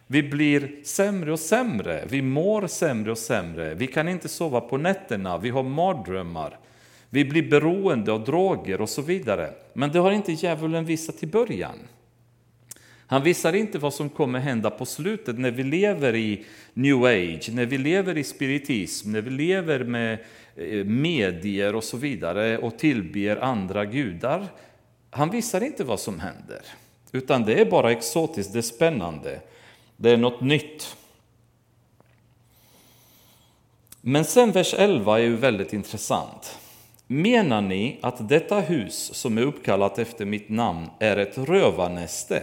Vi 0.07 0.23
blir 0.23 0.85
sämre 0.85 1.33
och 1.33 1.41
sämre, 1.41 2.05
vi 2.09 2.23
mår 2.23 2.67
sämre 2.67 3.11
och 3.11 3.19
sämre, 3.19 3.75
vi 3.75 3.87
kan 3.87 4.09
inte 4.09 4.29
sova 4.29 4.61
på 4.61 4.77
nätterna, 4.77 5.39
vi 5.39 5.51
har 5.51 5.63
mardrömmar, 5.63 6.59
vi 7.11 7.25
blir 7.25 7.51
beroende 7.51 8.13
av 8.13 8.25
droger 8.25 8.81
och 8.81 8.89
så 8.89 9.03
vidare. 9.03 9.51
Men 9.73 9.93
det 9.93 9.99
har 9.99 10.13
inte 10.13 10.33
djävulen 10.33 10.85
visat 10.85 11.23
i 11.23 11.27
början. 11.27 11.79
Han 13.07 13.23
visar 13.23 13.53
inte 13.53 13.79
vad 13.79 13.95
som 13.95 14.09
kommer 14.09 14.39
hända 14.39 14.71
på 14.71 14.87
slutet 14.87 15.39
när 15.39 15.51
vi 15.51 15.63
lever 15.63 16.15
i 16.15 16.45
new 16.75 17.05
age, 17.05 17.51
när 17.53 17.67
vi 17.67 17.79
lever 17.79 18.19
i 18.19 18.25
spiritism, 18.25 19.13
när 19.13 19.21
vi 19.21 19.31
lever 19.31 19.85
med 19.85 20.19
Eh, 20.57 20.85
medier 20.85 21.75
och 21.75 21.85
så 21.85 21.97
vidare 21.97 22.59
och 22.59 22.79
tillber 22.79 23.37
andra 23.37 23.85
gudar. 23.85 24.47
Han 25.11 25.31
visar 25.31 25.61
inte 25.61 25.85
vad 25.85 26.01
som 26.01 26.21
händer, 26.21 26.63
utan 27.13 27.45
det 27.45 27.61
är 27.61 27.71
bara 27.71 27.93
exotiskt, 27.93 28.53
det 28.53 28.59
är 28.59 28.63
spännande, 28.63 29.41
det 29.97 30.11
är 30.11 30.17
något 30.17 30.41
nytt. 30.41 30.97
Men 34.01 34.25
sen 34.25 34.53
vers 34.53 34.75
11 34.75 35.19
är 35.19 35.23
ju 35.23 35.37
väldigt 35.37 35.73
intressant. 35.73 36.59
Menar 37.07 37.61
ni 37.61 37.99
att 38.03 38.29
detta 38.29 38.61
hus 38.61 39.15
som 39.15 39.39
är 39.39 39.43
uppkallat 39.43 39.99
efter 39.99 40.25
mitt 40.25 40.49
namn 40.49 40.87
är 40.99 41.17
ett 41.17 41.39
rövarnäste? 41.39 42.43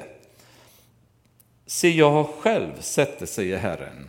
Se, 1.65 1.89
jag 1.89 2.11
har 2.11 2.23
själv 2.23 2.71
sett 2.79 3.19
det, 3.19 3.27
säger 3.27 3.57
Herren. 3.57 4.07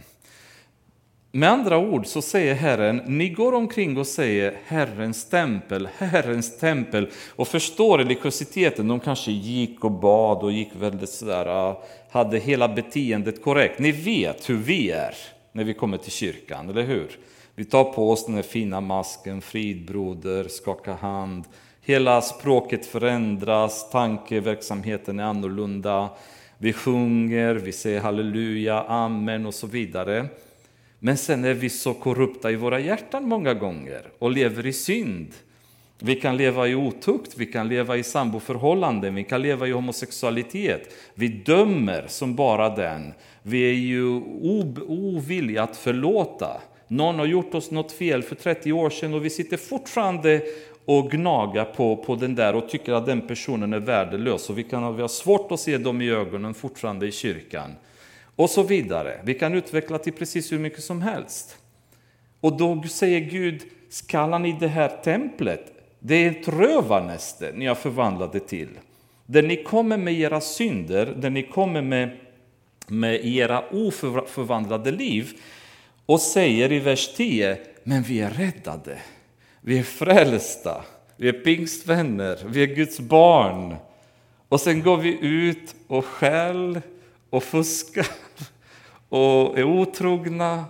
Med 1.34 1.50
andra 1.50 1.78
ord 1.78 2.06
så 2.06 2.22
säger 2.22 2.54
Herren, 2.54 2.96
ni 3.06 3.28
går 3.28 3.54
omkring 3.54 3.96
och 3.96 4.06
säger 4.06 4.58
Herrens 4.66 5.24
tempel, 5.24 5.88
Herrens 5.98 6.58
tempel 6.58 7.08
och 7.36 7.48
förstår 7.48 7.98
religiositeten. 7.98 8.88
De 8.88 9.00
kanske 9.00 9.32
gick 9.32 9.84
och 9.84 9.90
bad 9.90 10.42
och 10.42 10.52
gick 10.52 10.70
väldigt 10.78 11.08
sådär, 11.08 11.46
ah, 11.46 11.82
hade 12.10 12.38
hela 12.38 12.68
beteendet 12.68 13.42
korrekt. 13.42 13.78
Ni 13.78 13.92
vet 13.92 14.50
hur 14.50 14.56
vi 14.56 14.90
är 14.90 15.14
när 15.52 15.64
vi 15.64 15.74
kommer 15.74 15.96
till 15.96 16.12
kyrkan, 16.12 16.70
eller 16.70 16.82
hur? 16.82 17.18
Vi 17.54 17.64
tar 17.64 17.84
på 17.84 18.10
oss 18.10 18.26
den 18.26 18.42
fina 18.42 18.80
masken, 18.80 19.40
fridbroder, 19.40 20.48
skaka 20.48 20.92
hand. 20.92 21.44
Hela 21.82 22.22
språket 22.22 22.86
förändras, 22.86 23.90
tankeverksamheten 23.90 25.20
är 25.20 25.24
annorlunda. 25.24 26.08
Vi 26.58 26.72
sjunger, 26.72 27.54
vi 27.54 27.72
säger 27.72 28.00
halleluja, 28.00 28.82
amen 28.82 29.46
och 29.46 29.54
så 29.54 29.66
vidare. 29.66 30.28
Men 31.04 31.16
sen 31.16 31.44
är 31.44 31.54
vi 31.54 31.68
så 31.68 31.94
korrupta 31.94 32.50
i 32.50 32.56
våra 32.56 32.80
hjärtan 32.80 33.28
många 33.28 33.54
gånger 33.54 34.02
och 34.18 34.30
lever 34.30 34.66
i 34.66 34.72
synd. 34.72 35.34
Vi 35.98 36.14
kan 36.14 36.36
leva 36.36 36.68
i 36.68 36.74
otukt, 36.74 37.34
vi 37.36 37.46
kan 37.46 37.68
leva 37.68 37.96
i 37.96 38.02
samboförhållanden, 38.02 39.14
vi 39.14 39.24
kan 39.24 39.42
leva 39.42 39.68
i 39.68 39.70
homosexualitet. 39.70 40.94
Vi 41.14 41.28
dömer 41.28 42.04
som 42.08 42.34
bara 42.34 42.76
den. 42.76 43.12
Vi 43.42 43.70
är 43.70 43.74
ju 43.74 44.06
ovilliga 44.86 45.62
att 45.62 45.76
förlåta. 45.76 46.60
Någon 46.88 47.18
har 47.18 47.26
gjort 47.26 47.54
oss 47.54 47.70
något 47.70 47.92
fel 47.92 48.22
för 48.22 48.34
30 48.34 48.72
år 48.72 48.90
sedan 48.90 49.14
och 49.14 49.24
vi 49.24 49.30
sitter 49.30 49.56
fortfarande 49.56 50.42
och 50.84 51.10
gnagar 51.10 51.64
på, 51.64 51.96
på 51.96 52.14
den 52.14 52.34
där 52.34 52.54
och 52.54 52.68
tycker 52.68 52.92
att 52.92 53.06
den 53.06 53.26
personen 53.26 53.72
är 53.72 53.80
värdelös. 53.80 54.50
Och 54.50 54.58
vi, 54.58 54.62
kan, 54.62 54.96
vi 54.96 55.02
har 55.02 55.08
svårt 55.08 55.52
att 55.52 55.60
se 55.60 55.78
dem 55.78 56.02
i 56.02 56.10
ögonen 56.10 56.54
fortfarande 56.54 57.06
i 57.06 57.12
kyrkan. 57.12 57.70
Och 58.42 58.50
så 58.50 58.62
vidare. 58.62 59.20
Vi 59.24 59.34
kan 59.34 59.54
utveckla 59.54 59.98
till 59.98 60.12
precis 60.12 60.52
hur 60.52 60.58
mycket 60.58 60.84
som 60.84 61.02
helst. 61.02 61.56
Och 62.40 62.56
då 62.56 62.82
säger 62.82 63.20
Gud, 63.20 63.62
skallar 63.88 64.38
ni 64.38 64.48
i 64.48 64.56
det 64.60 64.68
här 64.68 64.88
templet, 64.88 65.72
det 65.98 66.14
är 66.14 66.30
ett 66.30 66.48
rövarnäste 66.48 67.52
ni 67.54 67.66
har 67.66 67.74
förvandlat 67.74 68.32
det 68.32 68.40
till. 68.40 68.68
Där 69.26 69.42
ni 69.42 69.62
kommer 69.62 69.96
med 69.96 70.14
era 70.14 70.40
synder, 70.40 71.06
där 71.06 71.30
ni 71.30 71.42
kommer 71.42 71.82
med, 71.82 72.16
med 72.86 73.24
era 73.24 73.64
oförvandlade 73.70 74.90
liv, 74.90 75.32
och 76.06 76.20
säger 76.20 76.72
i 76.72 76.78
vers 76.78 77.14
10, 77.16 77.58
men 77.84 78.02
vi 78.02 78.20
är 78.20 78.30
räddade, 78.30 78.98
vi 79.60 79.78
är 79.78 79.82
frälsta, 79.82 80.84
vi 81.16 81.28
är 81.28 81.32
pingstvänner, 81.32 82.38
vi 82.46 82.62
är 82.62 82.74
Guds 82.74 83.00
barn. 83.00 83.76
Och 84.48 84.60
sen 84.60 84.82
går 84.82 84.96
vi 84.96 85.18
ut 85.20 85.74
och 85.86 86.04
skäl 86.04 86.80
och 87.32 87.44
fuskar 87.44 88.06
och 89.08 89.58
är 89.58 89.64
otrogna 89.64 90.64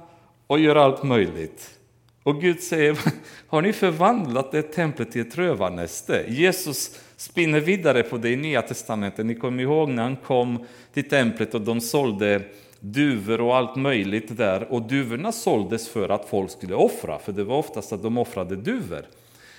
och 0.47 0.61
gör 0.61 0.77
allt 0.77 1.03
möjligt. 1.03 1.79
Och 2.23 2.41
Gud 2.41 2.61
säger, 2.61 2.99
har 3.47 3.63
ni 3.63 3.73
förvandlat 3.73 4.53
det 4.53 4.63
templet 4.63 5.13
till 5.13 5.21
ett 5.21 5.39
rövarnäste? 5.39 6.25
Jesus 6.29 7.01
spinner 7.17 7.61
vidare 7.61 8.03
på 8.03 8.17
det 8.17 8.31
i 8.31 8.37
Nya 8.37 8.63
Testamentet. 8.63 9.27
Ni 9.27 9.35
kommer 9.35 9.63
ihåg 9.63 9.89
när 9.89 10.03
han 10.03 10.17
kom 10.17 10.67
till 10.93 11.09
templet 11.09 11.55
och 11.55 11.61
de 11.61 11.81
sålde 11.81 12.43
duvor 12.81 13.41
och 13.41 13.57
allt 13.57 13.77
möjligt 13.77 14.37
där. 14.37 14.73
Och 14.73 14.83
duvorna 14.83 15.33
såldes 15.33 15.89
för 15.89 16.09
att 16.09 16.29
folk 16.29 16.51
skulle 16.51 16.75
offra, 16.75 17.19
för 17.19 17.33
det 17.33 17.45
var 17.45 17.57
oftast 17.57 17.93
att 17.93 18.03
de 18.03 18.19
offrade 18.19 18.57
duvor. 18.57 19.07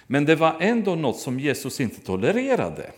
Men 0.07 0.25
det 0.25 0.35
var 0.35 0.55
ändå 0.59 0.95
något 0.95 1.19
som 1.19 1.39
Jesus 1.39 1.79
inte 1.79 2.01
tolererade. 2.01 2.91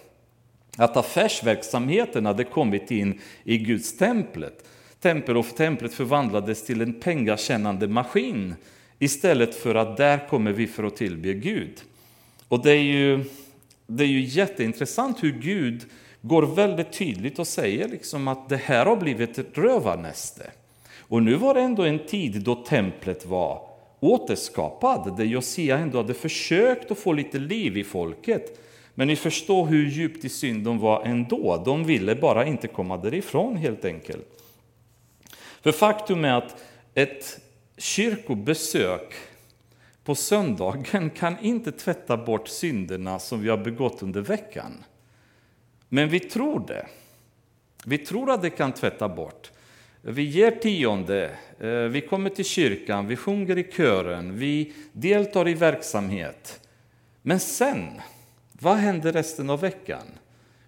Att 0.77 0.97
affärsverksamheten 0.97 2.25
hade 2.25 2.43
kommit 2.43 2.91
in 2.91 3.19
i 3.43 3.57
Guds 3.57 3.97
templet. 3.97 4.65
Tempel 5.01 5.37
och 5.37 5.55
templet 5.55 5.93
förvandlades 5.93 6.65
till 6.65 6.81
en 6.81 6.93
pengakännande 6.93 7.87
maskin 7.87 8.55
istället 8.99 9.55
för 9.55 9.75
att 9.75 9.97
där 9.97 10.27
kommer 10.27 10.51
vi 10.51 10.67
för 10.67 10.83
att 10.83 10.95
tillbe 10.95 11.33
Gud. 11.33 11.81
Och 12.47 12.63
det 12.63 12.71
är 12.71 12.83
ju, 12.83 13.23
det 13.87 14.03
är 14.03 14.07
ju 14.07 14.21
jätteintressant 14.21 15.23
hur 15.23 15.31
Gud 15.31 15.85
går 16.21 16.43
väldigt 16.43 16.93
tydligt 16.93 17.39
och 17.39 17.47
säger 17.47 17.87
liksom 17.87 18.27
att 18.27 18.49
det 18.49 18.57
här 18.57 18.85
har 18.85 18.95
blivit 18.95 19.37
ett 19.37 19.57
rövarnäste. 19.57 20.51
Och 20.99 21.23
nu 21.23 21.35
var 21.35 21.53
det 21.53 21.61
ändå 21.61 21.83
en 21.83 21.99
tid 21.99 22.41
då 22.41 22.55
templet 22.55 23.25
var 23.25 23.67
återskapad, 23.99 25.17
där 25.17 25.23
Josia 25.23 25.77
ändå 25.77 25.97
hade 25.97 26.13
försökt 26.13 26.91
att 26.91 26.97
få 26.97 27.13
lite 27.13 27.39
liv 27.39 27.77
i 27.77 27.83
folket. 27.83 28.59
Men 28.95 29.07
ni 29.07 29.15
förstår 29.15 29.65
hur 29.65 29.89
djupt 29.89 30.25
i 30.25 30.29
synd 30.29 30.63
de 30.63 30.79
var 30.79 31.03
ändå. 31.03 31.63
De 31.65 31.83
ville 31.83 32.15
bara 32.15 32.45
inte 32.45 32.67
komma 32.67 32.97
därifrån 32.97 33.57
helt 33.57 33.85
enkelt. 33.85 34.27
För 35.61 35.71
faktum 35.71 36.25
är 36.25 36.33
att 36.33 36.63
ett 36.93 37.39
kyrkobesök 37.77 39.13
på 40.03 40.15
söndagen 40.15 41.09
kan 41.09 41.39
inte 41.41 41.71
tvätta 41.71 42.17
bort 42.17 42.47
synderna 42.47 43.19
som 43.19 43.41
vi 43.41 43.49
har 43.49 43.57
begått 43.57 44.03
under 44.03 44.21
veckan. 44.21 44.83
Men 45.89 46.09
vi 46.09 46.19
tror 46.19 46.67
det. 46.67 46.87
Vi 47.85 47.97
tror 47.97 48.31
att 48.31 48.41
det 48.41 48.49
kan 48.49 48.71
tvätta 48.71 49.09
bort. 49.09 49.51
Vi 50.01 50.23
ger 50.23 50.51
tionde, 50.51 51.31
eh, 51.59 51.69
vi 51.69 52.01
kommer 52.01 52.29
till 52.29 52.45
kyrkan, 52.45 53.07
vi 53.07 53.15
sjunger 53.15 53.57
i 53.57 53.71
kören, 53.71 54.37
vi 54.37 54.73
deltar 54.91 55.47
i 55.47 55.53
verksamhet. 55.53 56.59
Men 57.21 57.39
sen, 57.39 58.01
vad 58.59 58.75
händer 58.75 59.11
resten 59.11 59.49
av 59.49 59.61
veckan? 59.61 60.03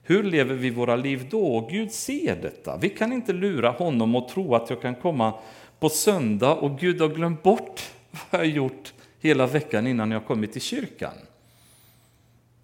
Hur 0.03 0.23
lever 0.23 0.55
vi 0.55 0.69
våra 0.69 0.95
liv 0.95 1.27
då? 1.29 1.67
Gud 1.71 1.91
ser 1.91 2.35
detta. 2.41 2.77
Vi 2.77 2.89
kan 2.89 3.13
inte 3.13 3.33
lura 3.33 3.69
honom 3.69 4.15
och 4.15 4.29
tro 4.29 4.55
att 4.55 4.69
jag 4.69 4.81
kan 4.81 4.95
komma 4.95 5.33
på 5.79 5.89
söndag 5.89 6.53
och 6.55 6.79
Gud 6.79 7.01
har 7.01 7.09
glömt 7.09 7.43
bort 7.43 7.81
vad 8.29 8.41
jag 8.41 8.47
gjort 8.47 8.93
hela 9.19 9.47
veckan 9.47 9.87
innan 9.87 10.11
jag 10.11 10.25
kommit 10.25 10.53
till 10.53 10.61
kyrkan. 10.61 11.13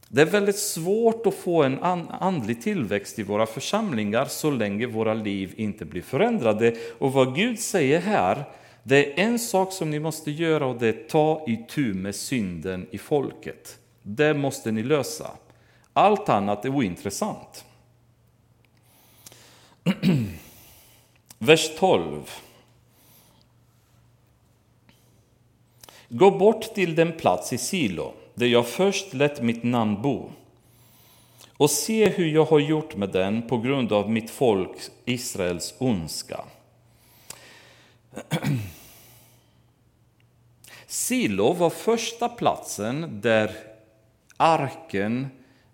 Det 0.07 0.21
är 0.21 0.25
väldigt 0.25 0.59
svårt 0.59 1.25
att 1.25 1.33
få 1.33 1.63
en 1.63 1.79
andlig 2.09 2.61
tillväxt 2.61 3.19
i 3.19 3.23
våra 3.23 3.45
församlingar 3.45 4.25
så 4.25 4.51
länge 4.51 4.87
våra 4.87 5.13
liv 5.13 5.53
inte 5.57 5.85
blir 5.85 6.01
förändrade. 6.01 6.75
Och 6.97 7.13
vad 7.13 7.35
Gud 7.35 7.59
säger 7.59 8.01
här, 8.01 8.43
det 8.83 9.13
är 9.13 9.25
en 9.25 9.39
sak 9.39 9.73
som 9.73 9.89
ni 9.89 9.99
måste 9.99 10.31
göra 10.31 10.65
och 10.65 10.79
det 10.79 10.87
är 10.87 11.07
ta 11.09 11.45
itu 11.47 11.93
med 11.93 12.15
synden 12.15 12.87
i 12.91 12.97
folket. 12.97 13.79
Det 14.03 14.33
måste 14.33 14.71
ni 14.71 14.83
lösa. 14.83 15.31
Allt 15.93 16.29
annat 16.29 16.65
är 16.65 16.69
ointressant. 16.69 17.65
Vers 21.37 21.69
12. 21.79 22.29
Gå 26.09 26.31
bort 26.31 26.73
till 26.73 26.95
den 26.95 27.17
plats 27.17 27.53
i 27.53 27.57
Silo 27.57 28.13
där 28.33 28.45
jag 28.45 28.67
först 28.67 29.13
lät 29.13 29.41
mitt 29.41 29.63
namn 29.63 30.01
bo 30.01 30.31
och 31.57 31.71
se 31.71 32.09
hur 32.09 32.27
jag 32.27 32.45
har 32.45 32.59
gjort 32.59 32.95
med 32.95 33.09
den 33.09 33.47
på 33.47 33.57
grund 33.57 33.91
av 33.91 34.09
mitt 34.09 34.29
folk 34.29 34.77
Israels 35.05 35.73
ondska. 35.77 36.45
Silo 40.87 41.53
var 41.53 41.69
första 41.69 42.29
platsen 42.29 43.21
där 43.21 43.72
arken 44.43 45.27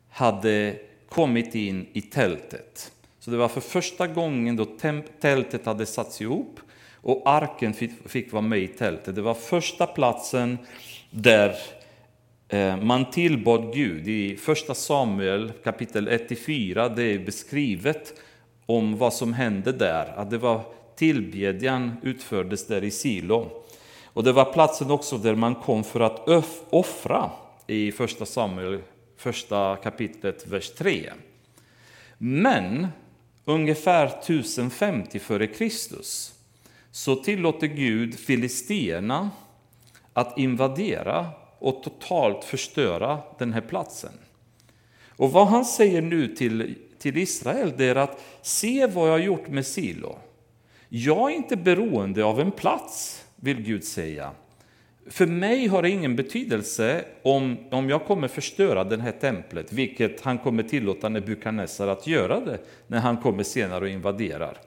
hade 0.09 0.75
kommit 1.09 1.55
in 1.55 1.87
i 1.93 2.01
tältet. 2.01 2.91
Så 3.19 3.31
det 3.31 3.37
var 3.37 3.47
för 3.47 3.61
första 3.61 4.07
gången 4.07 4.55
då 4.55 4.65
tältet 5.19 5.65
hade 5.65 5.85
satts 5.85 6.21
ihop 6.21 6.59
och 7.01 7.21
arken 7.25 7.73
fick 8.05 8.33
vara 8.33 8.41
med 8.41 8.59
i 8.59 8.67
tältet. 8.67 9.15
Det 9.15 9.21
var 9.21 9.33
första 9.33 9.87
platsen 9.87 10.57
där 11.11 11.55
eh, 12.47 12.77
man 12.77 13.11
tillbad 13.11 13.73
Gud. 13.73 14.07
I 14.07 14.35
första 14.35 14.75
Samuel 14.75 15.51
kapitel 15.63 16.09
1-4 16.09 16.95
det 16.95 17.03
är 17.03 17.19
beskrivet 17.19 18.13
om 18.65 18.97
vad 18.97 19.13
som 19.13 19.33
hände 19.33 19.71
där. 19.71 20.13
Att 20.15 20.29
det 20.29 20.37
var 20.37 20.61
tillbedjan 20.95 21.97
utfördes 22.03 22.67
där 22.67 22.83
i 22.83 22.91
Silo. 22.91 23.49
Och 24.05 24.23
det 24.23 24.31
var 24.31 24.45
platsen 24.45 24.91
också 24.91 25.17
där 25.17 25.35
man 25.35 25.55
kom 25.55 25.83
för 25.83 25.99
att 25.99 26.29
offra 26.69 27.29
i 27.69 27.91
första 27.91 28.25
Samuel, 28.25 28.79
första 29.17 29.75
kapitlet, 29.75 30.47
vers 30.47 30.69
3. 30.69 31.11
Men 32.17 32.87
ungefär 33.45 34.05
1050 34.05 35.17
f.Kr. 35.17 35.69
så 36.91 37.15
tillåter 37.15 37.67
Gud 37.67 38.19
filisterna 38.19 39.29
att 40.13 40.37
invadera 40.37 41.27
och 41.59 41.83
totalt 41.83 42.43
förstöra 42.43 43.19
den 43.37 43.53
här 43.53 43.61
platsen. 43.61 44.13
Och 45.07 45.31
vad 45.31 45.47
han 45.47 45.65
säger 45.65 46.01
nu 46.01 46.35
till, 46.35 46.75
till 46.99 47.17
Israel 47.17 47.73
det 47.77 47.85
är 47.85 47.95
att 47.95 48.23
se 48.41 48.87
vad 48.87 49.07
jag 49.07 49.13
har 49.13 49.19
gjort 49.19 49.47
med 49.47 49.65
Silo. 49.65 50.17
Jag 50.89 51.31
är 51.31 51.35
inte 51.35 51.55
beroende 51.55 52.23
av 52.23 52.39
en 52.39 52.51
plats, 52.51 53.25
vill 53.35 53.61
Gud 53.61 53.83
säga. 53.83 54.31
För 55.09 55.25
mig 55.25 55.67
har 55.67 55.81
det 55.81 55.89
ingen 55.89 56.15
betydelse 56.15 57.05
om, 57.21 57.57
om 57.71 57.89
jag 57.89 58.05
kommer 58.05 58.27
förstöra 58.27 58.83
det 58.83 59.01
här 59.01 59.11
templet, 59.11 59.73
vilket 59.73 60.21
han 60.21 60.37
kommer 60.37 60.63
tillåta 60.63 61.09
Nebukadnessar 61.09 61.87
att 61.87 62.07
göra 62.07 62.39
det 62.39 62.59
när 62.87 62.99
han 62.99 63.17
kommer 63.17 63.43
senare 63.43 63.83
och 63.83 63.89
invaderar. 63.89 64.57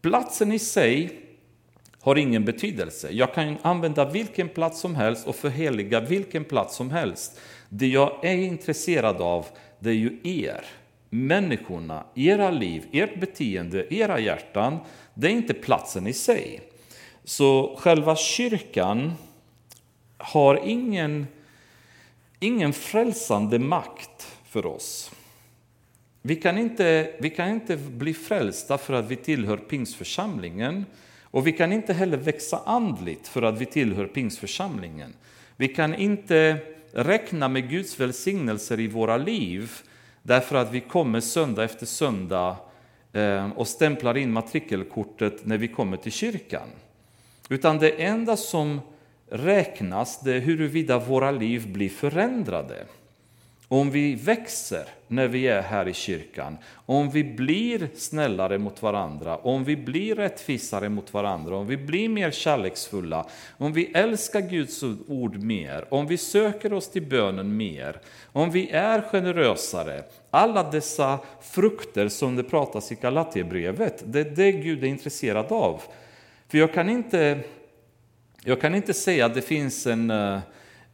Platsen 0.00 0.52
i 0.52 0.58
sig 0.58 1.20
har 2.00 2.16
ingen 2.16 2.44
betydelse. 2.44 3.08
Jag 3.12 3.34
kan 3.34 3.56
använda 3.62 4.10
vilken 4.10 4.48
plats 4.48 4.80
som 4.80 4.94
helst 4.94 5.26
och 5.26 5.36
förheliga 5.36 6.00
vilken 6.00 6.44
plats 6.44 6.76
som 6.76 6.90
helst. 6.90 7.40
Det 7.68 7.86
jag 7.86 8.24
är 8.24 8.36
intresserad 8.36 9.16
av, 9.16 9.46
det 9.78 9.90
är 9.90 9.94
ju 9.94 10.18
er, 10.22 10.64
människorna, 11.10 12.04
era 12.14 12.50
liv, 12.50 12.84
ert 12.92 13.20
beteende, 13.20 13.94
era 13.94 14.20
hjärtan. 14.20 14.78
Det 15.14 15.26
är 15.26 15.32
inte 15.32 15.54
platsen 15.54 16.06
i 16.06 16.12
sig. 16.12 16.60
Så 17.24 17.76
själva 17.80 18.16
kyrkan 18.16 19.12
har 20.22 20.60
ingen, 20.64 21.26
ingen 22.40 22.72
frälsande 22.72 23.58
makt 23.58 24.36
för 24.44 24.66
oss. 24.66 25.10
Vi 26.22 26.36
kan, 26.36 26.58
inte, 26.58 27.12
vi 27.20 27.30
kan 27.30 27.48
inte 27.48 27.76
bli 27.76 28.14
frälsta 28.14 28.78
för 28.78 28.94
att 28.94 29.10
vi 29.10 29.16
tillhör 29.16 29.56
pingsförsamlingen 29.56 30.84
och 31.22 31.46
vi 31.46 31.52
kan 31.52 31.72
inte 31.72 31.92
heller 31.92 32.16
växa 32.16 32.60
andligt 32.66 33.28
för 33.28 33.42
att 33.42 33.58
vi 33.58 33.66
tillhör 33.66 34.06
pingsförsamlingen. 34.06 35.14
Vi 35.56 35.68
kan 35.68 35.94
inte 35.94 36.58
räkna 36.92 37.48
med 37.48 37.70
Guds 37.70 38.00
välsignelser 38.00 38.80
i 38.80 38.86
våra 38.86 39.16
liv 39.16 39.70
därför 40.22 40.56
att 40.56 40.72
vi 40.72 40.80
kommer 40.80 41.20
söndag 41.20 41.64
efter 41.64 41.86
söndag 41.86 42.56
eh, 43.12 43.50
och 43.52 43.68
stämplar 43.68 44.16
in 44.16 44.32
matrikelkortet 44.32 45.46
när 45.46 45.58
vi 45.58 45.68
kommer 45.68 45.96
till 45.96 46.12
kyrkan. 46.12 46.68
Utan 47.48 47.78
det 47.78 47.90
enda 47.90 48.36
som 48.36 48.80
räknas 49.32 50.20
det 50.20 50.38
huruvida 50.38 50.98
våra 50.98 51.30
liv 51.30 51.72
blir 51.72 51.88
förändrade. 51.88 52.76
Om 53.68 53.90
vi 53.90 54.14
växer 54.14 54.84
när 55.08 55.28
vi 55.28 55.46
är 55.46 55.62
här 55.62 55.88
i 55.88 55.92
kyrkan, 55.92 56.58
om 56.86 57.10
vi 57.10 57.24
blir 57.24 57.88
snällare 57.94 58.58
mot 58.58 58.82
varandra, 58.82 59.36
om 59.36 59.64
vi 59.64 59.76
blir 59.76 60.14
rättvisare 60.14 60.88
mot 60.88 61.14
varandra, 61.14 61.56
om 61.56 61.66
vi 61.66 61.76
blir 61.76 62.08
mer 62.08 62.30
kärleksfulla, 62.30 63.26
om 63.58 63.72
vi 63.72 63.84
älskar 63.84 64.40
Guds 64.40 64.82
ord 65.08 65.42
mer, 65.42 65.84
om 65.88 66.06
vi 66.06 66.16
söker 66.18 66.72
oss 66.72 66.90
till 66.90 67.06
bönen 67.06 67.56
mer, 67.56 68.00
om 68.32 68.50
vi 68.50 68.70
är 68.70 69.00
generösare. 69.00 70.02
Alla 70.30 70.70
dessa 70.70 71.18
frukter 71.42 72.08
som 72.08 72.36
det 72.36 72.44
pratas 72.44 72.92
i 72.92 72.94
Galaterbrevet, 72.94 74.02
det 74.06 74.20
är 74.20 74.30
det 74.36 74.52
Gud 74.52 74.84
är 74.84 74.88
intresserad 74.88 75.52
av. 75.52 75.82
För 76.48 76.58
jag 76.58 76.74
kan 76.74 76.90
inte 76.90 77.40
jag 78.44 78.60
kan 78.60 78.74
inte 78.74 78.94
säga 78.94 79.26
att 79.26 79.34
det 79.34 79.42
finns 79.42 79.86
en, 79.86 80.10
eh, 80.10 80.38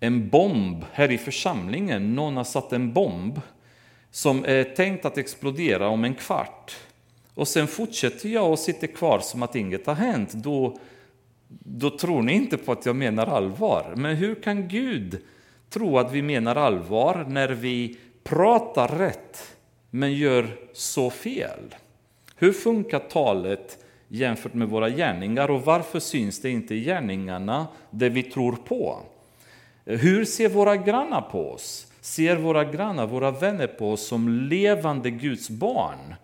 en 0.01 0.29
bomb 0.29 0.85
här 0.93 1.11
i 1.11 1.19
församlingen, 1.19 2.15
någon 2.15 2.37
har 2.37 2.45
satt 2.45 2.73
en 2.73 2.93
bomb 2.93 3.41
som 4.11 4.45
är 4.45 4.65
tänkt 4.65 5.05
att 5.05 5.19
explodera 5.19 5.89
om 5.89 6.05
en 6.05 6.15
kvart. 6.15 6.77
Och 7.35 7.49
sen 7.49 7.67
fortsätter 7.67 8.29
jag 8.29 8.51
och 8.51 8.59
sitter 8.59 8.87
kvar 8.87 9.19
som 9.19 9.43
att 9.43 9.57
inget 9.57 9.87
har 9.87 9.95
hänt. 9.95 10.33
Då, 10.33 10.79
då 11.49 11.91
tror 11.91 12.23
ni 12.23 12.33
inte 12.33 12.57
på 12.57 12.73
att 12.73 12.87
jag 12.87 12.97
menar 12.97 13.27
allvar. 13.27 13.95
Men 13.97 14.17
hur 14.17 14.35
kan 14.35 14.69
Gud 14.69 15.21
tro 15.71 15.99
att 15.99 16.13
vi 16.13 16.23
menar 16.23 16.57
allvar 16.57 17.27
när 17.29 17.49
vi 17.49 17.97
pratar 18.25 18.89
rätt 18.89 19.57
men 19.91 20.15
gör 20.15 20.57
så 20.73 21.11
fel? 21.11 21.75
Hur 22.37 22.53
funkar 22.53 22.99
talet 22.99 23.85
jämfört 24.09 24.55
med 24.55 24.69
våra 24.69 24.91
gärningar 24.91 25.51
och 25.51 25.63
varför 25.63 26.01
syns 26.01 26.41
det 26.41 26.51
inte 26.51 26.75
i 26.75 26.85
gärningarna 26.85 27.67
det 27.91 28.09
vi 28.09 28.23
tror 28.23 28.53
på? 28.53 28.99
Hur 29.85 30.25
ser 30.25 30.49
våra 30.49 30.77
grannar 30.77 31.21
på 31.21 31.51
oss? 31.53 31.93
Ser 32.01 32.37
våra 32.37 32.65
grannar, 32.65 33.07
våra 33.07 33.31
vänner 33.31 33.67
på 33.67 33.93
oss 33.93 34.07
som 34.07 34.29
levande 34.29 35.11
Guds 35.11 35.51
barn? 35.51 36.15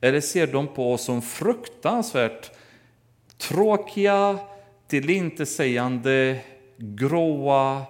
Eller 0.00 0.20
ser 0.20 0.46
de 0.46 0.66
på 0.66 0.92
oss 0.92 1.02
som 1.02 1.22
fruktansvärt 1.22 2.50
tråkiga, 3.38 4.38
tillintetsägande, 4.88 6.40
gråa, 6.76 7.82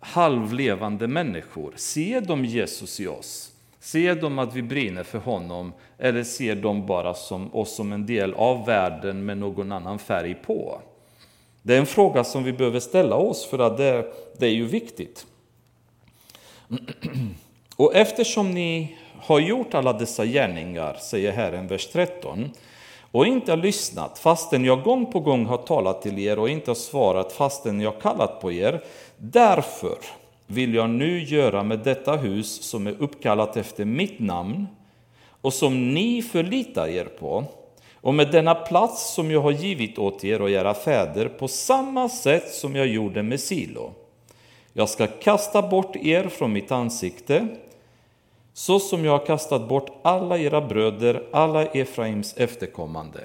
halvlevande 0.00 1.08
människor? 1.08 1.72
Ser 1.76 2.20
de 2.20 2.44
Jesus 2.44 3.00
i 3.00 3.06
oss? 3.06 3.49
Ser 3.80 4.14
de 4.14 4.38
att 4.38 4.54
vi 4.54 4.62
brinner 4.62 5.02
för 5.02 5.18
honom 5.18 5.72
eller 5.98 6.24
ser 6.24 6.54
de 6.54 6.86
bara 6.86 7.14
som 7.14 7.54
oss 7.54 7.76
som 7.76 7.92
en 7.92 8.06
del 8.06 8.34
av 8.34 8.66
världen 8.66 9.24
med 9.24 9.38
någon 9.38 9.72
annan 9.72 9.98
färg 9.98 10.34
på? 10.34 10.80
Det 11.62 11.74
är 11.74 11.78
en 11.78 11.86
fråga 11.86 12.24
som 12.24 12.44
vi 12.44 12.52
behöver 12.52 12.80
ställa 12.80 13.16
oss 13.16 13.46
för 13.46 13.58
att 13.58 13.76
det, 13.76 14.12
det 14.38 14.46
är 14.46 14.50
ju 14.50 14.66
viktigt. 14.66 15.26
Och 17.76 17.94
eftersom 17.94 18.50
ni 18.50 18.96
har 19.22 19.40
gjort 19.40 19.74
alla 19.74 19.92
dessa 19.92 20.24
gärningar, 20.24 20.96
säger 21.00 21.32
Herren, 21.32 21.66
vers 21.66 21.86
13, 21.86 22.50
och 23.10 23.26
inte 23.26 23.52
har 23.52 23.56
lyssnat 23.56 24.18
fastän 24.18 24.64
jag 24.64 24.82
gång 24.82 25.12
på 25.12 25.20
gång 25.20 25.46
har 25.46 25.56
talat 25.58 26.02
till 26.02 26.18
er 26.18 26.38
och 26.38 26.48
inte 26.48 26.70
har 26.70 26.74
svarat 26.74 27.32
fastän 27.32 27.80
jag 27.80 28.00
kallat 28.00 28.40
på 28.40 28.52
er, 28.52 28.82
därför 29.16 29.98
vill 30.50 30.74
jag 30.74 30.90
nu 30.90 31.22
göra 31.22 31.62
med 31.62 31.78
detta 31.78 32.16
hus 32.16 32.62
som 32.62 32.86
är 32.86 32.94
uppkallat 32.98 33.56
efter 33.56 33.84
mitt 33.84 34.18
namn 34.18 34.66
och 35.40 35.52
som 35.52 35.94
ni 35.94 36.22
förlitar 36.22 36.88
er 36.88 37.04
på 37.04 37.44
och 37.94 38.14
med 38.14 38.30
denna 38.32 38.54
plats 38.54 39.14
som 39.14 39.30
jag 39.30 39.40
har 39.40 39.50
givit 39.50 39.98
åt 39.98 40.24
er 40.24 40.42
och 40.42 40.50
era 40.50 40.74
fäder 40.74 41.28
på 41.28 41.48
samma 41.48 42.08
sätt 42.08 42.54
som 42.54 42.76
jag 42.76 42.86
gjorde 42.86 43.22
med 43.22 43.40
Silo. 43.40 43.92
Jag 44.72 44.88
ska 44.88 45.06
kasta 45.06 45.62
bort 45.62 45.96
er 45.96 46.28
från 46.28 46.52
mitt 46.52 46.72
ansikte 46.72 47.48
så 48.52 48.80
som 48.80 49.04
jag 49.04 49.12
har 49.12 49.26
kastat 49.26 49.68
bort 49.68 50.00
alla 50.02 50.38
era 50.38 50.60
bröder, 50.60 51.22
alla 51.32 51.66
Efraims 51.66 52.34
efterkommande. 52.36 53.20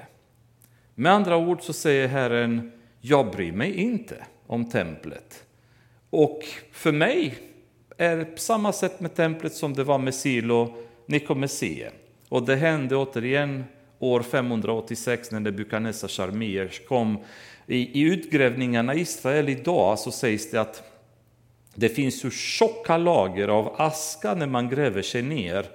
Med 0.95 1.11
andra 1.11 1.37
ord 1.37 1.61
så 1.61 1.73
säger 1.73 2.07
Herren, 2.07 2.71
jag 3.01 3.31
bryr 3.31 3.51
mig 3.51 3.73
inte 3.75 4.15
om 4.47 4.69
templet. 4.69 5.45
Och 6.09 6.43
för 6.71 6.91
mig 6.91 7.37
är 7.97 8.17
det 8.17 8.25
på 8.25 8.39
samma 8.39 8.73
sätt 8.73 8.99
med 8.99 9.15
templet 9.15 9.53
som 9.53 9.73
det 9.73 9.83
var 9.83 9.97
med 9.97 10.15
Silo, 10.15 10.73
Nikomesie. 11.05 11.91
Och 12.29 12.43
det 12.43 12.55
hände 12.55 12.95
återigen 12.95 13.63
år 13.99 14.21
586 14.21 15.31
när 15.31 15.39
Nebukadnessar 15.39 16.23
arméer 16.23 16.71
kom. 16.87 17.17
I, 17.67 17.77
I 17.77 18.01
utgrävningarna 18.01 18.95
i 18.95 18.99
Israel 18.99 19.49
idag 19.49 19.99
så 19.99 20.11
sägs 20.11 20.51
det 20.51 20.61
att 20.61 20.83
det 21.75 21.89
finns 21.89 22.25
ju 22.25 22.31
tjocka 22.31 22.97
lager 22.97 23.47
av 23.47 23.75
aska 23.81 24.33
när 24.33 24.47
man 24.47 24.69
gräver 24.69 25.01
sig 25.01 25.21
ner 25.21 25.65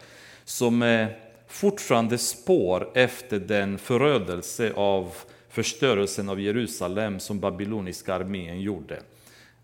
som 0.44 0.82
är 0.82 1.18
fortfarande 1.48 2.18
spår 2.18 2.90
efter 2.94 3.38
den 3.38 3.78
förödelse 3.78 4.72
av 4.76 5.12
förstörelsen 5.48 6.28
av 6.28 6.40
Jerusalem 6.40 7.20
som 7.20 7.40
babyloniska 7.40 8.14
armén 8.14 8.60
gjorde 8.60 9.00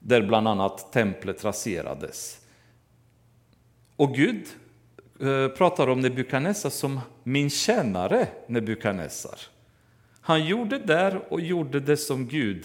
där 0.06 0.22
bland 0.22 0.48
annat 0.48 0.92
templet 0.92 1.44
raserades. 1.44 2.40
Och 3.96 4.14
Gud 4.14 4.46
eh, 5.20 5.48
pratar 5.48 5.88
om 5.88 6.00
Nebukadnessar 6.00 6.70
som 6.70 7.00
min 7.22 7.50
tjänare 7.50 8.28
Nebukadnessar. 8.46 9.38
Han 10.20 10.46
gjorde 10.46 10.78
där 10.78 11.32
och 11.32 11.40
gjorde 11.40 11.80
det 11.80 11.96
som 11.96 12.26
Gud 12.26 12.64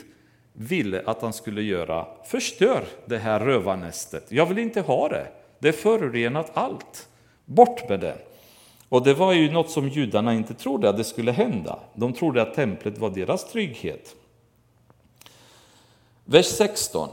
ville 0.53 1.03
att 1.05 1.21
han 1.21 1.33
skulle 1.33 1.61
göra. 1.61 2.07
Förstör 2.25 2.83
det 3.05 3.17
här 3.17 3.39
rövarnästet. 3.39 4.31
Jag 4.31 4.45
vill 4.45 4.59
inte 4.59 4.81
ha 4.81 5.09
det. 5.09 5.27
Det 5.59 5.67
är 5.67 5.73
förorenat 5.73 6.51
allt. 6.53 7.07
Bort 7.45 7.89
med 7.89 7.99
det. 7.99 8.17
Och 8.89 9.03
det 9.03 9.13
var 9.13 9.33
ju 9.33 9.51
något 9.51 9.69
som 9.69 9.89
judarna 9.89 10.33
inte 10.33 10.53
trodde 10.53 10.89
att 10.89 10.97
det 10.97 11.03
skulle 11.03 11.31
hända. 11.31 11.79
De 11.93 12.13
trodde 12.13 12.41
att 12.41 12.53
templet 12.53 12.97
var 12.97 13.09
deras 13.09 13.51
trygghet. 13.51 14.15
Vers 16.31 16.45
16. 16.45 17.09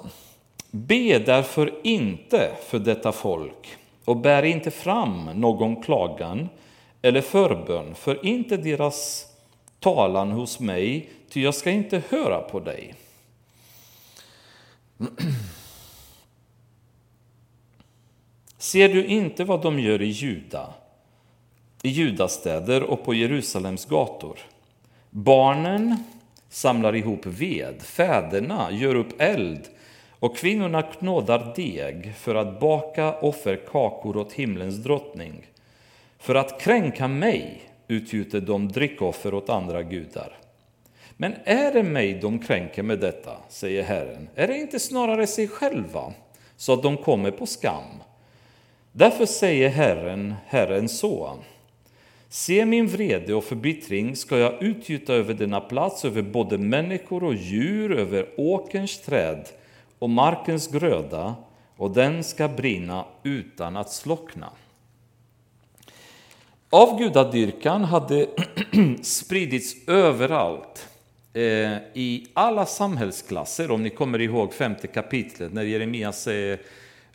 Be 0.71 1.19
därför 1.19 1.75
inte 1.83 2.53
för 2.69 2.79
detta 2.79 3.13
folk 3.13 3.77
och 4.05 4.17
bär 4.17 4.43
inte 4.43 4.71
fram 4.71 5.25
någon 5.25 5.83
klagan 5.83 6.49
eller 7.03 7.21
förbön 7.21 7.95
för 7.95 8.27
inte 8.27 8.57
deras 8.57 9.27
talan 9.81 10.31
hos 10.31 10.61
mig, 10.61 11.09
ty 11.29 11.43
jag 11.43 11.55
ska 11.55 11.71
inte 11.71 12.03
höra 12.09 12.41
på 12.41 12.61
dig. 12.61 12.95
Ser 18.59 18.89
du 18.89 19.07
inte 19.07 19.45
vad 19.45 19.63
de 19.63 19.81
gör 19.81 20.03
i 20.03 20.09
Juda? 20.09 20.75
i 21.83 21.89
judastäder 21.89 22.83
och 22.83 23.05
på 23.05 23.15
Jerusalems 23.15 23.85
gator. 23.85 24.39
Barnen 25.11 26.05
samlar 26.49 26.97
ihop 26.97 27.27
ved, 27.27 27.83
fäderna 27.83 28.69
gör 28.73 28.95
upp 28.95 29.21
eld 29.21 29.69
och 30.21 30.37
kvinnorna 30.37 30.83
knådar 30.83 31.53
deg 31.57 32.15
för 32.17 32.35
att 32.35 32.61
baka 32.61 33.15
offerkakor 33.15 34.17
åt 34.17 34.33
himlens 34.33 34.77
drottning. 34.77 35.47
För 36.19 36.35
att 36.35 36.61
kränka 36.61 37.09
mig 37.09 37.63
utgjuter 37.89 38.41
de 38.41 38.69
drickoffer 38.69 39.35
åt 39.35 39.49
andra 39.49 39.83
gudar. 39.83 40.39
Men 41.17 41.35
är 41.45 41.73
det 41.73 41.83
mig 41.83 42.15
de 42.15 42.39
kränker 42.39 42.83
med 42.83 42.99
detta, 42.99 43.37
säger 43.49 43.83
Herren, 43.83 44.29
är 44.35 44.49
det 44.49 44.57
inte 44.57 44.81
snarare 44.81 45.27
sig 45.27 45.49
själva, 45.49 46.13
så 46.57 46.73
att 46.73 46.83
de 46.83 46.97
kommer 46.97 47.31
på 47.31 47.47
skam? 47.47 48.03
Därför 48.93 49.27
säger 49.27 49.69
Herren, 49.69 50.35
Herren 50.47 50.89
så. 50.89 51.39
Se 52.31 52.65
min 52.65 52.87
vrede 52.87 53.35
och 53.35 53.45
förbittring 53.45 54.17
ska 54.17 54.39
jag 54.39 54.63
utgjuta 54.63 55.15
över 55.15 55.35
denna 55.35 55.61
plats, 55.61 56.05
över 56.05 56.23
både 56.23 56.59
människor 56.59 57.25
och 57.25 57.35
djur, 57.35 57.93
över 57.93 58.29
åkerns 58.37 59.01
träd 59.01 59.49
och 59.99 60.11
markens 60.11 60.69
gröda, 60.69 61.35
och 61.77 61.91
den 61.91 62.25
ska 62.25 62.49
brinna 62.49 63.05
utan 63.23 63.77
att 63.77 63.93
slockna. 63.93 64.51
Avgudadyrkan 66.71 67.85
hade 67.85 68.27
spridits 69.03 69.89
överallt 69.89 70.89
eh, 71.33 71.43
i 71.95 72.27
alla 72.35 72.67
samhällsklasser. 72.67 73.71
Om 73.71 73.83
ni 73.83 73.91
kommer 73.91 74.21
ihåg 74.21 74.55
femte 74.55 74.87
kapitlet 74.87 75.53
när 75.53 75.63
Jeremia 75.63 76.13
säger 76.13 76.61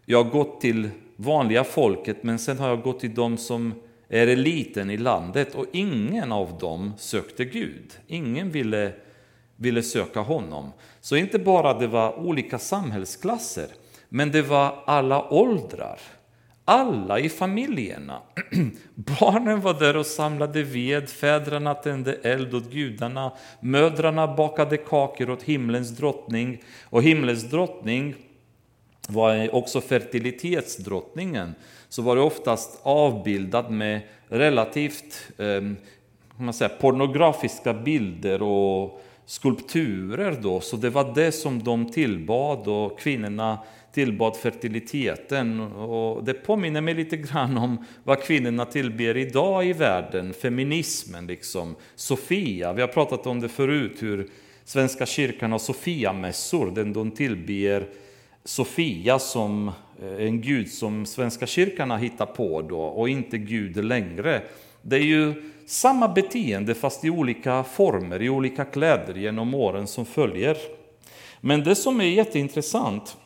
jag 0.05 0.23
har 0.23 0.31
gått 0.31 0.61
till 0.61 0.89
vanliga 1.15 1.63
folket 1.63 2.23
men 2.23 2.39
sen 2.39 2.59
har 2.59 2.69
jag 2.69 2.81
gått 2.81 2.99
till 2.99 3.13
de 3.13 3.37
som 3.37 3.73
är 4.13 4.27
eliten 4.27 4.89
i 4.89 4.97
landet 4.97 5.55
och 5.55 5.65
ingen 5.71 6.31
av 6.31 6.57
dem 6.57 6.93
sökte 6.97 7.45
Gud. 7.45 7.91
Ingen 8.07 8.51
ville, 8.51 8.93
ville 9.55 9.83
söka 9.83 10.19
honom. 10.19 10.71
Så 11.01 11.15
inte 11.15 11.39
bara 11.39 11.79
det 11.79 11.87
var 11.87 12.19
olika 12.19 12.59
samhällsklasser, 12.59 13.67
men 14.09 14.31
det 14.31 14.41
var 14.41 14.83
alla 14.85 15.29
åldrar. 15.29 15.99
Alla 16.65 17.19
i 17.19 17.29
familjerna. 17.29 18.21
Barnen 18.95 19.61
var 19.61 19.73
där 19.73 19.97
och 19.97 20.05
samlade 20.05 20.63
ved, 20.63 21.09
fäderna 21.09 21.73
tände 21.73 22.13
eld 22.13 22.53
åt 22.53 22.71
gudarna, 22.71 23.31
mödrarna 23.59 24.35
bakade 24.35 24.77
kakor 24.77 25.29
åt 25.29 25.43
himlens 25.43 25.89
drottning 25.89 26.63
och 26.83 27.03
himlens 27.03 27.43
drottning 27.43 28.15
var 29.07 29.55
också 29.55 29.81
fertilitetsdrottningen, 29.81 31.55
så 31.93 32.01
var 32.01 32.15
det 32.15 32.21
oftast 32.21 32.79
avbildat 32.83 33.71
med 33.71 34.01
relativt 34.27 35.31
eh, 35.37 35.61
man 36.37 36.53
säger, 36.53 36.75
pornografiska 36.75 37.73
bilder 37.73 38.41
och 38.41 39.01
skulpturer. 39.25 40.37
Då. 40.41 40.59
Så 40.59 40.77
det 40.77 40.89
var 40.89 41.15
det 41.15 41.31
som 41.31 41.63
de 41.63 41.91
tillbad 41.91 42.67
och 42.67 42.99
kvinnorna 42.99 43.59
tillbad 43.91 44.35
fertiliteten. 44.35 45.59
Och 45.61 46.23
det 46.23 46.33
påminner 46.33 46.81
mig 46.81 46.93
lite 46.93 47.17
grann 47.17 47.57
om 47.57 47.85
vad 48.03 48.23
kvinnorna 48.23 48.65
tillber 48.65 49.17
idag 49.17 49.65
i 49.65 49.73
världen, 49.73 50.33
feminismen. 50.33 51.27
Liksom. 51.27 51.75
Sofia, 51.95 52.73
vi 52.73 52.81
har 52.81 52.87
pratat 52.87 53.27
om 53.27 53.39
det 53.39 53.49
förut, 53.49 53.97
hur 53.99 54.29
Svenska 54.65 55.05
kyrkan 55.05 55.51
har 55.51 55.59
Sofiamässor, 55.59 56.71
den 56.75 56.93
de 56.93 57.11
tillber 57.11 57.87
Sofia 58.45 59.19
som 59.19 59.71
eh, 60.01 60.25
en 60.25 60.41
gud 60.41 60.69
som 60.69 61.05
Svenska 61.05 61.47
kyrkan 61.47 61.89
har 61.89 61.97
hittat 61.97 62.33
på 62.33 62.61
då 62.61 62.81
och 62.81 63.09
inte 63.09 63.37
Gud 63.37 63.85
längre. 63.85 64.41
Det 64.81 64.95
är 64.95 65.03
ju 65.03 65.51
samma 65.65 66.07
beteende 66.07 66.75
fast 66.75 67.05
i 67.05 67.09
olika 67.09 67.63
former, 67.63 68.21
i 68.21 68.29
olika 68.29 68.65
kläder 68.65 69.13
genom 69.13 69.53
åren 69.53 69.87
som 69.87 70.05
följer. 70.05 70.57
Men 71.41 71.63
det 71.63 71.75
som 71.75 72.01
är 72.01 72.05
jätteintressant 72.05 73.17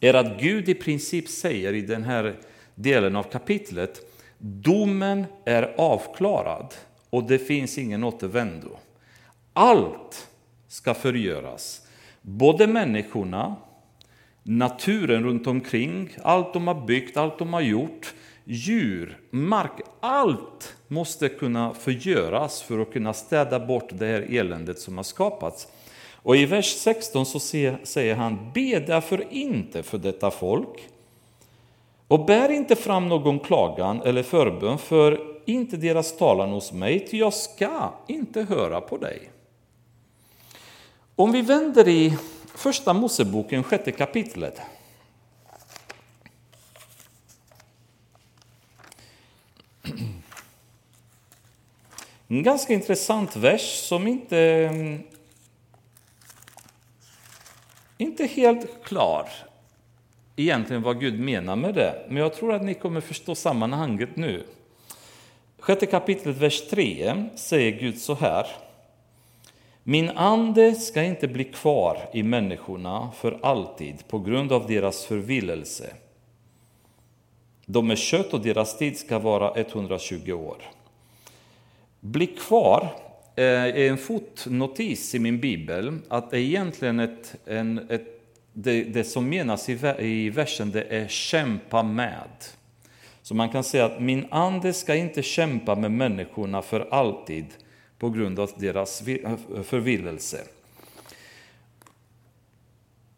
är 0.00 0.14
att 0.14 0.40
Gud 0.40 0.68
i 0.68 0.74
princip 0.74 1.28
säger 1.28 1.72
i 1.72 1.80
den 1.80 2.02
här 2.02 2.36
delen 2.74 3.16
av 3.16 3.22
kapitlet, 3.22 4.00
domen 4.38 5.24
är 5.44 5.74
avklarad 5.78 6.74
och 7.10 7.24
det 7.24 7.38
finns 7.38 7.78
ingen 7.78 8.04
återvändo. 8.04 8.70
Allt 9.52 10.28
ska 10.68 10.94
förgöras, 10.94 11.86
både 12.22 12.66
människorna, 12.66 13.56
naturen 14.42 15.24
runt 15.24 15.46
omkring, 15.46 16.08
allt 16.22 16.52
de 16.52 16.66
har 16.66 16.86
byggt, 16.86 17.16
allt 17.16 17.38
de 17.38 17.52
har 17.52 17.60
gjort, 17.60 18.14
djur, 18.44 19.18
mark, 19.30 19.80
allt 20.00 20.76
måste 20.88 21.28
kunna 21.28 21.74
förgöras 21.74 22.62
för 22.62 22.78
att 22.78 22.92
kunna 22.92 23.12
städa 23.12 23.66
bort 23.66 23.88
det 23.92 24.06
här 24.06 24.26
eländet 24.34 24.78
som 24.78 24.96
har 24.96 25.04
skapats. 25.04 25.68
Och 26.14 26.36
i 26.36 26.46
vers 26.46 26.74
16 26.76 27.26
så 27.26 27.40
säger 27.40 28.14
han, 28.14 28.50
be 28.54 28.80
därför 28.80 29.26
inte 29.30 29.82
för 29.82 29.98
detta 29.98 30.30
folk 30.30 30.88
och 32.08 32.26
bär 32.26 32.48
inte 32.48 32.76
fram 32.76 33.08
någon 33.08 33.38
klagan 33.38 34.02
eller 34.02 34.22
förbön 34.22 34.78
för 34.78 35.32
inte 35.44 35.76
deras 35.76 36.16
talan 36.16 36.50
hos 36.50 36.72
mig, 36.72 37.06
ty 37.06 37.18
jag 37.18 37.34
ska 37.34 37.92
inte 38.06 38.42
höra 38.42 38.80
på 38.80 38.96
dig. 38.96 39.30
Om 41.16 41.32
vi 41.32 41.42
vänder 41.42 41.88
i 41.88 42.16
Första 42.54 42.92
Moseboken, 42.92 43.62
sjätte 43.62 43.92
kapitlet. 43.92 44.60
En 52.28 52.42
ganska 52.42 52.72
intressant 52.72 53.36
vers 53.36 53.78
som 53.88 54.06
inte 54.06 54.38
mm, 54.38 55.02
inte 57.98 58.26
helt 58.26 58.84
klar 58.84 59.28
egentligen 60.36 60.82
vad 60.82 61.00
Gud 61.00 61.20
menar 61.20 61.56
med 61.56 61.74
det, 61.74 62.06
men 62.08 62.16
jag 62.16 62.34
tror 62.34 62.54
att 62.54 62.62
ni 62.62 62.74
kommer 62.74 63.00
förstå 63.00 63.34
sammanhanget 63.34 64.16
nu. 64.16 64.46
Sjätte 65.58 65.86
kapitlet, 65.86 66.36
vers 66.36 66.68
3 66.70 67.24
säger 67.34 67.80
Gud 67.80 67.98
så 67.98 68.14
här. 68.14 68.46
Min 69.84 70.08
ande 70.08 70.74
ska 70.74 71.02
inte 71.02 71.28
bli 71.28 71.44
kvar 71.44 71.98
i 72.12 72.22
människorna 72.22 73.10
för 73.16 73.38
alltid 73.42 74.08
på 74.08 74.18
grund 74.18 74.52
av 74.52 74.66
deras 74.66 75.04
förvillelse. 75.04 75.92
De 77.66 77.90
är 77.90 77.96
kött 77.96 78.34
och 78.34 78.40
deras 78.40 78.78
tid 78.78 78.98
ska 78.98 79.18
vara 79.18 79.54
120 79.54 80.32
år. 80.32 80.62
Bli 82.00 82.26
kvar 82.26 82.88
eh, 83.36 83.44
är 83.44 83.88
en 83.88 83.98
fotnotis 83.98 85.14
i 85.14 85.18
min 85.18 85.40
bibel 85.40 85.98
att 86.08 86.30
det 86.30 86.40
egentligen 86.40 87.00
ett, 87.00 87.34
en, 87.46 87.90
ett, 87.90 88.22
det, 88.52 88.84
det, 88.84 89.04
som 89.04 89.28
menas 89.28 89.68
i, 89.68 89.78
i 89.98 90.30
versen 90.30 90.70
det 90.70 90.82
är 90.82 91.08
kämpa 91.08 91.82
med. 91.82 92.28
Så 93.22 93.34
man 93.34 93.48
kan 93.48 93.64
säga 93.64 93.84
att 93.84 94.00
min 94.00 94.26
ande 94.30 94.72
ska 94.72 94.94
inte 94.94 95.22
kämpa 95.22 95.74
med 95.74 95.90
människorna 95.90 96.62
för 96.62 96.88
alltid 96.90 97.46
på 98.02 98.10
grund 98.10 98.38
av 98.38 98.50
deras 98.56 99.08
eh, 99.08 99.36
förvillelse. 99.62 100.44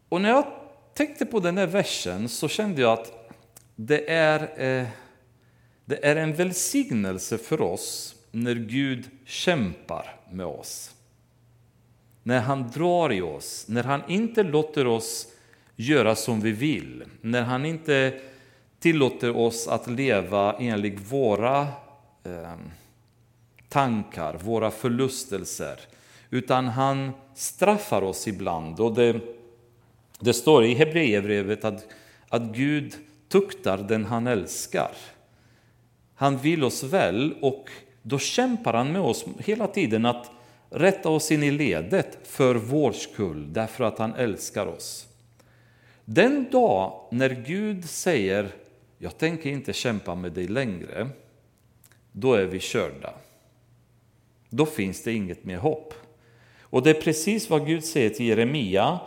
Och 0.09 0.21
när 0.21 0.29
jag 0.29 0.45
tänkte 0.93 1.25
på 1.25 1.39
den 1.39 1.57
här 1.57 1.67
versen 1.67 2.29
så 2.29 2.47
kände 2.47 2.81
jag 2.81 2.93
att 2.93 3.31
det 3.75 4.09
är, 4.09 4.39
eh, 4.41 4.87
det 5.85 6.05
är 6.05 6.15
en 6.15 6.33
välsignelse 6.33 7.37
för 7.37 7.61
oss 7.61 8.15
när 8.31 8.55
Gud 8.55 9.09
kämpar 9.25 10.19
med 10.31 10.45
oss. 10.45 10.95
När 12.23 12.39
han 12.39 12.71
drar 12.71 13.13
i 13.13 13.21
oss, 13.21 13.65
när 13.67 13.83
han 13.83 14.01
inte 14.07 14.43
låter 14.43 14.87
oss 14.87 15.27
göra 15.75 16.15
som 16.15 16.41
vi 16.41 16.51
vill, 16.51 17.03
när 17.21 17.41
han 17.41 17.65
inte 17.65 18.19
tillåter 18.79 19.37
oss 19.37 19.67
att 19.67 19.87
leva 19.87 20.55
enligt 20.59 21.11
våra 21.11 21.67
eh, 22.23 22.55
tankar, 23.75 24.37
våra 24.43 24.71
förlustelser, 24.71 25.79
utan 26.29 26.67
han 26.67 27.11
straffar 27.33 28.01
oss 28.01 28.27
ibland. 28.27 28.79
Och 28.79 28.93
det, 28.93 29.19
det 30.19 30.33
står 30.33 30.65
i 30.65 30.73
Hebreerbrevet 30.73 31.65
att, 31.65 31.87
att 32.29 32.41
Gud 32.41 32.93
tuktar 33.29 33.77
den 33.77 34.05
han 34.05 34.27
älskar. 34.27 34.91
Han 36.15 36.37
vill 36.37 36.63
oss 36.63 36.83
väl 36.83 37.35
och 37.41 37.69
då 38.01 38.19
kämpar 38.19 38.73
han 38.73 38.91
med 38.91 39.01
oss 39.01 39.25
hela 39.37 39.67
tiden 39.67 40.05
att 40.05 40.31
rätta 40.69 41.09
oss 41.09 41.31
in 41.31 41.43
i 41.43 41.51
ledet 41.51 42.17
för 42.23 42.55
vår 42.55 42.91
skull, 42.91 43.53
därför 43.53 43.83
att 43.83 43.99
han 43.99 44.13
älskar 44.13 44.65
oss. 44.65 45.07
Den 46.05 46.51
dag 46.51 47.07
när 47.11 47.29
Gud 47.29 47.89
säger 47.89 48.51
jag 48.97 49.17
tänker 49.17 49.49
inte 49.49 49.73
kämpa 49.73 50.15
med 50.15 50.31
dig 50.31 50.47
längre, 50.47 51.09
då 52.11 52.33
är 52.33 52.45
vi 52.45 52.59
körda. 52.59 53.13
Då 54.55 54.65
finns 54.65 55.03
det 55.03 55.13
inget 55.13 55.43
mer 55.43 55.57
hopp. 55.57 55.93
Och 56.61 56.83
det 56.83 56.89
är 56.89 57.01
precis 57.01 57.49
vad 57.49 57.67
Gud 57.67 57.83
säger 57.83 58.09
till 58.09 58.25
Jeremia. 58.25 58.99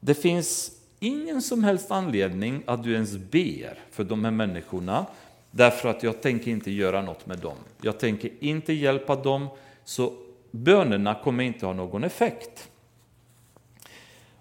Det 0.00 0.14
finns 0.14 0.70
ingen 1.00 1.42
som 1.42 1.64
helst 1.64 1.90
anledning 1.90 2.62
att 2.66 2.82
du 2.84 2.92
ens 2.92 3.16
ber 3.16 3.78
för 3.90 4.04
de 4.04 4.24
här 4.24 4.30
människorna. 4.30 5.06
därför 5.50 5.88
att 5.88 6.02
jag 6.02 6.22
tänker 6.22 6.50
inte 6.50 6.70
göra 6.70 7.02
något 7.02 7.26
med 7.26 7.38
dem. 7.38 7.56
Jag 7.82 7.98
tänker 7.98 8.30
inte 8.40 8.72
hjälpa 8.72 9.16
dem, 9.16 9.48
så 9.84 10.12
bönerna 10.50 11.14
kommer 11.14 11.44
inte 11.44 11.66
ha 11.66 11.72
någon 11.72 12.04
effekt. 12.04 12.70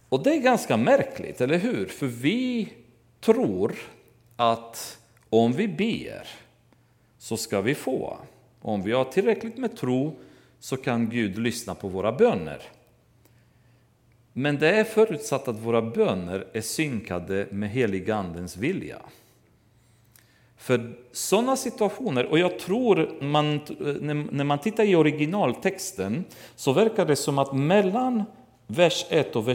Och 0.09 0.23
det 0.23 0.35
är 0.35 0.39
ganska 0.39 0.77
märkligt, 0.77 1.41
eller 1.41 1.57
hur? 1.57 1.85
För 1.85 2.07
vi 2.07 2.73
tror 3.21 3.75
att 4.35 4.99
om 5.29 5.53
vi 5.53 5.67
ber 5.67 6.27
så 7.17 7.37
ska 7.37 7.61
vi 7.61 7.75
få. 7.75 8.17
Om 8.61 8.83
vi 8.83 8.91
har 8.91 9.05
tillräckligt 9.05 9.57
med 9.57 9.77
tro 9.77 10.15
så 10.65 10.77
kan 10.77 11.09
Gud 11.09 11.37
lyssna 11.37 11.75
på 11.75 11.87
våra 11.87 12.11
böner. 12.11 12.61
Men 14.33 14.57
det 14.57 14.69
är 14.69 14.83
förutsatt 14.83 15.47
att 15.47 15.59
våra 15.59 15.81
böner 15.81 16.47
är 16.53 16.61
synkade 16.61 17.47
med 17.51 17.69
heligandens 17.69 18.57
vilja. 18.57 18.97
För 20.57 20.97
sådana 21.11 21.55
situationer, 21.55 22.25
och 22.25 22.39
jag 22.39 22.59
tror 22.59 23.23
man, 23.23 23.59
när 24.31 24.43
man 24.43 24.59
tittar 24.59 24.83
i 24.83 24.95
originaltexten 24.95 26.23
så 26.55 26.73
verkar 26.73 27.05
det 27.05 27.15
som 27.15 27.39
att 27.39 27.55
mellan 27.55 28.23
vers 28.67 29.05
1 29.09 29.35
och 29.35 29.47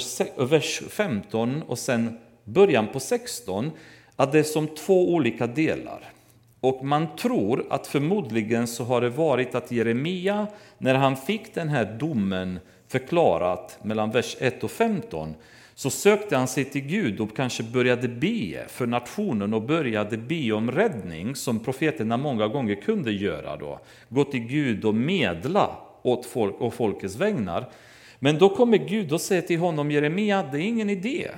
vers 0.52 0.82
15 0.88 1.62
och 1.62 1.78
sen 1.78 2.18
början 2.44 2.88
på 2.92 3.00
16 3.00 3.70
att 4.16 4.32
det 4.32 4.38
är 4.38 4.42
som 4.42 4.68
två 4.68 5.14
olika 5.14 5.46
delar. 5.46 6.12
Och 6.61 6.84
man 6.84 7.16
tror 7.16 7.66
att 7.70 7.86
förmodligen 7.86 8.66
så 8.66 8.84
har 8.84 9.00
det 9.00 9.11
varit 9.11 9.54
att 9.54 9.70
Jeremia, 9.70 10.46
när 10.78 10.94
han 10.94 11.16
fick 11.16 11.54
den 11.54 11.68
här 11.68 11.96
domen 11.98 12.58
förklarat 12.88 13.78
mellan 13.82 14.11
vers 14.11 14.36
1 14.40 14.64
och 14.64 14.70
15, 14.70 15.34
så 15.74 15.90
sökte 15.90 16.36
han 16.36 16.48
sig 16.48 16.64
till 16.64 16.80
Gud 16.80 17.20
och 17.20 17.36
kanske 17.36 17.62
började 17.62 18.08
be 18.08 18.64
för 18.68 18.86
nationen 18.86 19.54
och 19.54 19.62
började 19.62 20.16
be 20.16 20.52
om 20.52 20.70
räddning 20.70 21.34
som 21.34 21.58
profeterna 21.58 22.16
många 22.16 22.48
gånger 22.48 22.74
kunde 22.74 23.12
göra 23.12 23.56
då. 23.56 23.80
Gå 24.08 24.24
till 24.24 24.40
Gud 24.40 24.84
och 24.84 24.94
medla 24.94 25.76
åt 26.02 26.26
folk 26.26 26.61
och 26.61 26.74
folkets 26.74 27.16
vägnar. 27.16 27.70
Men 28.18 28.38
då 28.38 28.56
kommer 28.56 28.78
Gud 28.78 29.12
och 29.12 29.20
säger 29.20 29.42
till 29.42 29.58
honom, 29.58 29.90
Jeremia, 29.90 30.42
det 30.52 30.58
är 30.58 30.62
ingen 30.62 30.90
idé. 30.90 31.28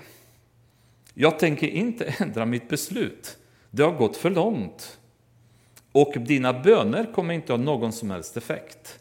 Jag 1.14 1.38
tänker 1.38 1.66
inte 1.66 2.04
ändra 2.18 2.46
mitt 2.46 2.68
beslut. 2.68 3.38
Det 3.70 3.82
har 3.82 3.92
gått 3.92 4.16
för 4.16 4.30
långt. 4.30 4.98
Och 5.92 6.14
dina 6.16 6.52
böner 6.52 7.12
kommer 7.12 7.34
inte 7.34 7.52
ha 7.52 7.58
någon 7.58 7.92
som 7.92 8.10
helst 8.10 8.36
effekt. 8.36 8.98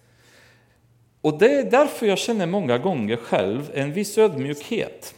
Och 1.21 1.39
det 1.39 1.53
är 1.53 1.71
därför 1.71 2.05
jag 2.05 2.17
känner 2.17 2.45
många 2.45 2.77
gånger 2.77 3.15
själv 3.15 3.71
en 3.73 3.93
viss 3.93 4.17
ödmjukhet. 4.17 5.15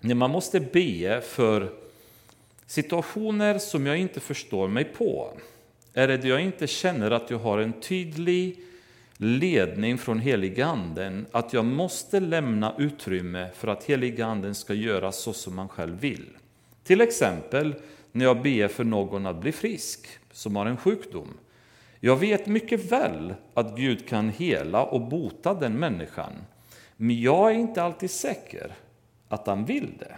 När 0.00 0.14
man 0.14 0.30
måste 0.30 0.60
be 0.60 1.20
för 1.20 1.72
situationer 2.66 3.58
som 3.58 3.86
jag 3.86 3.98
inte 3.98 4.20
förstår 4.20 4.68
mig 4.68 4.84
på. 4.84 5.38
Är 5.94 6.08
det 6.08 6.28
jag 6.28 6.40
inte 6.40 6.66
känner 6.66 7.10
att 7.10 7.30
jag 7.30 7.38
har 7.38 7.58
en 7.58 7.80
tydlig 7.80 8.60
ledning 9.16 9.98
från 9.98 10.18
heliganden 10.18 11.26
att 11.32 11.52
jag 11.52 11.64
måste 11.64 12.20
lämna 12.20 12.74
utrymme 12.78 13.50
för 13.54 13.68
att 13.68 13.84
heliganden 13.84 14.54
ska 14.54 14.74
göra 14.74 15.12
så 15.12 15.32
som 15.32 15.54
man 15.54 15.68
själv 15.68 16.00
vill. 16.00 16.26
Till 16.84 17.00
exempel 17.00 17.74
när 18.12 18.24
jag 18.24 18.42
ber 18.42 18.68
för 18.68 18.84
någon 18.84 19.26
att 19.26 19.40
bli 19.40 19.52
frisk 19.52 20.17
som 20.32 20.56
har 20.56 20.66
en 20.66 20.76
sjukdom. 20.76 21.28
Jag 22.00 22.16
vet 22.16 22.46
mycket 22.46 22.92
väl 22.92 23.34
att 23.54 23.76
Gud 23.76 24.08
kan 24.08 24.28
hela 24.30 24.84
och 24.84 25.08
bota 25.08 25.54
den 25.54 25.78
människan, 25.78 26.32
men 26.96 27.20
jag 27.20 27.50
är 27.50 27.54
inte 27.54 27.82
alltid 27.82 28.10
säker 28.10 28.74
att 29.28 29.46
han 29.46 29.64
vill 29.64 29.92
det. 29.98 30.16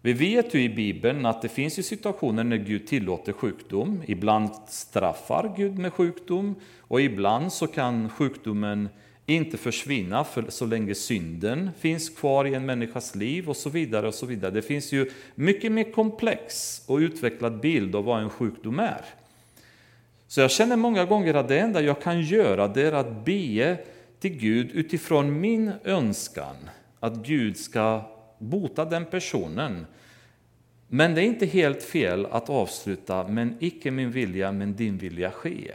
Vi 0.00 0.12
vet 0.12 0.54
ju 0.54 0.62
i 0.62 0.68
Bibeln 0.68 1.26
att 1.26 1.42
det 1.42 1.48
finns 1.48 1.78
ju 1.78 1.82
situationer 1.82 2.44
när 2.44 2.56
Gud 2.56 2.86
tillåter 2.86 3.32
sjukdom. 3.32 4.02
Ibland 4.06 4.50
straffar 4.66 5.54
Gud 5.56 5.78
med 5.78 5.92
sjukdom 5.92 6.54
och 6.78 7.00
ibland 7.00 7.52
så 7.52 7.66
kan 7.66 8.08
sjukdomen 8.08 8.88
inte 9.26 9.56
försvinna 9.56 10.24
för 10.24 10.44
så 10.48 10.66
länge 10.66 10.94
synden 10.94 11.70
finns 11.78 12.08
kvar 12.08 12.44
i 12.44 12.54
en 12.54 12.66
människas 12.66 13.14
liv 13.14 13.48
och 13.48 13.56
så 13.56 13.70
vidare. 13.70 14.08
och 14.08 14.14
så 14.14 14.26
vidare. 14.26 14.50
Det 14.50 14.62
finns 14.62 14.92
ju 14.92 15.10
mycket 15.34 15.72
mer 15.72 15.92
komplex 15.92 16.82
och 16.86 16.96
utvecklad 16.96 17.60
bild 17.60 17.96
av 17.96 18.04
vad 18.04 18.22
en 18.22 18.30
sjukdom 18.30 18.78
är. 18.78 19.04
Så 20.26 20.40
jag 20.40 20.50
känner 20.50 20.76
många 20.76 21.04
gånger 21.04 21.34
att 21.34 21.48
det 21.48 21.58
enda 21.58 21.80
jag 21.80 22.02
kan 22.02 22.22
göra 22.22 22.68
det 22.68 22.82
är 22.82 22.92
att 22.92 23.24
be 23.24 23.76
till 24.20 24.38
Gud 24.38 24.70
utifrån 24.70 25.40
min 25.40 25.72
önskan 25.84 26.56
att 27.00 27.14
Gud 27.14 27.56
ska 27.56 28.02
bota 28.38 28.84
den 28.84 29.04
personen. 29.04 29.86
Men 30.88 31.14
det 31.14 31.20
är 31.20 31.24
inte 31.24 31.46
helt 31.46 31.82
fel 31.82 32.26
att 32.26 32.50
avsluta, 32.50 33.28
men 33.28 33.56
icke 33.60 33.90
min 33.90 34.10
vilja, 34.10 34.52
men 34.52 34.76
din 34.76 34.98
vilja 34.98 35.30
ske. 35.30 35.74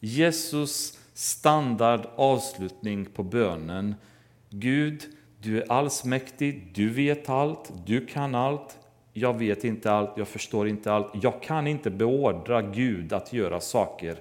Jesus 0.00 0.93
standard 1.14 2.06
avslutning 2.16 3.04
på 3.04 3.22
bönen. 3.22 3.94
Gud, 4.50 5.02
du 5.40 5.62
är 5.62 5.72
allsmäktig, 5.72 6.70
du 6.74 6.90
vet 6.90 7.28
allt, 7.28 7.72
du 7.86 8.06
kan 8.06 8.34
allt. 8.34 8.78
Jag 9.12 9.38
vet 9.38 9.64
inte 9.64 9.92
allt, 9.92 10.10
jag 10.16 10.28
förstår 10.28 10.68
inte 10.68 10.92
allt. 10.92 11.12
Jag 11.22 11.42
kan 11.42 11.66
inte 11.66 11.90
beordra 11.90 12.62
Gud 12.62 13.12
att 13.12 13.32
göra 13.32 13.60
saker. 13.60 14.16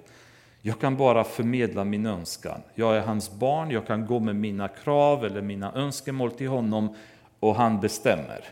Jag 0.61 0.79
kan 0.79 0.97
bara 0.97 1.23
förmedla 1.23 1.83
min 1.83 2.05
önskan. 2.05 2.61
Jag 2.75 2.97
är 2.97 3.01
hans 3.01 3.31
barn, 3.31 3.71
jag 3.71 3.87
kan 3.87 4.05
gå 4.05 4.19
med 4.19 4.35
mina 4.35 4.67
krav 4.67 5.25
eller 5.25 5.41
mina 5.41 5.73
önskemål 5.73 6.31
till 6.31 6.47
honom 6.47 6.95
och 7.39 7.55
han 7.55 7.79
bestämmer. 7.79 8.45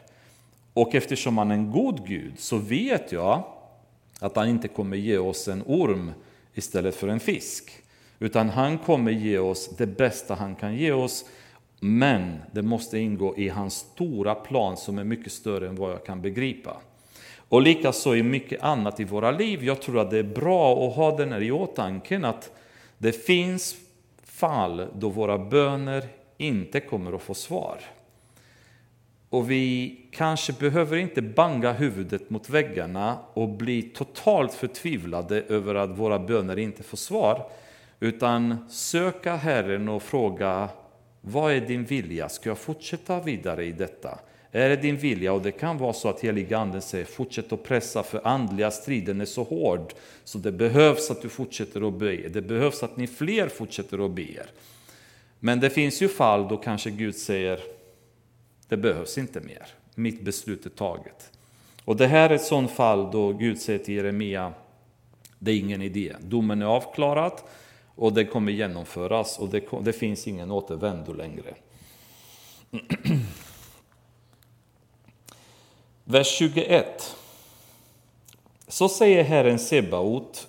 Och 0.74 0.96
eftersom 0.96 1.38
han 1.38 1.52
är 1.52 1.56
en 1.56 1.72
god 1.72 2.08
Gud 2.08 2.40
så 2.40 2.58
vet 2.58 3.12
jag 3.12 3.44
att 4.20 4.36
han 4.36 4.50
inte 4.50 4.68
kommer 4.68 4.98
ge 4.98 5.18
oss 5.18 5.48
en 5.48 5.64
orm 5.66 6.12
istället 6.54 6.96
för 6.96 7.08
en 7.08 7.20
fisk. 7.20 7.81
Utan 8.22 8.50
han 8.50 8.78
kommer 8.78 9.12
ge 9.12 9.38
oss 9.38 9.70
det 9.78 9.88
bästa 9.88 10.36
han 10.36 10.56
kan 10.56 10.76
ge 10.76 10.92
oss. 10.92 11.26
Men 11.80 12.38
det 12.52 12.62
måste 12.62 13.00
ingå 13.00 13.38
i 13.38 13.50
hans 13.50 13.74
stora 13.74 14.36
plan 14.36 14.78
som 14.78 14.98
är 14.98 15.04
mycket 15.04 15.32
större 15.32 15.68
än 15.68 15.76
vad 15.76 15.92
jag 15.92 16.06
kan 16.06 16.22
begripa. 16.22 16.78
Och 17.38 17.62
likaså 17.62 18.16
i 18.16 18.24
mycket 18.24 18.64
annat 18.64 19.00
i 19.00 19.04
våra 19.04 19.32
liv. 19.32 19.64
Jag 19.64 19.82
tror 19.82 20.00
att 20.00 20.12
det 20.12 20.18
är 20.18 20.24
bra 20.24 20.88
att 20.88 20.96
ha 20.96 21.18
den 21.18 21.32
här 21.32 21.42
i 21.42 21.52
åtanke 21.52 22.22
att 22.24 22.52
det 22.98 23.12
finns 23.12 23.76
fall 24.24 24.88
då 24.96 25.10
våra 25.10 25.38
böner 25.38 26.04
inte 26.38 26.80
kommer 26.80 27.14
att 27.14 27.22
få 27.22 27.34
svar. 27.34 27.80
Och 29.30 29.52
vi 29.52 29.96
kanske 30.12 30.54
behöver 30.54 30.98
inte 30.98 31.22
banga 31.22 31.72
huvudet 31.72 32.30
mot 32.30 32.50
väggarna 32.50 33.18
och 33.34 33.50
bli 33.50 33.82
totalt 33.82 34.54
förtvivlade 34.54 35.42
över 35.42 35.76
att 35.76 35.90
våra 35.90 36.20
böner 36.20 36.60
inte 36.60 36.84
får 36.84 36.98
svar. 36.98 37.46
Utan 38.04 38.70
söka 38.70 39.36
Herren 39.36 39.90
och 39.90 40.04
fråga, 40.04 40.70
vad 41.22 41.54
är 41.54 41.62
din 41.62 41.86
vilja? 41.86 42.30
Ska 42.30 42.50
jag 42.50 42.58
fortsätta 42.58 43.22
vidare 43.22 43.66
i 43.66 43.72
detta? 43.72 44.20
Är 44.52 44.70
det 44.70 44.76
din 44.76 44.98
vilja? 44.98 45.34
Och 45.34 45.42
det 45.42 45.52
kan 45.52 45.78
vara 45.78 45.94
så 45.94 46.10
att 46.10 46.20
heliga 46.20 46.58
Anden 46.58 46.82
säger, 46.82 47.06
fortsätt 47.06 47.52
att 47.52 47.64
pressa 47.64 48.04
för 48.04 48.28
andliga 48.28 48.72
striden 48.72 49.22
är 49.22 49.26
så 49.26 49.44
hård. 49.44 49.94
Så 50.24 50.38
det 50.38 50.52
behövs 50.52 51.12
att 51.12 51.22
du 51.22 51.30
fortsätter 51.30 51.88
att 51.88 51.94
be. 51.94 52.16
Det 52.16 52.42
behövs 52.42 52.84
att 52.84 52.98
ni 52.98 53.08
fler 53.08 53.48
fortsätter 53.48 54.06
att 54.06 54.12
be. 54.12 54.46
Men 55.40 55.60
det 55.60 55.70
finns 55.70 56.02
ju 56.02 56.08
fall 56.08 56.48
då 56.48 56.58
kanske 56.58 56.90
Gud 56.90 57.16
säger, 57.16 57.60
det 58.68 58.78
behövs 58.78 59.18
inte 59.18 59.40
mer. 59.40 59.68
Mitt 59.96 60.22
beslut 60.22 60.66
är 60.66 60.70
taget. 60.70 61.32
Och 61.86 61.96
det 61.96 62.08
här 62.08 62.30
är 62.30 62.36
ett 62.36 62.42
sådant 62.42 62.72
fall 62.72 63.12
då 63.12 63.34
Gud 63.34 63.62
säger 63.62 63.80
till 63.80 63.96
Jeremia, 63.96 64.54
det 65.40 65.52
är 65.52 65.58
ingen 65.58 65.82
idé. 65.82 66.16
Domen 66.22 66.62
är 66.62 66.66
avklarad 66.66 67.34
och 68.02 68.14
det 68.14 68.26
kommer 68.26 68.52
genomföras 68.52 69.40
och 69.40 69.50
det, 69.50 69.64
det 69.82 69.94
finns 69.94 70.28
ingen 70.28 70.52
återvändo 70.52 71.14
längre. 71.14 71.56
Vers 76.04 76.28
21. 76.28 77.16
Så 78.68 78.90
säger 78.90 79.24
Herren 79.24 79.60
Sebaot, 79.60 80.48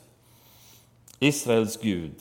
Israels 1.19 1.81
Gud. 1.81 2.15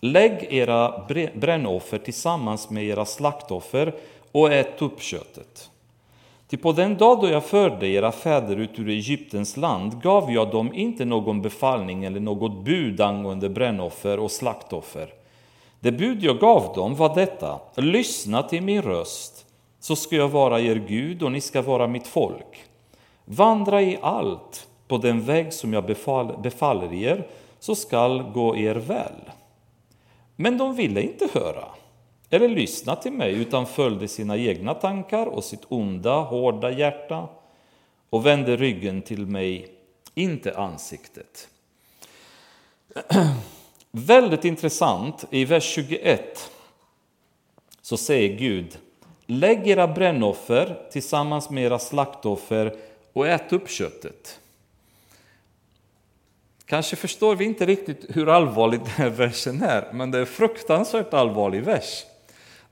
Lägg 0.00 0.46
era 0.50 1.06
brännoffer 1.34 1.98
tillsammans 1.98 2.70
med 2.70 2.84
era 2.84 3.06
slaktoffer 3.06 3.94
och 4.32 4.52
ät 4.52 4.82
upp 4.82 5.02
köttet. 5.02 5.70
Ty 6.52 6.58
på 6.58 6.72
den 6.72 6.96
dag 6.96 7.20
då 7.20 7.28
jag 7.28 7.44
förde 7.44 7.88
era 7.88 8.12
fäder 8.12 8.56
ut 8.56 8.78
ur 8.78 8.88
Egyptens 8.88 9.56
land 9.56 10.02
gav 10.02 10.32
jag 10.32 10.50
dem 10.50 10.74
inte 10.74 11.04
någon 11.04 11.42
befallning 11.42 12.04
eller 12.04 12.20
något 12.20 12.64
bud 12.64 13.00
angående 13.00 13.48
brännoffer 13.48 14.18
och 14.18 14.30
slaktoffer. 14.30 15.08
Det 15.80 15.92
bud 15.92 16.22
jag 16.22 16.38
gav 16.38 16.72
dem 16.74 16.94
var 16.94 17.14
detta, 17.14 17.60
lyssna 17.76 18.42
till 18.42 18.62
min 18.62 18.82
röst, 18.82 19.46
så 19.80 19.96
ska 19.96 20.16
jag 20.16 20.28
vara 20.28 20.60
er 20.60 20.84
Gud 20.88 21.22
och 21.22 21.32
ni 21.32 21.40
ska 21.40 21.62
vara 21.62 21.86
mitt 21.86 22.06
folk. 22.06 22.64
Vandra 23.24 23.82
i 23.82 23.98
allt 24.02 24.68
på 24.88 24.98
den 24.98 25.20
väg 25.20 25.52
som 25.52 25.72
jag 25.72 25.86
befall, 25.86 26.38
befaller 26.42 26.92
er, 26.92 27.26
så 27.58 27.74
skall 27.74 28.22
gå 28.22 28.56
er 28.56 28.74
väl. 28.74 29.30
Men 30.36 30.58
de 30.58 30.74
ville 30.74 31.02
inte 31.02 31.28
höra 31.32 31.64
eller 32.32 32.48
lyssna 32.48 32.96
till 32.96 33.12
mig 33.12 33.32
utan 33.32 33.66
följde 33.66 34.08
sina 34.08 34.36
egna 34.36 34.74
tankar 34.74 35.26
och 35.26 35.44
sitt 35.44 35.64
onda, 35.68 36.20
hårda 36.20 36.70
hjärta 36.70 37.28
och 38.10 38.26
vände 38.26 38.56
ryggen 38.56 39.02
till 39.02 39.26
mig 39.26 39.68
inte 40.14 40.58
ansiktet. 40.58 41.48
Väldigt 43.90 44.44
intressant, 44.44 45.24
i 45.30 45.44
vers 45.44 45.64
21 45.64 46.50
så 47.82 47.96
säger 47.96 48.38
Gud 48.38 48.78
Lägg 49.26 49.68
era 49.68 49.88
brännoffer 49.88 50.88
tillsammans 50.92 51.50
med 51.50 51.64
era 51.64 51.78
slaktoffer 51.78 52.76
och 53.12 53.28
ät 53.28 53.52
upp 53.52 53.70
köttet. 53.70 54.40
Kanske 56.64 56.96
förstår 56.96 57.36
vi 57.36 57.44
inte 57.44 57.66
riktigt 57.66 58.16
hur 58.16 58.28
allvarlig 58.28 58.80
den 58.80 58.88
här 58.88 59.10
versen 59.10 59.62
är, 59.62 59.92
men 59.92 60.10
det 60.10 60.18
är 60.18 60.20
en 60.20 60.26
fruktansvärt 60.26 61.14
allvarlig 61.14 61.62
vers. 61.62 62.04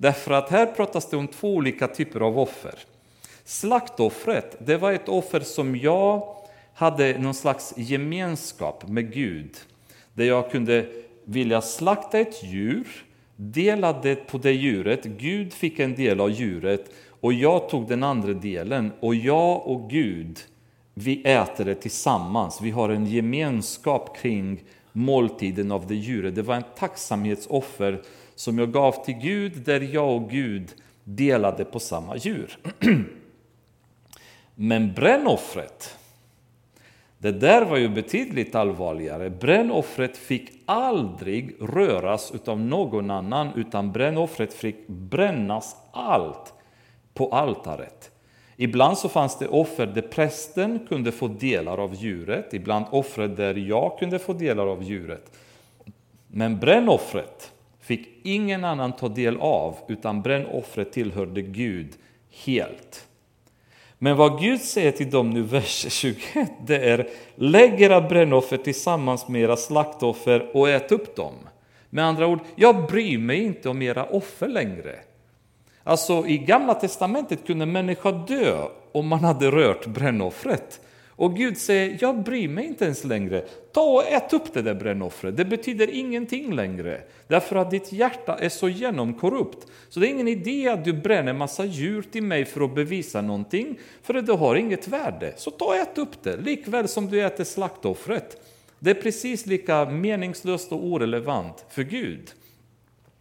Därför 0.01 0.31
att 0.31 0.51
här 0.51 0.67
pratas 0.67 1.11
det 1.11 1.17
om 1.17 1.29
två 1.29 1.55
olika 1.55 1.89
typer 1.89 2.21
av 2.21 2.39
offer. 2.39 2.75
Slaktoffret, 3.45 4.57
det 4.67 4.77
var 4.77 4.93
ett 4.93 5.09
offer 5.09 5.41
som 5.41 5.77
jag 5.77 6.37
hade 6.75 7.19
någon 7.19 7.35
slags 7.35 7.75
gemenskap 7.77 8.89
med 8.89 9.13
Gud. 9.13 9.57
Där 10.15 10.25
jag 10.25 10.51
kunde 10.51 10.87
vilja 11.25 11.63
slakta 11.63 12.19
ett 12.19 12.43
djur, 12.45 12.89
dela 13.37 13.93
det 13.93 14.15
på 14.15 14.39
det 14.39 14.53
djuret, 14.53 15.05
Gud 15.05 15.53
fick 15.53 15.79
en 15.79 15.95
del 15.95 16.21
av 16.21 16.31
djuret 16.31 16.91
och 17.21 17.33
jag 17.33 17.69
tog 17.69 17.89
den 17.89 18.03
andra 18.03 18.33
delen 18.33 18.93
och 19.01 19.15
jag 19.15 19.67
och 19.67 19.91
Gud, 19.91 20.39
vi 20.95 21.23
äter 21.23 21.65
det 21.65 21.75
tillsammans. 21.75 22.61
Vi 22.63 22.71
har 22.71 22.89
en 22.89 23.07
gemenskap 23.07 24.17
kring 24.17 24.63
måltiden 24.93 25.73
av 25.73 25.87
det 25.87 25.95
djuret. 25.95 26.35
Det 26.35 26.43
var 26.43 26.55
en 26.55 26.65
tacksamhetsoffer 26.79 28.03
som 28.41 28.59
jag 28.59 28.73
gav 28.73 29.05
till 29.05 29.15
Gud 29.15 29.53
där 29.65 29.81
jag 29.81 30.17
och 30.17 30.31
Gud 30.31 30.75
delade 31.05 31.65
på 31.65 31.81
samma 31.81 32.17
djur. 32.17 32.59
Men 34.55 34.95
brännoffret, 34.95 35.99
det 37.19 37.33
där 37.33 37.65
var 37.65 37.77
ju 37.77 37.89
betydligt 37.89 38.55
allvarligare. 38.55 39.31
Brännoffret 39.31 40.17
fick 40.17 40.51
aldrig 40.67 41.57
röras 41.61 42.33
av 42.47 42.61
någon 42.61 43.11
annan, 43.11 43.49
utan 43.57 43.93
brännoffret 43.93 44.55
fick 44.55 44.89
brännas 44.89 45.77
allt 45.91 46.55
på 47.15 47.29
altaret. 47.29 48.11
Ibland 48.57 48.99
så 48.99 49.09
fanns 49.09 49.39
det 49.39 49.49
offer 49.49 49.87
där 49.87 50.03
prästen 50.03 50.87
kunde 50.89 51.13
få 51.13 51.29
delar 51.29 51.79
av 51.79 51.95
djuret, 51.95 52.55
ibland 52.55 52.85
offer 52.91 53.29
där 53.29 53.55
jag 53.55 53.99
kunde 53.99 54.19
få 54.19 54.33
delar 54.33 54.67
av 54.67 54.83
djuret. 54.83 55.33
Men 56.27 56.59
brännoffret 56.59 57.53
fick 57.81 58.09
ingen 58.23 58.65
annan 58.65 58.93
ta 58.93 59.09
del 59.09 59.41
av, 59.41 59.77
utan 59.89 60.23
brännoffret 60.23 60.93
tillhörde 60.93 61.43
Gud 61.43 61.89
helt. 62.45 63.07
Men 63.99 64.17
vad 64.17 64.41
Gud 64.41 64.61
säger 64.61 64.93
till 64.93 65.11
dem 65.11 65.31
nu, 65.31 65.43
vers 65.43 65.87
21, 65.93 66.51
det 66.67 66.91
är 66.91 67.09
lägg 67.35 67.83
era 67.83 68.01
brännoffer 68.01 68.57
tillsammans 68.57 69.29
med 69.29 69.43
era 69.43 69.57
slaktoffer 69.57 70.57
och 70.57 70.69
ät 70.69 70.93
upp 70.93 71.17
dem. 71.17 71.35
Med 71.91 72.05
andra 72.05 72.27
ord, 72.27 72.41
jag 72.55 72.87
bryr 72.87 73.19
mig 73.19 73.45
inte 73.45 73.69
om 73.69 73.83
era 73.83 74.05
offer 74.05 74.49
längre. 74.49 74.99
Alltså 75.85 76.27
i 76.27 76.39
Gamla 76.39 76.75
Testamentet 76.75 77.47
kunde 77.47 77.67
människa 77.67 78.13
dö 78.13 78.67
om 78.93 79.09
man 79.09 79.25
hade 79.25 79.51
rört 79.51 79.87
brännoffret. 79.87 80.81
Och 81.21 81.37
Gud 81.37 81.59
säger, 81.59 81.99
jag 82.01 82.23
bryr 82.23 82.49
mig 82.49 82.67
inte 82.67 82.85
ens 82.85 83.05
längre. 83.05 83.45
Ta 83.73 83.83
och 83.83 84.07
ät 84.07 84.33
upp 84.33 84.55
det 84.55 84.63
där 84.63 84.75
brännoffret, 84.75 85.37
det 85.37 85.45
betyder 85.45 85.91
ingenting 85.91 86.55
längre. 86.55 87.01
Därför 87.27 87.57
att 87.57 87.71
ditt 87.71 87.93
hjärta 87.93 88.39
är 88.39 88.49
så 88.49 88.69
genomkorrupt. 88.69 89.67
Så 89.89 90.01
det 90.01 90.09
är 90.09 90.11
ingen 90.11 90.29
idé 90.29 90.69
att 90.69 90.85
du 90.85 90.93
bränner 90.93 91.33
massa 91.33 91.65
djur 91.65 92.03
till 92.03 92.23
mig 92.23 92.45
för 92.45 92.61
att 92.61 92.75
bevisa 92.75 93.21
någonting, 93.21 93.79
för 94.03 94.15
det 94.15 94.33
har 94.33 94.55
inget 94.55 94.89
värde. 94.89 95.35
Så 95.37 95.51
ta 95.51 95.65
och 95.65 95.77
ät 95.77 95.99
upp 95.99 96.23
det, 96.23 96.37
likväl 96.37 96.89
som 96.89 97.07
du 97.07 97.27
äter 97.27 97.45
slaktoffret. 97.45 98.37
Det 98.79 98.91
är 98.91 99.03
precis 99.03 99.47
lika 99.47 99.85
meningslöst 99.85 100.73
och 100.73 100.85
orelevant 100.85 101.65
för 101.71 101.83
Gud. 101.83 102.31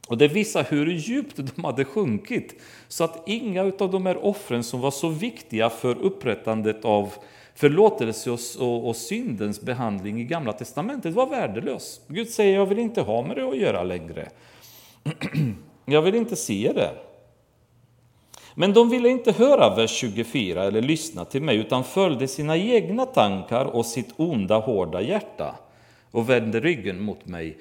Och 0.08 0.18
det 0.18 0.28
visar 0.28 0.64
hur 0.70 0.88
djupt 0.88 1.36
de 1.36 1.64
hade 1.64 1.86
sjunkit, 1.86 2.62
så 2.88 3.04
att 3.04 3.24
inga 3.26 3.62
av 3.62 3.91
de 3.91 4.06
här 4.06 4.26
offren 4.26 4.64
som 4.64 4.82
var 4.82 4.91
så 4.91 5.10
viktiga 5.10 5.70
för 5.70 5.97
upprättandet 5.97 6.86
av 6.86 7.14
förlåtelse 7.60 8.32
och, 8.32 8.39
och, 8.60 8.88
och, 8.88 8.95
syndens 8.95 9.62
behandling 9.62 10.22
i 10.22 10.24
Gamla 10.24 10.53
Testamentet 10.53 11.14
var 11.14 11.28
värdelös. 11.28 12.01
Gud 12.07 12.30
säger, 12.30 12.55
jag 12.55 12.66
vill 12.66 12.80
inte 12.80 13.01
ha 13.01 13.22
med 13.22 13.38
det 13.38 13.49
att 13.49 13.57
göra 13.57 13.84
längre. 13.84 14.30
jag 15.86 16.01
vill 16.01 16.16
inte 16.16 16.36
se 16.36 16.72
det. 16.76 16.91
Men 18.55 18.74
de 18.74 18.89
ville 18.89 19.10
inte 19.10 19.32
höra 19.32 19.76
vers 19.76 19.91
24 19.91 20.64
eller 20.64 20.82
lyssna 20.82 21.26
till 21.26 21.41
mig, 21.41 21.57
utan 21.57 21.84
följde 21.84 22.28
sina 22.28 22.57
egna 22.57 23.05
tankar 23.05 23.66
och 23.66 23.86
sitt 23.86 24.14
onda, 24.18 24.60
hårda 24.60 25.01
hjärta 25.01 25.55
och 26.12 26.30
vände 26.30 26.60
ryggen 26.60 27.01
mot 27.01 27.26
mig. 27.26 27.57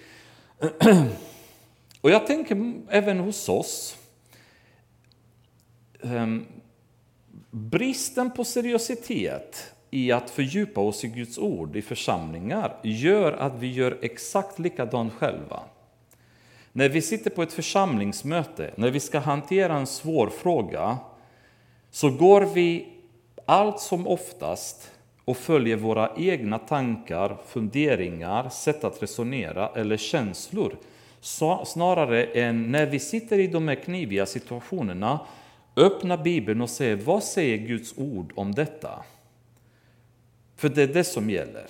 och 2.01 2.11
jag 2.11 2.27
tänker 2.27 2.75
även 2.89 3.19
hos 3.19 3.49
oss, 3.49 3.97
ehm, 6.03 6.47
bristen 7.51 8.31
på 8.31 8.45
seriositet 8.45 9.75
i 9.91 10.13
att 10.13 10.31
fördjupa 10.31 10.81
oss 10.81 11.05
i 11.05 11.09
Guds 11.09 11.39
ord 11.39 11.77
i 11.77 11.83
församlingar 11.83 12.77
gör 12.83 13.33
att 13.33 13.59
vi 13.59 13.73
gör 13.73 13.99
exakt 14.03 14.59
likadant 14.59 15.13
själva. 15.13 15.61
När 16.73 16.89
vi 16.89 17.03
sitter 17.03 17.31
på 17.31 17.43
ett 17.43 17.53
församlingsmöte, 17.53 18.71
när 18.77 18.91
vi 18.91 19.01
ska 19.01 19.19
hantera 19.19 19.77
en 19.77 19.87
svår 19.87 20.29
fråga, 20.29 20.99
så 21.91 22.11
går 22.11 22.41
vi 22.41 22.89
allt 23.47 23.81
som 23.81 24.07
oftast 24.07 24.93
och 25.25 25.37
följer 25.37 25.77
våra 25.77 26.11
egna 26.17 26.59
tankar, 26.59 27.37
funderingar, 27.47 28.49
sätt 28.49 28.85
att 28.85 29.03
resonera 29.03 29.69
eller 29.69 29.97
känslor. 29.97 30.77
Snarare 31.65 32.25
än 32.25 32.73
när 32.73 32.87
vi 32.87 32.99
sitter 32.99 33.39
i 33.39 33.47
de 33.47 33.69
här 33.69 33.75
kniviga 33.75 34.27
situationerna, 34.27 35.21
öppna 35.77 36.17
Bibeln 36.17 36.61
och 36.61 36.71
säger 36.71 36.97
vad 36.97 37.25
säger 37.25 37.59
Guds 37.59 37.95
ord 37.97 38.33
om 38.37 38.55
detta? 38.55 39.05
För 40.59 40.69
det 40.69 40.83
är 40.83 40.87
det 40.87 41.05
som 41.05 41.31
gäller. 41.31 41.67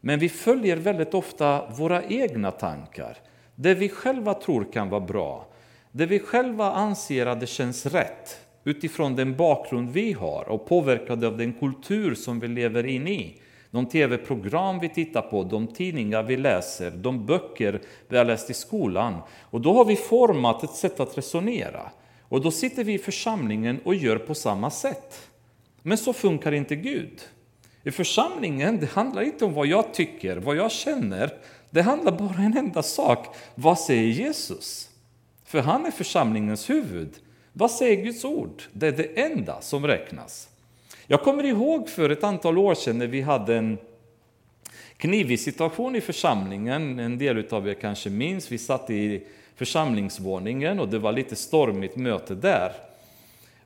Men 0.00 0.18
vi 0.18 0.28
följer 0.28 0.76
väldigt 0.76 1.14
ofta 1.14 1.66
våra 1.70 2.04
egna 2.04 2.50
tankar. 2.50 3.16
Det 3.54 3.74
vi 3.74 3.88
själva 3.88 4.34
tror 4.34 4.72
kan 4.72 4.88
vara 4.88 5.00
bra. 5.00 5.46
Det 5.92 6.06
vi 6.06 6.18
själva 6.18 6.72
anser 6.72 7.26
att 7.26 7.40
det 7.40 7.46
känns 7.46 7.86
rätt 7.86 8.40
utifrån 8.64 9.16
den 9.16 9.36
bakgrund 9.36 9.90
vi 9.90 10.12
har 10.12 10.48
och 10.48 10.66
påverkade 10.66 11.26
av 11.26 11.36
den 11.36 11.52
kultur 11.52 12.14
som 12.14 12.40
vi 12.40 12.48
lever 12.48 12.86
in 12.86 13.08
i. 13.08 13.40
De 13.70 13.86
tv-program 13.86 14.78
vi 14.78 14.88
tittar 14.88 15.22
på, 15.22 15.44
de 15.44 15.66
tidningar 15.66 16.22
vi 16.22 16.36
läser, 16.36 16.90
de 16.90 17.26
böcker 17.26 17.80
vi 18.08 18.16
har 18.16 18.24
läst 18.24 18.50
i 18.50 18.54
skolan. 18.54 19.14
Och 19.40 19.60
då 19.60 19.72
har 19.72 19.84
vi 19.84 19.96
format 19.96 20.62
ett 20.62 20.74
sätt 20.74 21.00
att 21.00 21.18
resonera. 21.18 21.90
Och 22.22 22.40
då 22.40 22.50
sitter 22.50 22.84
vi 22.84 22.94
i 22.94 22.98
församlingen 22.98 23.80
och 23.84 23.94
gör 23.94 24.18
på 24.18 24.34
samma 24.34 24.70
sätt. 24.70 25.28
Men 25.82 25.98
så 25.98 26.12
funkar 26.12 26.52
inte 26.52 26.76
Gud. 26.76 27.20
I 27.88 27.90
församlingen, 27.90 28.80
det 28.80 28.86
handlar 28.86 29.22
inte 29.22 29.44
om 29.44 29.54
vad 29.54 29.66
jag 29.66 29.94
tycker, 29.94 30.36
vad 30.36 30.56
jag 30.56 30.70
känner. 30.70 31.30
Det 31.70 31.82
handlar 31.82 32.12
bara 32.12 32.28
om 32.28 32.44
en 32.44 32.56
enda 32.56 32.82
sak. 32.82 33.36
Vad 33.54 33.78
säger 33.78 34.08
Jesus? 34.08 34.90
För 35.44 35.60
han 35.60 35.86
är 35.86 35.90
församlingens 35.90 36.70
huvud. 36.70 37.10
Vad 37.52 37.70
säger 37.70 38.04
Guds 38.04 38.24
ord? 38.24 38.62
Det 38.72 38.86
är 38.86 38.92
det 38.92 39.20
enda 39.22 39.60
som 39.60 39.86
räknas. 39.86 40.48
Jag 41.06 41.22
kommer 41.22 41.44
ihåg 41.44 41.88
för 41.88 42.10
ett 42.10 42.24
antal 42.24 42.58
år 42.58 42.74
sedan 42.74 42.98
när 42.98 43.06
vi 43.06 43.20
hade 43.20 43.56
en 43.56 43.78
knivig 44.96 45.40
situation 45.40 45.96
i 45.96 46.00
församlingen. 46.00 46.98
En 46.98 47.18
del 47.18 47.46
av 47.50 47.68
er 47.68 47.74
kanske 47.74 48.10
minns, 48.10 48.52
vi 48.52 48.58
satt 48.58 48.90
i 48.90 49.22
församlingsvåningen 49.56 50.80
och 50.80 50.88
det 50.88 50.98
var 50.98 51.12
lite 51.12 51.36
stormigt 51.36 51.96
möte 51.96 52.34
där. 52.34 52.72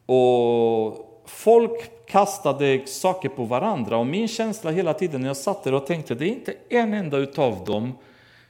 Och 0.07 1.12
folk 1.33 2.07
kastade 2.07 2.87
saker 2.87 3.29
på 3.29 3.45
varandra 3.45 3.97
och 3.97 4.07
min 4.07 4.29
känsla 4.29 4.71
hela 4.71 4.95
tiden 4.95 5.21
när 5.21 5.29
jag 5.29 5.37
satt 5.37 5.65
där 5.65 5.75
och 5.75 5.87
tänkte, 5.87 6.15
det 6.15 6.25
är 6.25 6.29
inte 6.29 6.55
en 6.69 6.95
enda 6.95 7.17
utav 7.17 7.65
dem 7.65 7.93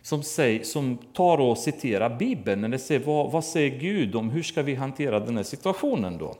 som, 0.02 0.22
säger, 0.22 0.64
som 0.64 0.98
tar 1.12 1.40
och 1.40 1.58
citerar 1.58 2.16
Bibeln, 2.16 2.64
eller 2.64 2.78
säger 2.78 3.00
vad, 3.00 3.32
vad 3.32 3.44
säger 3.44 3.78
Gud 3.78 4.16
om 4.16 4.30
hur 4.30 4.42
ska 4.42 4.62
vi 4.62 4.74
hantera 4.74 5.20
den 5.20 5.36
här 5.36 5.44
situationen 5.44 6.18
då? 6.18 6.36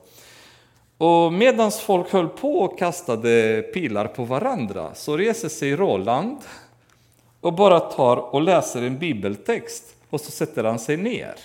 Och 0.97 1.33
medan 1.33 1.71
folk 1.71 2.11
höll 2.11 2.29
på 2.29 2.59
och 2.59 2.79
kastade 2.79 3.61
pilar 3.73 4.07
på 4.07 4.23
varandra 4.23 4.95
så 4.95 5.17
reser 5.17 5.49
sig 5.49 5.75
Roland 5.75 6.37
och 7.41 7.53
bara 7.53 7.79
tar 7.79 8.17
och 8.17 8.41
läser 8.41 8.81
en 8.81 8.99
bibeltext 8.99 9.95
och 10.09 10.21
så 10.21 10.31
sätter 10.31 10.63
han 10.63 10.79
sig 10.79 10.97
ner. 10.97 11.35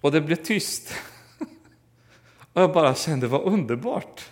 Och 0.00 0.12
det 0.12 0.20
blir 0.20 0.36
tyst. 0.36 0.94
Och 2.52 2.62
jag 2.62 2.72
bara 2.72 2.94
kände, 2.94 3.26
vad 3.26 3.42
underbart. 3.42 4.24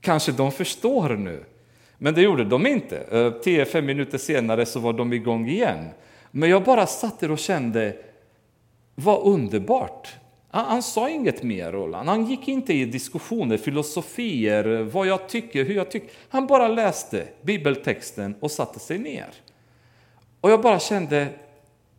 Kanske 0.00 0.32
de 0.32 0.52
förstår 0.52 1.08
nu. 1.08 1.44
Men 1.98 2.14
det 2.14 2.22
gjorde 2.22 2.44
de 2.44 2.66
inte. 2.66 2.98
Eh, 2.98 3.32
10-5 3.44 3.82
minuter 3.82 4.18
senare 4.18 4.66
så 4.66 4.80
var 4.80 4.92
de 4.92 5.12
igång 5.12 5.48
igen. 5.48 5.88
Men 6.30 6.50
jag 6.50 6.64
bara 6.64 6.86
satt 6.86 7.20
där 7.20 7.30
och 7.30 7.38
kände, 7.38 7.96
vad 8.94 9.22
underbart. 9.22 10.08
Han, 10.50 10.64
han 10.64 10.82
sa 10.82 11.08
inget 11.08 11.42
mer, 11.42 11.72
Roland. 11.72 12.08
Han 12.08 12.26
gick 12.26 12.48
inte 12.48 12.74
i 12.74 12.84
diskussioner, 12.84 13.56
filosofier, 13.56 14.82
vad 14.82 15.06
jag 15.06 15.28
tycker, 15.28 15.64
hur 15.64 15.74
jag 15.74 15.90
tycker. 15.90 16.10
Han 16.28 16.46
bara 16.46 16.68
läste 16.68 17.26
bibeltexten 17.42 18.34
och 18.40 18.50
satte 18.50 18.78
sig 18.78 18.98
ner. 18.98 19.28
Och 20.40 20.50
jag 20.50 20.62
bara 20.62 20.78
kände, 20.78 21.28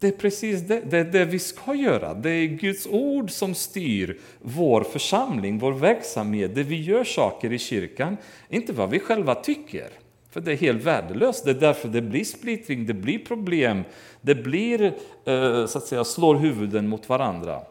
det 0.02 0.08
är 0.08 0.12
precis 0.12 0.62
det, 0.62 0.82
det, 0.82 1.04
det 1.04 1.26
vi 1.26 1.40
ska 1.40 1.76
göra. 1.76 2.14
Det 2.14 2.30
är 2.30 2.46
Guds 2.46 2.88
ord 2.88 3.32
som 3.32 3.56
styr 3.56 4.18
vår 4.42 4.84
församling, 4.84 5.60
vår 5.60 5.72
verksamhet, 5.72 6.56
det 6.56 6.64
vi 6.64 6.82
gör 6.82 7.04
saker 7.04 7.54
i 7.54 7.60
kyrkan, 7.60 8.18
inte 8.50 8.74
vad 8.74 8.90
vi 8.90 9.00
själva 9.00 9.36
tycker. 9.36 9.88
För 10.30 10.42
det 10.42 10.52
är 10.52 10.58
helt 10.58 10.84
värdelöst. 10.84 11.46
Det 11.46 11.52
är 11.52 11.56
därför 11.56 11.88
det 11.88 12.02
blir 12.02 12.24
splittring, 12.24 12.86
det 12.86 12.94
blir 12.94 13.20
problem, 13.20 13.84
det 14.22 14.36
blir 14.36 14.84
eh, 15.26 15.66
så 15.66 15.78
att 15.78 15.86
säga 15.86 16.04
slår 16.04 16.36
huvuden 16.36 16.88
mot 16.88 17.10
varandra. 17.10 17.62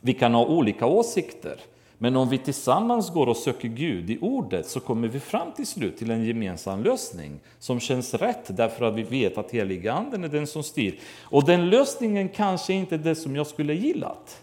Vi 0.00 0.12
kan 0.12 0.34
ha 0.34 0.46
olika 0.46 0.86
åsikter, 0.86 1.60
men 1.98 2.16
om 2.16 2.28
vi 2.28 2.38
tillsammans 2.38 3.10
går 3.10 3.26
och 3.26 3.36
söker 3.36 3.68
Gud 3.68 4.10
i 4.10 4.18
ordet 4.20 4.66
så 4.66 4.80
kommer 4.80 5.08
vi 5.08 5.20
fram 5.20 5.52
till 5.52 5.66
slut 5.66 5.98
till 5.98 6.10
en 6.10 6.24
gemensam 6.24 6.82
lösning 6.82 7.40
som 7.58 7.80
känns 7.80 8.14
rätt 8.14 8.56
därför 8.56 8.84
att 8.84 8.94
vi 8.94 9.02
vet 9.02 9.38
att 9.38 9.50
heliga 9.50 9.92
anden 9.92 10.24
är 10.24 10.28
den 10.28 10.46
som 10.46 10.62
styr. 10.62 10.98
Och 11.22 11.44
den 11.44 11.70
lösningen 11.70 12.28
kanske 12.28 12.72
inte 12.72 12.94
är 12.94 12.98
det 12.98 13.14
som 13.14 13.36
jag 13.36 13.46
skulle 13.46 13.74
gillat. 13.74 14.42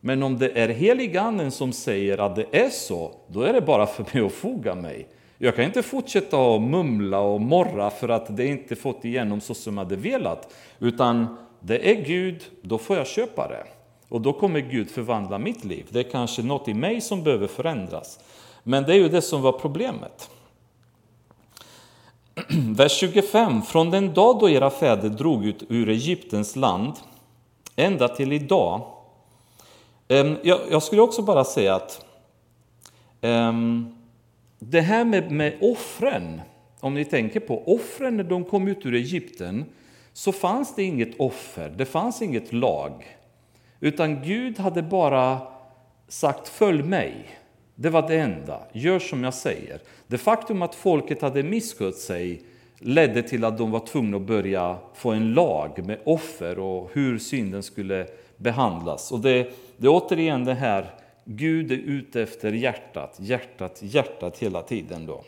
Men 0.00 0.22
om 0.22 0.38
det 0.38 0.58
är 0.58 0.68
heliga 0.68 1.20
anden 1.20 1.50
som 1.50 1.72
säger 1.72 2.18
att 2.18 2.36
det 2.36 2.46
är 2.50 2.70
så, 2.70 3.14
då 3.26 3.42
är 3.42 3.52
det 3.52 3.60
bara 3.60 3.86
för 3.86 4.06
mig 4.14 4.26
att 4.26 4.32
foga 4.32 4.74
mig. 4.74 5.06
Jag 5.38 5.56
kan 5.56 5.64
inte 5.64 5.82
fortsätta 5.82 6.36
att 6.36 6.62
mumla 6.62 7.20
och 7.20 7.40
morra 7.40 7.90
för 7.90 8.08
att 8.08 8.36
det 8.36 8.46
inte 8.46 8.76
fått 8.76 9.04
igenom 9.04 9.40
så 9.40 9.54
som 9.54 9.76
jag 9.76 9.84
hade 9.84 9.96
velat. 9.96 10.54
Utan 10.78 11.36
det 11.60 11.90
är 11.90 12.04
Gud, 12.04 12.42
då 12.62 12.78
får 12.78 12.96
jag 12.96 13.06
köpa 13.06 13.48
det. 13.48 13.79
Och 14.10 14.20
då 14.20 14.32
kommer 14.32 14.60
Gud 14.60 14.90
förvandla 14.90 15.38
mitt 15.38 15.64
liv. 15.64 15.86
Det 15.90 16.00
är 16.00 16.10
kanske 16.10 16.42
något 16.42 16.68
i 16.68 16.74
mig 16.74 17.00
som 17.00 17.22
behöver 17.22 17.46
förändras. 17.46 18.18
Men 18.62 18.82
det 18.82 18.92
är 18.92 18.96
ju 18.96 19.08
det 19.08 19.22
som 19.22 19.42
var 19.42 19.52
problemet. 19.52 20.30
Vers 22.76 22.92
25. 22.92 23.62
Från 23.62 23.90
den 23.90 24.14
dag 24.14 24.38
då 24.40 24.50
era 24.50 24.70
fäder 24.70 25.08
drog 25.08 25.44
ut 25.46 25.62
ur 25.68 25.88
Egyptens 25.88 26.56
land 26.56 26.92
ända 27.76 28.08
till 28.08 28.32
idag. 28.32 28.82
Jag 30.70 30.82
skulle 30.82 31.02
också 31.02 31.22
bara 31.22 31.44
säga 31.44 31.74
att 31.74 32.06
det 34.58 34.80
här 34.80 35.04
med, 35.04 35.30
med 35.30 35.58
offren, 35.60 36.40
om 36.80 36.94
ni 36.94 37.04
tänker 37.04 37.40
på 37.40 37.74
offren 37.74 38.16
när 38.16 38.24
de 38.24 38.44
kom 38.44 38.68
ut 38.68 38.86
ur 38.86 38.94
Egypten, 38.94 39.64
så 40.12 40.32
fanns 40.32 40.74
det 40.74 40.82
inget 40.82 41.20
offer, 41.20 41.74
det 41.76 41.84
fanns 41.84 42.22
inget 42.22 42.52
lag. 42.52 43.19
Utan 43.80 44.22
Gud 44.22 44.58
hade 44.58 44.82
bara 44.82 45.40
sagt 46.08 46.48
följ 46.48 46.82
mig. 46.82 47.14
Det 47.74 47.90
var 47.90 48.08
det 48.08 48.16
enda. 48.16 48.60
Gör 48.72 48.98
som 48.98 49.24
jag 49.24 49.34
säger. 49.34 49.80
Det 50.06 50.18
faktum 50.18 50.62
att 50.62 50.74
folket 50.74 51.22
hade 51.22 51.42
misskött 51.42 51.96
sig 51.96 52.42
ledde 52.78 53.22
till 53.22 53.44
att 53.44 53.58
de 53.58 53.70
var 53.70 53.86
tvungna 53.86 54.16
att 54.16 54.22
börja 54.22 54.78
få 54.94 55.10
en 55.10 55.34
lag 55.34 55.86
med 55.86 55.98
offer 56.04 56.58
och 56.58 56.90
hur 56.92 57.18
synden 57.18 57.62
skulle 57.62 58.06
behandlas. 58.36 59.12
Och 59.12 59.20
det, 59.20 59.52
det 59.76 59.86
är 59.86 59.90
återigen 59.90 60.44
det 60.44 60.54
här, 60.54 60.86
Gud 61.24 61.72
är 61.72 61.76
ute 61.76 62.22
efter 62.22 62.52
hjärtat, 62.52 63.16
hjärtat, 63.20 63.78
hjärtat 63.82 64.38
hela 64.38 64.62
tiden. 64.62 65.06
då. 65.06 65.24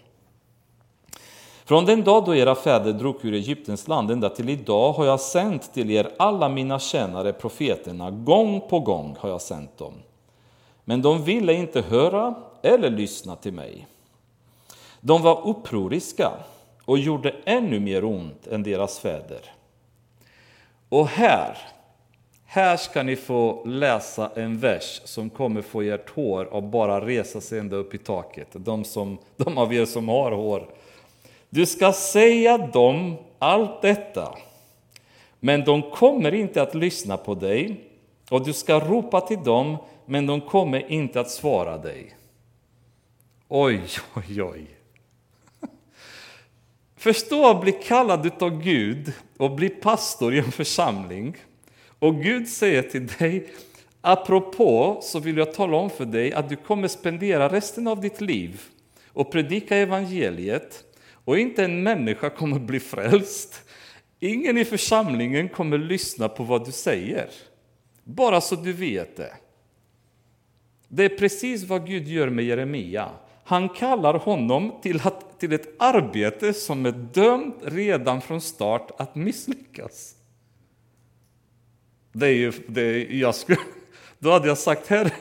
Från 1.65 1.85
den 1.85 2.05
dag 2.05 2.25
då 2.25 2.35
era 2.35 2.55
fäder 2.55 2.93
drog 2.93 3.25
ur 3.25 3.35
Egyptens 3.35 3.89
land 3.89 4.11
ända 4.11 4.29
till 4.29 4.49
idag 4.49 4.93
har 4.93 5.07
jag 5.07 5.21
sänt 5.21 5.75
till 5.75 5.91
er 5.91 6.11
alla 6.19 6.49
mina 6.49 6.79
tjänare 6.79 7.33
profeterna, 7.33 8.11
gång 8.11 8.61
på 8.61 8.81
gång 8.81 9.17
har 9.21 9.29
jag 9.29 9.41
sänt 9.41 9.79
dem. 9.79 9.95
Men 10.85 11.03
de 11.03 11.25
ville 11.25 11.55
inte 11.55 11.81
höra 11.81 12.35
eller 12.63 12.91
lyssna 12.91 13.37
till 13.37 13.53
mig. 13.53 13.87
De 15.01 15.23
var 15.23 15.49
upproriska 15.49 16.31
och 16.85 16.99
gjorde 16.99 17.35
ännu 17.45 17.81
mer 17.81 18.05
ont 18.05 18.47
än 18.47 18.63
deras 18.63 18.99
fäder. 18.99 19.41
Och 20.89 21.07
här, 21.07 21.59
här 22.45 22.77
ska 22.77 23.03
ni 23.03 23.17
få 23.17 23.65
läsa 23.65 24.31
en 24.35 24.59
vers 24.59 25.01
som 25.05 25.31
kommer 25.31 25.63
få 25.63 25.83
ert 25.83 26.11
hår 26.11 26.59
att 26.59 26.65
bara 26.65 27.07
resa 27.07 27.41
sig 27.41 27.59
ända 27.59 27.77
upp 27.77 27.95
i 27.95 27.99
taket. 27.99 28.49
De, 28.53 28.85
som, 28.85 29.19
de 29.37 29.59
av 29.59 29.75
er 29.75 29.85
som 29.85 30.09
har 30.09 30.33
hår. 30.33 30.69
Du 31.55 31.67
ska 31.67 31.93
säga 31.93 32.59
dem 32.59 33.17
allt 33.39 33.83
detta, 33.83 34.39
men 35.41 35.65
de 35.65 35.91
kommer 35.91 36.35
inte 36.35 36.63
att 36.63 36.75
lyssna 36.75 37.17
på 37.17 37.35
dig 37.35 37.81
och 38.31 38.45
du 38.45 38.53
ska 38.53 38.81
ropa 38.81 39.21
till 39.21 39.43
dem, 39.45 39.77
men 40.07 40.27
de 40.27 40.41
kommer 40.41 40.93
inte 40.93 41.21
att 41.21 41.31
svara 41.31 41.79
dig. 41.79 42.17
Oj, 43.49 43.81
oj, 44.15 44.43
oj. 44.43 44.67
Förstå 46.97 47.51
att 47.51 47.61
bli 47.61 47.73
kallad 47.73 48.43
av 48.43 48.63
Gud 48.63 49.13
och 49.37 49.51
bli 49.51 49.69
pastor 49.69 50.35
i 50.35 50.39
en 50.39 50.53
församling 50.53 51.37
och 51.99 52.23
Gud 52.23 52.49
säger 52.49 52.83
till 52.83 53.07
dig, 53.07 53.51
apropå 54.01 54.99
så 55.03 55.19
vill 55.19 55.37
jag 55.37 55.55
tala 55.55 55.77
om 55.77 55.91
för 55.91 56.05
dig 56.05 56.33
att 56.33 56.49
du 56.49 56.57
kommer 56.57 56.89
spendera 56.89 57.49
resten 57.49 57.87
av 57.87 58.01
ditt 58.01 58.21
liv 58.21 58.63
och 59.09 59.33
predika 59.33 59.77
evangeliet 59.77 60.85
och 61.25 61.39
inte 61.39 61.65
en 61.65 61.83
människa 61.83 62.31
kommer 62.31 62.59
bli 62.59 62.81
frälst. 62.81 63.63
Ingen 64.21 64.59
i 64.59 64.65
församlingen 64.65 65.49
kommer 65.49 65.79
lyssna 65.79 66.29
på 66.29 66.45
vad 66.45 66.65
du 66.65 66.73
säger. 66.73 67.31
Bara 68.05 68.41
så 68.41 68.57
du 68.57 68.73
vet 68.73 69.17
det. 69.17 69.33
Det 70.89 71.05
är 71.05 71.09
precis 71.09 71.65
vad 71.65 71.87
Gud 71.87 72.09
gör 72.09 72.29
med 72.31 72.45
Jeremia. 72.45 73.11
Han 73.45 73.69
kallar 73.69 74.15
honom 74.15 74.73
till, 74.83 75.01
att, 75.05 75.41
till 75.41 75.53
ett 75.53 75.69
arbete 75.79 76.55
som 76.55 76.87
är 76.87 76.93
dömt 76.93 77.57
redan 77.63 78.21
från 78.21 78.41
start 78.41 78.91
att 78.99 79.15
misslyckas. 79.15 80.15
Det 82.13 82.27
är 82.27 82.35
ju, 82.35 82.53
det 82.67 83.05
jag 83.05 83.35
skulle, 83.35 83.59
då 84.19 84.31
hade 84.31 84.49
jag 84.49 84.59
sagt, 84.59 84.87
här, 84.87 85.15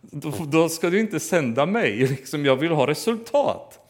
då, 0.00 0.32
då 0.46 0.68
ska 0.68 0.90
du 0.90 1.00
inte 1.00 1.20
sända 1.20 1.66
mig, 1.66 1.96
liksom, 2.06 2.44
jag 2.44 2.56
vill 2.56 2.72
ha 2.72 2.86
resultat. 2.86 3.83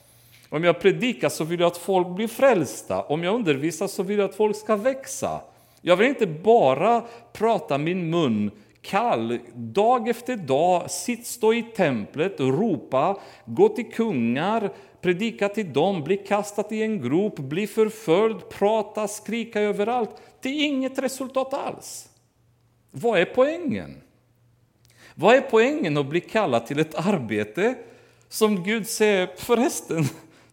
Om 0.54 0.64
jag 0.64 0.80
predikar 0.80 1.28
så 1.28 1.44
vill 1.44 1.60
jag 1.60 1.66
att 1.66 1.76
folk 1.76 2.08
blir 2.08 2.28
frälsta. 2.28 3.02
Om 3.02 3.24
jag 3.24 3.34
undervisar 3.34 3.86
så 3.86 4.02
vill 4.02 4.18
jag 4.18 4.30
att 4.30 4.36
folk 4.36 4.56
ska 4.56 4.76
växa. 4.76 5.40
Jag 5.80 5.96
vill 5.96 6.08
inte 6.08 6.26
bara 6.26 7.04
prata 7.32 7.78
min 7.78 8.10
mun 8.10 8.50
kall, 8.82 9.38
dag 9.54 10.08
efter 10.08 10.36
dag, 10.36 10.90
sitt, 10.90 11.26
stå 11.26 11.54
i 11.54 11.62
templet, 11.62 12.40
ropa, 12.40 13.20
gå 13.44 13.68
till 13.68 13.92
kungar, 13.92 14.72
predika 15.00 15.48
till 15.48 15.72
dem, 15.72 16.04
bli 16.04 16.16
kastad 16.16 16.64
i 16.70 16.82
en 16.82 17.02
grop, 17.02 17.36
bli 17.36 17.66
förföljd, 17.66 18.48
prata, 18.48 19.08
skrika 19.08 19.60
överallt. 19.60 20.10
Det 20.40 20.48
är 20.48 20.66
inget 20.66 20.98
resultat 20.98 21.54
alls. 21.54 22.08
Vad 22.90 23.20
är 23.20 23.24
poängen? 23.24 24.00
Vad 25.14 25.34
är 25.34 25.40
poängen 25.40 25.96
att 25.96 26.06
bli 26.06 26.20
kallad 26.20 26.66
till 26.66 26.78
ett 26.78 26.94
arbete 27.06 27.74
som 28.28 28.64
Gud 28.64 28.88
säger, 28.88 29.30
förresten, 29.36 30.04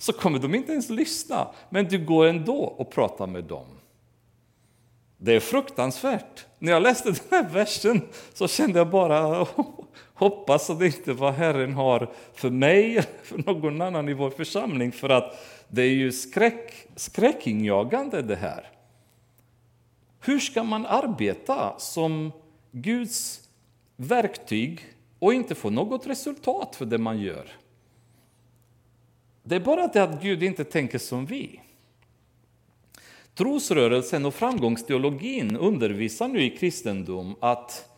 så 0.02 0.14
kommer 0.14 0.40
de 0.40 0.56
inte 0.56 0.72
ens 0.72 0.90
lyssna. 0.90 1.48
Men 1.70 1.86
du 1.86 2.06
går 2.06 2.26
ändå 2.26 2.64
och 2.64 2.92
pratar 2.92 3.28
med 3.28 3.44
dem. 3.44 3.66
Det 5.18 5.34
är 5.34 5.40
fruktansvärt. 5.40 6.46
När 6.60 6.72
jag 6.72 6.84
läste 6.84 7.10
den 7.30 7.44
här 7.44 7.50
versen 7.50 8.02
så 8.34 8.48
kände 8.48 8.80
jag 8.80 8.90
bara 8.90 9.48
hoppas 10.14 10.70
att 10.70 10.80
det 10.80 10.86
inte 10.86 11.14
var 11.14 11.32
Herren 11.32 11.74
har 11.74 12.12
för 12.34 12.50
mig 12.50 12.92
eller 12.98 13.24
för 13.24 13.38
någon 13.38 13.82
annan 13.82 14.10
i 14.10 14.14
vår 14.14 14.30
församling. 14.30 14.92
För 14.92 15.10
att 15.10 15.46
det 15.68 15.82
är 15.82 15.94
ju 15.94 16.12
skräck, 16.12 16.88
skräckinjagande 16.96 18.22
det 18.22 18.36
här. 18.36 18.70
Hur 20.20 20.40
ska 20.40 20.64
man 20.64 20.86
arbeta 20.86 21.80
som 21.80 22.32
Guds 22.72 23.42
verktyg 23.96 24.86
och 25.20 25.34
inte 25.34 25.56
få 25.56 25.70
något 25.70 26.08
resultat 26.08 26.76
för 26.76 26.86
det 26.86 26.98
man 26.98 27.20
gör? 27.20 27.61
Det 29.44 29.56
är 29.56 29.60
bara 29.60 29.88
det 29.88 30.04
att 30.04 30.22
Gud 30.22 30.44
inte 30.44 30.64
tänker 30.64 30.98
som 30.98 31.26
vi. 31.26 31.60
Trosrörelsen 33.36 34.26
och 34.26 34.34
framgångsteologin 34.34 35.56
undervisar 35.56 36.28
nu 36.28 36.44
i 36.44 36.50
kristendom 36.50 37.36
att 37.40 37.90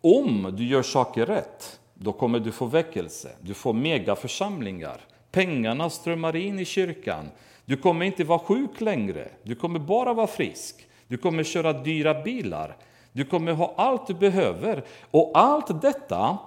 om 0.00 0.54
du 0.56 0.66
gör 0.66 0.82
saker 0.82 1.26
rätt, 1.26 1.80
då 1.94 2.12
kommer 2.12 2.40
du 2.40 2.52
få 2.52 2.66
väckelse. 2.66 3.30
Du 3.40 3.54
får 3.54 3.72
megaförsamlingar. 3.72 5.00
Pengarna 5.30 5.90
strömmar 5.90 6.36
in 6.36 6.58
i 6.58 6.64
kyrkan. 6.64 7.28
Du 7.64 7.76
kommer 7.76 8.06
inte 8.06 8.24
vara 8.24 8.38
sjuk 8.38 8.80
längre. 8.80 9.28
Du 9.42 9.54
kommer 9.54 9.78
bara 9.78 10.14
vara 10.14 10.26
frisk. 10.26 10.86
Du 11.08 11.16
kommer 11.16 11.44
köra 11.44 11.72
dyra 11.72 12.22
bilar. 12.22 12.76
Du 13.12 13.24
kommer 13.24 13.52
ha 13.52 13.74
allt 13.76 14.06
du 14.06 14.14
behöver. 14.14 14.84
Och 15.10 15.30
allt 15.34 15.82
detta 15.82 16.38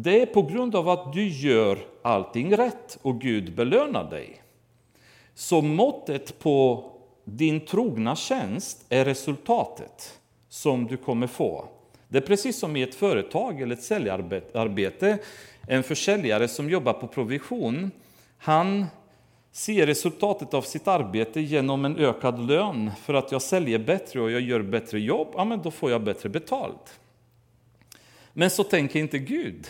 det 0.00 0.22
är 0.22 0.26
på 0.26 0.42
grund 0.42 0.76
av 0.76 0.88
att 0.88 1.12
du 1.12 1.28
gör 1.28 1.78
allting 2.02 2.56
rätt 2.56 2.98
och 3.02 3.20
Gud 3.20 3.54
belönar 3.54 4.10
dig. 4.10 4.42
Så 5.34 5.62
måttet 5.62 6.38
på 6.38 6.84
din 7.24 7.60
trogna 7.60 8.16
tjänst 8.16 8.86
är 8.88 9.04
resultatet 9.04 10.20
som 10.48 10.86
du 10.86 10.96
kommer 10.96 11.26
få. 11.26 11.64
Det 12.08 12.18
är 12.18 12.22
precis 12.22 12.58
som 12.58 12.76
i 12.76 12.82
ett 12.82 12.94
företag 12.94 13.60
eller 13.60 13.74
ett 13.74 13.82
säljarbete. 13.82 15.18
En 15.68 15.82
försäljare 15.82 16.48
som 16.48 16.70
jobbar 16.70 16.92
på 16.92 17.06
provision, 17.06 17.90
han 18.38 18.86
ser 19.52 19.86
resultatet 19.86 20.54
av 20.54 20.62
sitt 20.62 20.88
arbete 20.88 21.40
genom 21.40 21.84
en 21.84 21.96
ökad 21.96 22.46
lön. 22.46 22.90
För 23.02 23.14
att 23.14 23.32
jag 23.32 23.42
säljer 23.42 23.78
bättre 23.78 24.20
och 24.20 24.30
jag 24.30 24.40
gör 24.40 24.62
bättre 24.62 25.00
jobb, 25.00 25.28
ja 25.34 25.44
men 25.44 25.62
då 25.62 25.70
får 25.70 25.90
jag 25.90 26.02
bättre 26.02 26.28
betalt. 26.28 27.00
Men 28.32 28.50
så 28.50 28.64
tänker 28.64 29.00
inte 29.00 29.18
Gud. 29.18 29.66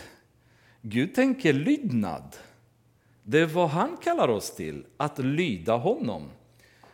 Gud 0.81 1.15
tänker 1.15 1.53
lydnad. 1.53 2.35
Det 3.23 3.39
är 3.39 3.45
vad 3.45 3.69
han 3.69 3.97
kallar 3.97 4.27
oss 4.27 4.55
till, 4.55 4.85
att 4.97 5.19
lyda 5.19 5.75
honom. 5.75 6.29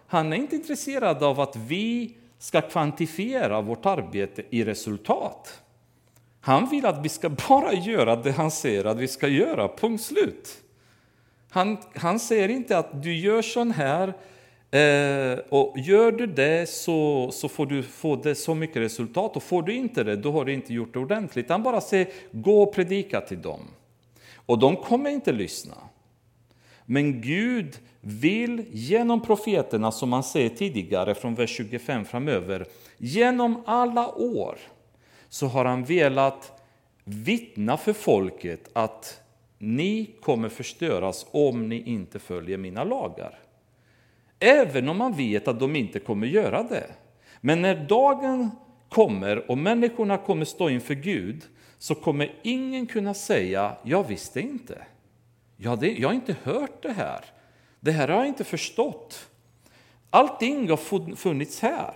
Han 0.08 0.34
är 0.34 0.38
inte 0.38 0.56
intresserad 0.56 1.24
av 1.24 1.40
att 1.40 1.56
vi 1.56 2.16
ska 2.40 2.62
kvantifiera 2.62 3.62
vårt 3.62 3.86
arbete 3.86 4.44
i 4.50 4.64
resultat. 4.64 5.62
Han 6.42 6.70
vill 6.70 6.86
att 6.86 7.06
vi 7.06 7.10
ska 7.10 7.30
bara 7.30 7.74
göra 7.74 8.16
det 8.16 8.32
han 8.32 8.52
säger 8.52 8.86
att 8.86 8.98
vi 8.98 9.08
ska 9.08 9.28
göra, 9.28 9.68
punkt 9.78 10.04
slut. 10.04 10.62
Han, 11.50 11.78
han 11.96 12.20
säger 12.20 12.50
inte 12.50 12.78
att 12.78 13.04
du 13.04 13.16
gör 13.16 13.42
så 13.42 13.64
här 13.64 14.14
eh, 14.76 15.40
och 15.50 15.80
gör 15.80 16.12
du 16.12 16.26
det 16.26 16.70
så, 16.70 17.30
så 17.32 17.50
får 17.50 17.66
du 17.66 17.84
få 17.84 18.16
det 18.16 18.36
så 18.36 18.56
mycket 18.56 18.78
resultat 18.78 19.36
och 19.36 19.44
får 19.44 19.62
du 19.62 19.74
inte 19.74 20.04
det 20.04 20.16
då 20.16 20.32
har 20.32 20.46
du 20.46 20.54
inte 20.54 20.74
gjort 20.74 20.94
det 20.94 21.00
ordentligt. 21.00 21.50
Han 21.50 21.64
bara 21.64 21.82
säger 21.82 22.08
gå 22.32 22.64
och 22.64 22.74
predika 22.74 23.22
till 23.22 23.42
dem. 23.42 23.60
Och 24.46 24.60
de 24.60 24.76
kommer 24.76 25.10
inte 25.10 25.32
lyssna. 25.32 25.76
Men 26.86 27.22
Gud 27.22 27.80
vill 28.02 28.66
genom 28.72 29.22
profeterna, 29.22 29.92
som 29.92 30.10
man 30.10 30.24
säger 30.24 30.50
tidigare 30.50 31.16
från 31.16 31.36
vers 31.36 31.50
25 31.50 32.06
framöver, 32.06 32.66
genom 32.98 33.64
alla 33.66 34.16
år 34.16 34.58
så 35.30 35.48
har 35.48 35.66
han 35.66 35.84
velat 35.84 36.62
vittna 37.04 37.78
för 37.78 37.94
folket 37.94 38.70
att 38.74 39.22
ni 39.58 40.12
kommer 40.22 40.50
förstöras 40.50 41.26
om 41.32 41.70
ni 41.70 41.82
inte 41.82 42.20
följer 42.20 42.58
mina 42.58 42.84
lagar. 42.84 43.40
Även 44.46 44.90
om 44.90 44.98
man 44.98 45.14
vet 45.14 45.48
att 45.48 45.60
de 45.60 45.76
inte 45.76 46.00
kommer 46.00 46.28
göra 46.28 46.64
det. 46.64 46.88
Men 47.42 47.62
när 47.62 47.76
dagen 47.76 48.52
kommer 48.90 49.52
och 49.52 49.58
människorna 49.58 50.18
kommer 50.18 50.46
stå 50.46 50.70
inför 50.70 50.94
Gud 50.94 51.44
så 51.78 51.96
kommer 51.96 52.36
ingen 52.44 52.88
kunna 52.88 53.14
säga 53.14 53.78
jag 53.84 54.08
visste 54.08 54.42
inte. 54.42 54.86
Ja, 55.58 55.76
det, 55.76 55.92
jag 55.92 56.10
har 56.10 56.14
inte 56.14 56.36
hört 56.44 56.84
det 56.84 56.92
här. 56.92 57.26
Det 57.80 57.92
här 57.92 58.08
har 58.08 58.16
jag 58.16 58.28
inte 58.28 58.44
förstått. 58.44 59.30
Allting 60.10 60.70
har 60.70 61.16
funnits 61.16 61.60
här. 61.60 61.94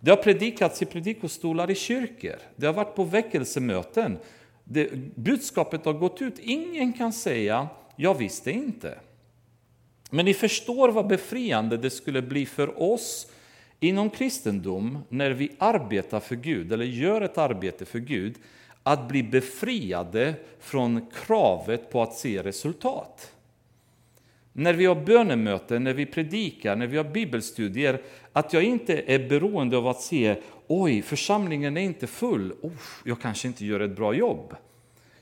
Det 0.00 0.10
har 0.10 0.16
predikats 0.16 0.82
i 0.82 0.84
predikostolar 0.86 1.70
i 1.70 1.74
kyrkor. 1.74 2.36
Det 2.56 2.66
har 2.66 2.74
varit 2.74 2.94
på 2.94 3.04
väckelsemöten. 3.04 4.18
Det, 4.64 5.16
budskapet 5.16 5.84
har 5.84 5.92
gått 5.92 6.22
ut. 6.22 6.38
Ingen 6.38 6.92
kan 6.92 7.12
säga 7.12 7.68
jag 7.96 8.14
visste 8.14 8.50
inte. 8.50 8.98
Men 10.10 10.24
ni 10.24 10.34
förstår 10.34 10.88
vad 10.88 11.06
befriande 11.06 11.76
det 11.76 11.90
skulle 11.90 12.22
bli 12.22 12.46
för 12.46 12.82
oss 12.82 13.26
inom 13.80 14.10
kristendom 14.10 14.98
när 15.08 15.30
vi 15.30 15.52
arbetar 15.58 16.20
för 16.20 16.36
Gud, 16.36 16.72
eller 16.72 16.84
gör 16.84 17.20
ett 17.20 17.38
arbete 17.38 17.84
för 17.84 17.98
Gud, 17.98 18.34
att 18.82 19.08
bli 19.08 19.22
befriade 19.22 20.34
från 20.60 21.06
kravet 21.26 21.90
på 21.90 22.02
att 22.02 22.14
se 22.14 22.42
resultat. 22.42 23.32
När 24.52 24.74
vi 24.74 24.86
har 24.86 24.94
bönemöten, 24.94 25.84
när 25.84 25.92
vi 25.92 26.06
predikar, 26.06 26.76
när 26.76 26.86
vi 26.86 26.96
har 26.96 27.04
bibelstudier, 27.04 28.02
att 28.32 28.52
jag 28.52 28.62
inte 28.62 29.02
är 29.06 29.28
beroende 29.28 29.76
av 29.76 29.86
att 29.86 30.00
se 30.00 30.36
oj, 30.66 31.02
församlingen 31.02 31.76
är 31.76 31.80
inte 31.80 32.06
full, 32.06 32.52
Uff, 32.62 33.02
jag 33.04 33.20
kanske 33.20 33.48
inte 33.48 33.66
gör 33.66 33.80
ett 33.80 33.96
bra 33.96 34.14
jobb. 34.14 34.56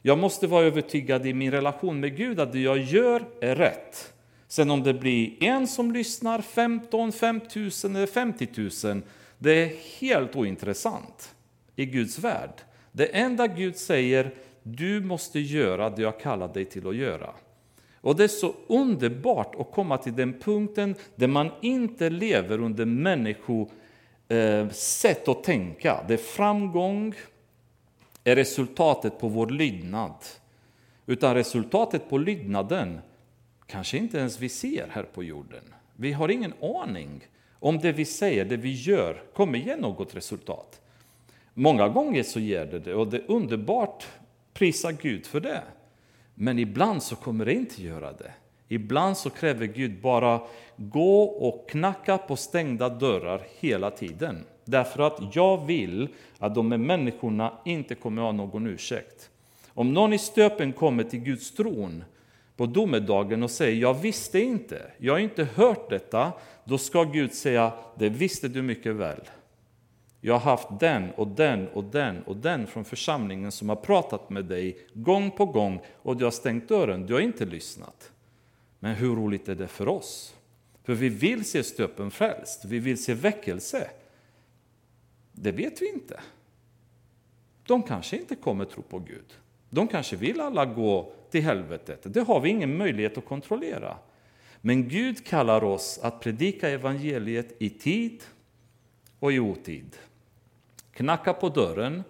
Jag 0.03 0.19
måste 0.19 0.47
vara 0.47 0.65
övertygad 0.65 1.27
i 1.27 1.35
min 1.35 1.51
relation 1.51 2.01
med 2.01 2.17
Gud 2.17 2.41
att 2.41 2.53
det 2.53 2.61
jag 2.61 2.79
gör 2.79 3.25
är 3.41 3.57
rätt. 3.57 4.15
Sen 4.49 4.71
om 4.71 4.83
det 4.83 4.95
blir 4.95 5.45
en 5.45 5.69
som 5.69 5.93
lyssnar, 5.93 6.41
15, 6.41 7.13
5 7.13 7.41
000 7.57 7.71
eller 7.85 8.07
50 8.07 8.49
000, 8.85 9.03
det 9.39 9.51
är 9.51 9.73
helt 10.01 10.37
ointressant 10.37 11.35
i 11.77 11.87
Guds 11.87 12.19
värld. 12.19 12.61
Det 12.93 13.07
enda 13.07 13.47
Gud 13.47 13.77
säger, 13.77 14.35
du 14.63 15.01
måste 15.01 15.41
göra 15.41 15.91
det 15.91 16.03
jag 16.03 16.21
kallar 16.21 16.49
dig 16.49 16.65
till 16.65 16.89
att 16.89 16.97
göra. 16.97 17.31
Och 17.97 18.17
det 18.17 18.25
är 18.25 18.29
så 18.29 18.55
underbart 18.67 19.55
att 19.55 19.71
komma 19.73 19.99
till 19.99 20.17
den 20.17 20.33
punkten 20.33 20.95
där 21.17 21.27
man 21.27 21.51
inte 21.61 22.11
lever 22.11 22.61
under 22.61 22.85
människosätt 22.85 23.73
eh, 24.29 24.69
sätt 24.69 25.29
att 25.29 25.45
tänka. 25.45 26.05
Det 26.09 26.17
framgång 26.17 27.15
är 28.25 28.37
resultatet 28.37 29.19
på 29.19 29.29
vår 29.29 29.47
lydnad. 29.47 30.15
Utan 31.07 31.35
resultatet 31.35 32.11
på 32.11 32.19
lydnaden 32.19 33.01
kanske 33.67 33.99
inte 33.99 34.19
ens 34.19 34.41
vi 34.41 34.49
ser 34.49 34.89
här 34.91 35.03
på 35.03 35.25
jorden. 35.25 35.75
Vi 35.97 36.13
har 36.13 36.29
ingen 36.29 36.53
aning 36.63 37.21
om 37.59 37.79
det 37.79 37.93
vi 37.93 38.05
säger, 38.05 38.45
det 38.45 38.57
vi 38.57 38.73
gör, 38.73 39.23
kommer 39.35 39.59
ge 39.59 39.77
något 39.77 40.15
resultat. 40.15 40.81
Många 41.55 41.89
gånger 41.89 42.23
så 42.23 42.41
ger 42.41 42.67
det 42.67 42.79
det 42.79 42.95
och 42.95 43.09
det 43.09 43.17
är 43.17 43.31
underbart, 43.31 44.07
prisa 44.53 44.93
Gud 44.93 45.27
för 45.27 45.41
det. 45.41 45.63
Men 46.35 46.59
ibland 46.59 47.03
så 47.03 47.17
kommer 47.17 47.45
det 47.45 47.53
inte 47.53 47.83
göra 47.83 48.13
det. 48.13 48.33
Ibland 48.69 49.17
så 49.17 49.31
kräver 49.31 49.67
Gud 49.67 50.01
bara 50.01 50.41
gå 50.77 51.23
och 51.23 51.71
knacka 51.71 52.19
på 52.19 52.37
stängda 52.37 52.89
dörrar 52.89 53.43
hela 53.61 53.91
tiden. 53.91 54.45
Därför 54.65 55.03
att 55.03 55.37
jag 55.37 55.67
vill 55.67 56.09
att 56.39 56.55
de 56.55 56.71
här 56.71 56.79
människorna 56.79 57.53
inte 57.65 57.95
kommer 57.95 58.23
ha 58.23 58.33
någon 58.33 58.67
ursäkt. 58.67 59.31
Om 59.69 59.93
någon 59.93 60.13
i 60.13 60.19
stöpen 60.19 60.73
kommer 60.73 61.05
till 61.05 61.21
Guds 61.21 61.55
tron 61.55 62.05
på 62.57 62.67
domedagen 62.67 63.43
och 63.43 63.51
säger 63.51 63.81
jag 63.81 63.95
visste 63.95 64.41
inte, 64.41 64.91
jag 64.99 65.13
har 65.13 65.21
inte 65.21 65.45
hört 65.45 65.91
detta, 65.91 66.33
då 66.65 66.79
ska 66.79 67.05
Gud 67.05 67.35
säga 67.35 67.73
det 67.99 68.09
visste 68.09 68.49
du 68.49 68.63
mycket 68.63 68.95
väl. 68.95 69.21
Jag 70.21 70.35
har 70.35 70.51
haft 70.51 70.81
den 70.81 71.11
och 71.11 71.29
den 71.29 71.69
och 71.69 71.85
den 71.85 72.23
och 72.23 72.37
den 72.37 72.67
från 72.67 72.85
församlingen 72.85 73.53
som 73.53 73.69
har 73.69 73.77
pratat 73.77 74.31
med 74.31 74.45
dig 74.45 74.79
gång 74.93 75.31
på 75.31 75.47
gång 75.47 75.81
och 76.03 76.17
du 76.17 76.25
har 76.25 76.31
stängt 76.31 76.69
dörren, 76.69 77.07
du 77.07 77.15
har 77.15 77.21
inte 77.21 77.45
lyssnat. 77.45 78.13
Men 78.79 78.95
hur 78.95 79.17
roligt 79.17 79.49
är 79.49 79.55
det 79.55 79.69
för 79.69 79.89
oss? 79.89 80.35
För 80.85 80.95
vi 80.95 81.09
vill 81.09 81.45
se 81.45 81.63
stöpen 81.63 82.11
frälst, 82.11 82.65
vi 82.65 82.79
vill 82.79 83.05
se 83.05 83.15
väckelse. 83.15 83.91
Det 85.33 85.53
vet 85.53 85.83
vi 85.83 85.89
inte. 85.89 86.21
De 87.67 87.83
kanske 87.83 88.17
inte 88.17 88.35
kommer 88.35 88.65
tro 88.65 88.83
på 88.83 88.99
Gud. 88.99 89.35
De 89.75 89.89
kanske 89.89 90.17
vill 90.17 90.41
alla 90.41 90.65
gå 90.65 91.13
till 91.31 91.43
helvetet. 91.43 92.01
Det 92.05 92.21
har 92.21 92.41
vi 92.41 92.49
ingen 92.49 92.77
möjlighet 92.77 93.19
att 93.19 93.27
kontrollera. 93.27 93.97
Men 94.61 94.89
Gud 94.89 95.27
kallar 95.27 95.65
oss 95.65 96.01
att 96.03 96.21
predika 96.21 96.69
evangeliet 96.69 97.55
i 97.59 97.71
tid 97.71 98.23
och 99.19 99.33
i 99.33 99.39
otid. 99.39 99.97
Knacka 100.93 101.33
på 101.33 101.49
dörren, 101.49 102.03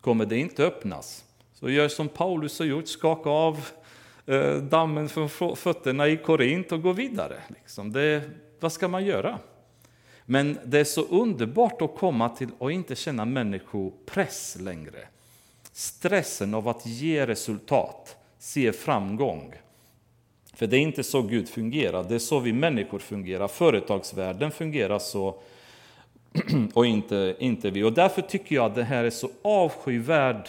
kommer 0.00 0.26
det 0.26 0.38
inte 0.38 0.64
öppnas. 0.64 1.24
Så 1.52 1.70
gör 1.70 1.88
som 1.88 2.08
Paulus 2.08 2.58
har 2.58 2.66
gjort, 2.66 2.88
skaka 2.88 3.30
av 3.30 3.68
eh, 4.26 4.56
dammen 4.56 5.08
från 5.08 5.56
fötterna 5.56 6.08
i 6.08 6.16
Korint 6.16 6.72
och 6.72 6.82
gå 6.82 6.92
vidare. 6.92 7.36
Liksom. 7.48 7.92
Det, 7.92 8.22
vad 8.60 8.72
ska 8.72 8.88
man 8.88 9.04
göra? 9.04 9.38
Men 10.24 10.58
det 10.64 10.78
är 10.78 10.84
så 10.84 11.02
underbart 11.02 11.82
att 11.82 11.96
komma 11.96 12.28
till 12.28 12.48
och 12.58 12.72
inte 12.72 12.94
känna 12.96 13.24
människopress 13.24 14.56
längre. 14.60 15.08
Stressen 15.72 16.54
av 16.54 16.68
att 16.68 16.86
ge 16.86 17.26
resultat, 17.26 18.16
se 18.38 18.72
framgång. 18.72 19.54
För 20.54 20.66
det 20.66 20.76
är 20.76 20.80
inte 20.80 21.02
så 21.02 21.22
Gud 21.22 21.48
fungerar, 21.48 22.04
det 22.08 22.14
är 22.14 22.18
så 22.18 22.38
vi 22.38 22.52
människor 22.52 22.98
fungerar. 22.98 23.48
Företagsvärlden 23.48 24.50
fungerar 24.50 24.98
så 24.98 25.34
och 26.74 26.86
inte, 26.86 27.36
inte 27.38 27.70
vi. 27.70 27.82
Och 27.82 27.92
därför 27.92 28.22
tycker 28.22 28.54
jag 28.54 28.64
att 28.64 28.74
det 28.74 28.84
här 28.84 29.04
är 29.04 29.10
så 29.10 29.30
avskyvärd 29.42 30.48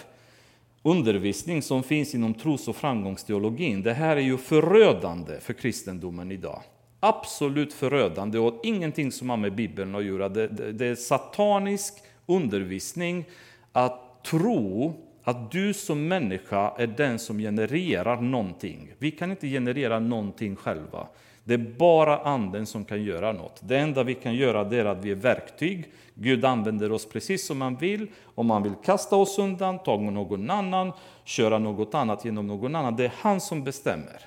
undervisning 0.83 1.61
som 1.61 1.83
finns 1.83 2.15
inom 2.15 2.33
tros 2.33 2.67
och 2.67 2.75
framgångsteologin. 2.75 3.83
Det 3.83 3.93
här 3.93 4.15
är 4.15 4.21
ju 4.21 4.37
förödande 4.37 5.39
för 5.39 5.53
kristendomen 5.53 6.31
idag. 6.31 6.61
Absolut 6.99 7.73
förödande 7.73 8.39
och 8.39 8.59
ingenting 8.63 9.11
som 9.11 9.29
har 9.29 9.37
med 9.37 9.55
Bibeln 9.55 9.95
att 9.95 10.05
göra. 10.05 10.29
Det, 10.29 10.47
det, 10.47 10.71
det 10.71 10.85
är 10.85 10.95
satanisk 10.95 11.93
undervisning 12.25 13.25
att 13.71 14.23
tro 14.23 14.93
att 15.23 15.51
du 15.51 15.73
som 15.73 16.07
människa 16.07 16.73
är 16.77 16.87
den 16.87 17.19
som 17.19 17.37
genererar 17.37 18.21
någonting. 18.21 18.93
Vi 18.97 19.11
kan 19.11 19.31
inte 19.31 19.47
generera 19.47 19.99
någonting 19.99 20.55
själva. 20.55 21.07
Det 21.43 21.53
är 21.53 21.75
bara 21.77 22.17
anden 22.17 22.65
som 22.65 22.85
kan 22.85 23.03
göra 23.03 23.31
något. 23.31 23.59
Det 23.63 23.77
enda 23.77 24.03
vi 24.03 24.15
kan 24.15 24.35
göra 24.35 24.77
är 24.77 24.85
att 24.85 25.05
vi 25.05 25.11
är 25.11 25.15
verktyg. 25.15 25.91
Gud 26.13 26.45
använder 26.45 26.91
oss 26.91 27.09
precis 27.09 27.47
som 27.47 27.61
han 27.61 27.75
vill. 27.75 28.07
Om 28.35 28.49
han 28.49 28.63
vill 28.63 28.73
kasta 28.85 29.15
oss 29.15 29.39
undan, 29.39 29.79
ta 29.79 29.97
någon 29.97 30.49
annan, 30.49 30.91
köra 31.23 31.59
något 31.59 31.95
annat 31.95 32.25
genom 32.25 32.47
någon 32.47 32.75
annan. 32.75 32.95
Det 32.95 33.05
är 33.05 33.13
han 33.17 33.41
som 33.41 33.63
bestämmer. 33.63 34.21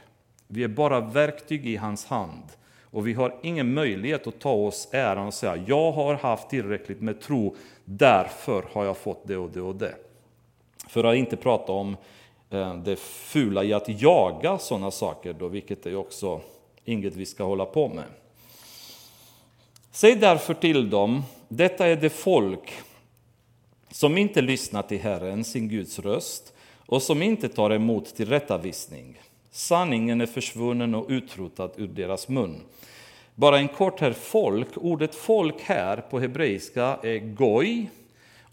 Vi 0.49 0.65
är 0.65 0.69
bara 0.69 1.01
verktyg 1.01 1.67
i 1.67 1.77
hans 1.77 2.07
hand. 2.07 2.45
Och 2.83 3.07
vi 3.07 3.13
har 3.13 3.35
ingen 3.43 3.75
möjlighet 3.75 4.27
att 4.27 4.39
ta 4.39 4.53
oss 4.53 4.89
äran 4.93 5.27
och 5.27 5.35
säga 5.35 5.57
jag 5.67 5.93
har 5.93 6.15
haft 6.15 6.51
tillräckligt 6.51 7.01
med 7.01 7.21
tro, 7.21 7.57
därför 7.85 8.65
har 8.73 8.85
jag 8.85 8.97
fått 8.97 9.29
det 9.29 9.37
och 9.37 9.51
det 9.51 9.61
och 9.61 9.77
det. 9.77 9.95
För 10.87 11.05
att 11.05 11.17
inte 11.17 11.37
prata 11.37 11.73
om 11.73 11.97
eh, 12.51 12.75
det 12.75 12.97
fula 12.99 13.65
i 13.65 13.73
att 13.73 14.03
jaga 14.03 14.59
sådana 14.59 14.91
saker, 14.91 15.33
då, 15.33 15.49
vilket 15.49 15.87
är 15.87 15.97
också 15.97 16.41
inget 16.85 17.17
vi 17.17 17.27
ska 17.27 17.45
hålla 17.45 17.65
på 17.65 17.89
med. 17.89 18.05
Säg 19.91 20.15
därför 20.15 20.55
till 20.55 20.91
dem, 20.91 21.23
detta 21.49 21.87
är 21.87 21.97
det 21.97 22.11
folk 22.11 22.73
som 23.91 24.19
inte 24.19 24.43
lyssnar 24.43 24.83
till 24.83 25.01
Herren, 25.01 25.45
sin 25.45 25.69
Guds 25.69 25.99
röst, 25.99 26.53
och 26.87 27.03
som 27.03 27.23
inte 27.23 27.49
tar 27.49 27.71
emot 27.71 28.17
tillrättavisning. 28.17 29.21
Sanningen 29.51 30.21
är 30.21 30.27
försvunnen 30.27 30.95
och 30.95 31.07
utrotad 31.09 31.71
ur 31.77 31.87
deras 31.89 32.29
mun. 32.29 32.61
Bara 33.35 33.59
en 33.59 33.69
kort 33.69 34.01
här 34.01 34.13
folk. 34.13 34.69
Ordet 34.77 35.15
folk 35.15 35.61
här 35.61 35.97
på 35.97 36.21
hebreiska 36.21 36.99
är 37.03 37.19
goj. 37.19 37.91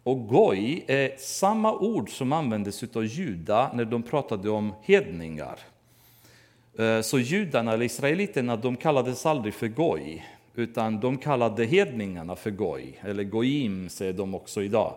Och 0.04 0.28
goj 0.28 0.86
är 0.88 1.12
samma 1.18 1.74
ord 1.74 2.10
som 2.10 2.34
användes 2.34 2.84
av 2.96 3.06
judar 3.06 3.74
när 3.74 3.86
de 3.86 4.04
pratade 4.04 4.50
om 4.50 4.74
hedningar. 4.82 5.60
Eh, 6.80 7.02
så 7.02 7.20
judarna, 7.20 7.74
eller 7.74 7.86
israeliterna, 7.86 8.56
de 8.56 8.76
kallades 8.76 9.26
aldrig 9.26 9.54
för 9.54 9.68
goj, 9.68 10.26
utan 10.56 11.00
de 11.00 11.18
kallade 11.18 11.66
hedningarna 11.66 12.36
för 12.36 12.52
goj, 12.52 13.00
eller 13.02 13.24
goim 13.24 13.90
säger 13.90 14.14
de 14.14 14.36
också 14.36 14.64
idag. 14.64 14.94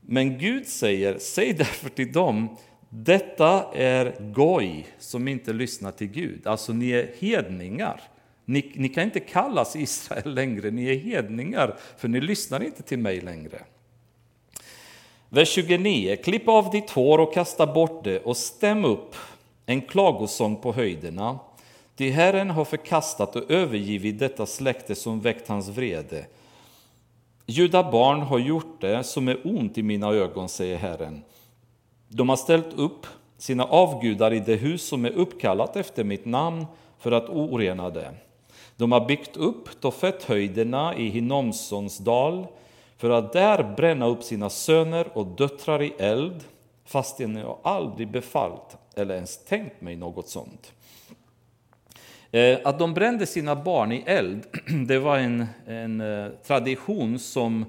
Men 0.00 0.38
Gud 0.38 0.66
säger, 0.66 1.18
säg 1.18 1.52
därför 1.52 1.90
till 1.90 2.12
dem, 2.12 2.56
detta 2.88 3.72
är 3.74 4.32
goj 4.32 4.86
som 4.98 5.28
inte 5.28 5.52
lyssnar 5.52 5.90
till 5.92 6.06
Gud. 6.06 6.46
Alltså 6.46 6.72
ni 6.72 6.90
är 6.90 7.10
hedningar. 7.18 8.00
Ni, 8.44 8.72
ni, 8.74 8.88
kan 8.88 9.04
inte 9.04 9.20
kallas 9.20 9.76
Israel 9.76 10.34
längre, 10.34 10.70
ni 10.70 10.88
är 10.88 10.96
hedningar, 10.96 11.76
för 11.96 12.08
ni 12.08 12.20
lyssnar 12.20 12.62
inte 12.62 12.82
till 12.82 12.98
mig 12.98 13.20
längre. 13.20 13.58
Vers 15.34 15.48
29. 15.48 16.16
Klipp 16.16 16.48
av 16.48 16.70
ditt 16.70 16.90
hår 16.90 17.18
och 17.18 17.34
kasta 17.34 17.66
bort 17.66 18.04
det 18.04 18.18
och 18.18 18.36
stäm 18.36 18.84
upp 18.84 19.14
en 19.66 19.82
klagosång 19.82 20.56
på 20.56 20.72
höjderna. 20.72 21.38
Ty 21.96 22.10
Herren 22.10 22.50
har 22.50 22.64
förkastat 22.64 23.36
och 23.36 23.50
övergivit 23.50 24.18
detta 24.18 24.46
släkte 24.46 24.94
som 24.94 25.20
väckt 25.20 25.48
hans 25.48 25.68
vrede. 25.68 26.26
Juda 27.46 27.90
barn 27.90 28.20
har 28.20 28.38
gjort 28.38 28.80
det 28.80 29.04
som 29.04 29.28
är 29.28 29.38
ont 29.44 29.78
i 29.78 29.82
mina 29.82 30.08
ögon, 30.08 30.48
säger 30.48 30.76
Herren. 30.76 31.22
De 32.08 32.28
har 32.28 32.36
ställt 32.36 32.72
upp 32.74 33.06
sina 33.38 33.64
avgudar 33.64 34.32
i 34.32 34.40
det 34.40 34.56
hus 34.56 34.82
som 34.82 35.04
är 35.04 35.10
uppkallat 35.10 35.76
efter 35.76 36.04
mitt 36.04 36.24
namn 36.24 36.66
för 36.98 37.12
att 37.12 37.28
orena 37.28 37.90
det. 37.90 38.14
De 38.76 38.92
har 38.92 39.06
byggt 39.06 39.36
upp 39.36 39.80
Tofethöjderna 39.80 40.96
i 40.96 41.08
Hinomsons 41.08 41.98
dal 41.98 42.46
för 43.02 43.10
att 43.10 43.32
där 43.32 43.74
bränna 43.76 44.06
upp 44.06 44.22
sina 44.22 44.50
söner 44.50 45.18
och 45.18 45.26
döttrar 45.26 45.82
i 45.82 45.92
eld, 45.98 46.44
fastän 46.84 47.36
jag 47.36 47.58
aldrig 47.62 48.10
befallt 48.10 48.76
eller 48.96 49.14
ens 49.14 49.44
tänkt 49.44 49.80
mig 49.80 49.96
något 49.96 50.28
sånt. 50.28 50.72
Eh, 52.30 52.58
att 52.64 52.78
de 52.78 52.94
brände 52.94 53.26
sina 53.26 53.56
barn 53.56 53.92
i 53.92 54.02
eld, 54.06 54.46
det 54.86 54.98
var 54.98 55.18
en, 55.18 55.46
en 55.66 56.00
eh, 56.00 56.28
tradition 56.46 57.18
som 57.18 57.64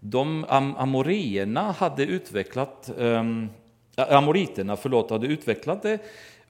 de 0.00 0.44
amorierna 0.78 1.72
hade 1.72 2.02
utvecklat, 2.02 2.90
um, 2.96 3.50
amoriterna 3.96 4.76
förlåt, 4.76 5.10
hade 5.10 5.26
utvecklat 5.26 5.82
det 5.82 5.98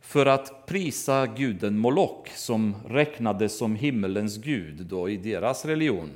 för 0.01 0.27
att 0.27 0.67
prisa 0.67 1.27
guden 1.27 1.79
Moloch 1.79 2.29
som 2.35 2.77
räknades 2.89 3.59
som 3.59 3.77
himmelens 3.77 4.37
gud 4.37 4.87
då 4.87 5.09
i 5.09 5.17
deras 5.17 5.65
religion. 5.65 6.11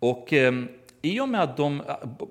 Och 0.00 0.32
ehm, 0.32 0.68
i 1.02 1.20
och 1.20 1.28
med 1.28 1.42
att 1.42 1.56
de, 1.56 1.82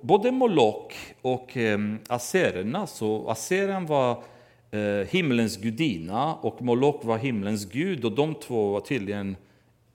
både 0.01 0.31
Moloch 0.31 0.93
och 1.21 1.57
eh, 1.57 1.79
assererna, 2.07 2.87
så 2.87 3.29
aseren 3.29 3.85
var 3.85 4.23
eh, 4.71 5.07
himmelens 5.09 5.57
gudinna 5.57 6.35
och 6.35 6.61
Moloch 6.61 7.05
var 7.05 7.17
himlens 7.17 7.65
gud 7.65 8.05
och 8.05 8.11
de 8.11 8.35
två 8.35 8.71
var 8.71 8.79
tydligen 8.79 9.35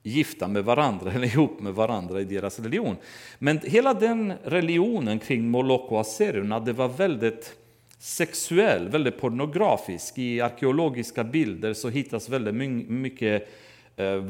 gifta 0.03 0.47
med 0.47 0.65
varandra 0.65 1.11
eller 1.15 1.27
ihop 1.27 1.59
med 1.59 1.73
varandra 1.73 2.21
i 2.21 2.23
deras 2.23 2.59
religion. 2.59 2.95
Men 3.39 3.59
hela 3.63 3.93
den 3.93 4.33
religionen 4.43 5.19
kring 5.19 5.49
Moloch 5.49 5.91
och 5.91 6.01
asererna 6.01 6.59
det 6.59 6.73
var 6.73 6.87
väldigt 6.87 7.55
sexuell, 7.99 8.89
väldigt 8.89 9.19
pornografisk. 9.19 10.17
I 10.17 10.41
arkeologiska 10.41 11.23
bilder 11.23 11.73
så 11.73 11.89
hittas 11.89 12.29
väldigt 12.29 12.55
mycket 12.89 13.47
eh, 13.95 14.23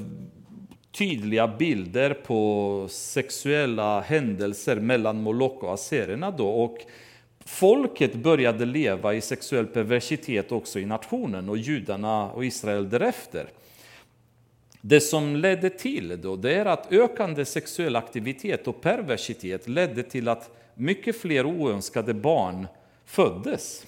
tydliga 0.97 1.47
bilder 1.47 2.13
på 2.13 2.87
sexuella 2.89 4.01
händelser 4.01 4.75
mellan 4.75 5.21
Moloch 5.21 5.63
och 5.63 5.73
asserierna. 5.73 6.31
Då. 6.31 6.47
Och 6.47 6.77
folket 7.45 8.15
började 8.15 8.65
leva 8.65 9.13
i 9.13 9.21
sexuell 9.21 9.65
perversitet 9.65 10.51
också 10.51 10.79
i 10.79 10.85
nationen 10.85 11.49
och 11.49 11.57
judarna 11.57 12.31
och 12.31 12.45
Israel 12.45 12.89
därefter. 12.89 13.47
Det 14.81 15.01
som 15.01 15.35
ledde 15.35 15.69
till 15.69 16.21
då, 16.21 16.35
det 16.35 16.53
är 16.53 16.65
att 16.65 16.91
ökande 16.91 17.45
sexuell 17.45 17.95
aktivitet 17.95 18.67
och 18.67 18.81
perversitet 18.81 19.67
ledde 19.67 20.03
till 20.03 20.27
att 20.27 20.49
mycket 20.73 21.21
fler 21.21 21.45
oönskade 21.45 22.13
barn 22.13 22.67
föddes. 23.05 23.85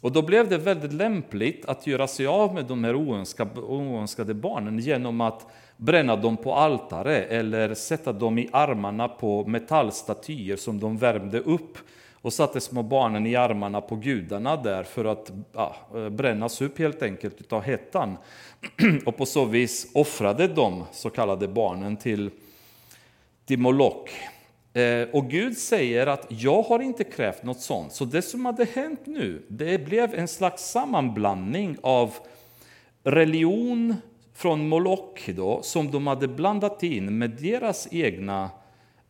Och 0.00 0.12
då 0.12 0.22
blev 0.22 0.48
det 0.48 0.58
väldigt 0.58 0.92
lämpligt 0.92 1.64
att 1.66 1.86
göra 1.86 2.06
sig 2.06 2.26
av 2.26 2.54
med 2.54 2.64
de 2.64 2.84
här 2.84 2.94
oönskade 2.94 4.34
barnen 4.34 4.78
genom 4.78 5.20
att 5.20 5.46
bränna 5.76 6.16
dem 6.16 6.36
på 6.36 6.54
altare 6.54 7.22
eller 7.22 7.74
sätta 7.74 8.12
dem 8.12 8.38
i 8.38 8.48
armarna 8.52 9.08
på 9.08 9.44
metallstatyer 9.46 10.56
som 10.56 10.80
de 10.80 10.98
värmde 10.98 11.40
upp 11.40 11.78
och 12.24 12.32
satte 12.32 12.60
små 12.60 12.82
barnen 12.82 13.26
i 13.26 13.36
armarna 13.36 13.80
på 13.80 13.96
gudarna 13.96 14.56
där 14.56 14.82
för 14.82 15.04
att 15.04 15.32
ja, 15.52 15.76
brännas 16.10 16.60
upp 16.60 16.78
helt 16.78 17.02
enkelt 17.02 17.52
av 17.52 17.62
hettan. 17.62 18.16
Och 19.06 19.16
på 19.16 19.26
så 19.26 19.44
vis 19.44 19.90
offrade 19.94 20.48
de 20.48 20.84
så 20.92 21.10
kallade 21.10 21.48
barnen 21.48 21.96
till, 21.96 22.30
till 23.46 23.58
Moloch. 23.58 24.08
Eh, 24.72 25.08
och 25.12 25.30
Gud 25.30 25.56
säger 25.56 26.06
att 26.06 26.26
jag 26.28 26.62
har 26.62 26.80
inte 26.80 27.04
krävt 27.04 27.42
något 27.42 27.60
sånt. 27.60 27.92
Så 27.92 28.04
det 28.04 28.22
som 28.22 28.46
hade 28.46 28.64
hänt 28.64 29.00
nu, 29.04 29.42
det 29.48 29.84
blev 29.84 30.14
en 30.14 30.28
slags 30.28 30.70
sammanblandning 30.70 31.76
av 31.82 32.14
religion 33.02 33.94
från 34.34 34.68
Moloch 34.68 35.30
då, 35.36 35.62
som 35.62 35.90
de 35.90 36.06
hade 36.06 36.28
blandat 36.28 36.82
in 36.82 37.18
med 37.18 37.30
deras 37.30 37.88
egna 37.90 38.50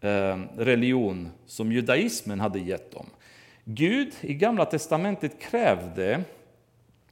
eh, 0.00 0.38
religion 0.56 1.30
som 1.46 1.72
judaismen 1.72 2.40
hade 2.40 2.58
gett 2.58 2.92
dem. 2.92 3.06
Gud 3.64 4.12
i 4.20 4.34
Gamla 4.34 4.64
testamentet 4.64 5.40
krävde 5.40 6.24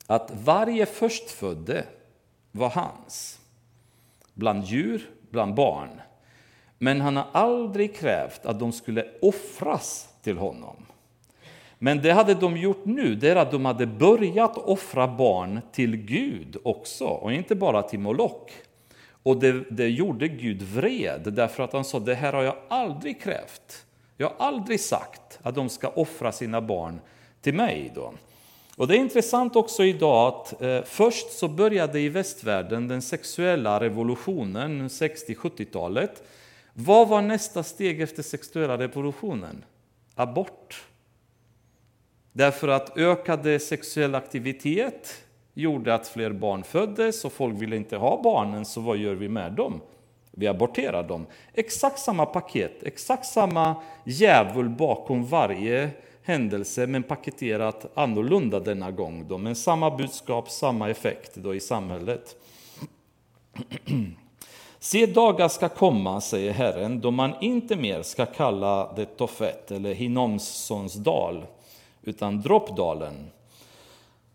att 0.06 0.30
varje 0.44 0.86
förstfödde 0.86 1.84
var 2.52 2.70
hans, 2.70 3.40
bland 4.34 4.64
djur, 4.64 5.10
bland 5.30 5.54
barn. 5.54 6.00
Men 6.78 7.00
han 7.00 7.16
har 7.16 7.26
aldrig 7.32 7.96
krävt 7.96 8.46
att 8.46 8.60
de 8.60 8.72
skulle 8.72 9.08
offras 9.20 10.08
till 10.22 10.38
honom. 10.38 10.76
Men 11.84 12.02
det 12.02 12.12
hade 12.12 12.34
de 12.34 12.56
gjort 12.56 12.84
nu, 12.84 13.14
det 13.14 13.28
är 13.28 13.36
att 13.36 13.50
de 13.50 13.64
hade 13.64 13.86
börjat 13.86 14.56
offra 14.56 15.08
barn 15.08 15.60
till 15.72 15.96
Gud 15.96 16.56
också, 16.62 17.04
och 17.04 17.32
inte 17.32 17.54
bara 17.54 17.82
till 17.82 17.98
Moloch. 17.98 18.50
Och 19.22 19.36
det, 19.36 19.64
det 19.70 19.88
gjorde 19.88 20.28
Gud 20.28 20.62
vred, 20.62 21.32
därför 21.32 21.62
att 21.62 21.72
han 21.72 21.84
sa 21.84 21.98
det 21.98 22.14
här 22.14 22.32
har 22.32 22.42
jag 22.42 22.56
aldrig 22.68 23.22
krävt. 23.22 23.86
Jag 24.16 24.28
har 24.28 24.46
aldrig 24.46 24.80
sagt 24.80 25.38
att 25.42 25.54
de 25.54 25.68
ska 25.68 25.88
offra 25.88 26.32
sina 26.32 26.60
barn 26.60 27.00
till 27.40 27.54
mig. 27.54 27.92
Då. 27.94 28.12
Och 28.76 28.88
Det 28.88 28.96
är 28.96 29.00
intressant 29.00 29.56
också 29.56 29.84
idag 29.84 30.28
att 30.28 30.62
eh, 30.62 30.82
först 30.84 31.32
så 31.32 31.48
började 31.48 32.00
i 32.00 32.08
västvärlden 32.08 32.88
den 32.88 33.02
sexuella 33.02 33.80
revolutionen, 33.80 34.88
60-70-talet, 34.88 36.22
vad 36.74 37.08
var 37.08 37.22
nästa 37.22 37.62
steg 37.62 38.00
efter 38.00 38.22
sexuella 38.22 38.78
revolutionen? 38.78 39.64
Abort. 40.14 40.91
Därför 42.32 42.68
att 42.68 42.98
ökade 42.98 43.58
sexuell 43.58 44.14
aktivitet 44.14 45.24
gjorde 45.54 45.94
att 45.94 46.08
fler 46.08 46.32
barn 46.32 46.64
föddes 46.64 47.24
och 47.24 47.32
folk 47.32 47.62
ville 47.62 47.76
inte 47.76 47.96
ha 47.96 48.22
barnen, 48.22 48.64
så 48.64 48.80
vad 48.80 48.96
gör 48.96 49.14
vi 49.14 49.28
med 49.28 49.52
dem? 49.52 49.80
Vi 50.30 50.46
aborterar 50.46 51.02
dem. 51.02 51.26
Exakt 51.54 51.98
samma 51.98 52.26
paket, 52.26 52.82
exakt 52.82 53.26
samma 53.26 53.76
djävul 54.04 54.68
bakom 54.68 55.24
varje 55.24 55.90
händelse, 56.22 56.86
men 56.86 57.02
paketerat 57.02 57.86
annorlunda 57.94 58.60
denna 58.60 58.90
gång. 58.90 59.28
Då. 59.28 59.38
Men 59.38 59.56
samma 59.56 59.96
budskap, 59.96 60.50
samma 60.50 60.90
effekt 60.90 61.34
då 61.34 61.54
i 61.54 61.60
samhället. 61.60 62.36
Se, 64.78 65.06
dagar 65.06 65.48
ska 65.48 65.68
komma, 65.68 66.20
säger 66.20 66.52
Herren, 66.52 67.00
då 67.00 67.10
man 67.10 67.32
inte 67.40 67.76
mer 67.76 68.02
ska 68.02 68.26
kalla 68.26 68.92
det 68.96 69.04
Tofet 69.04 69.70
eller 69.70 69.94
Hinnomsons 69.94 70.94
dal, 70.94 71.46
utan 72.02 72.40
Droppdalen. 72.40 73.30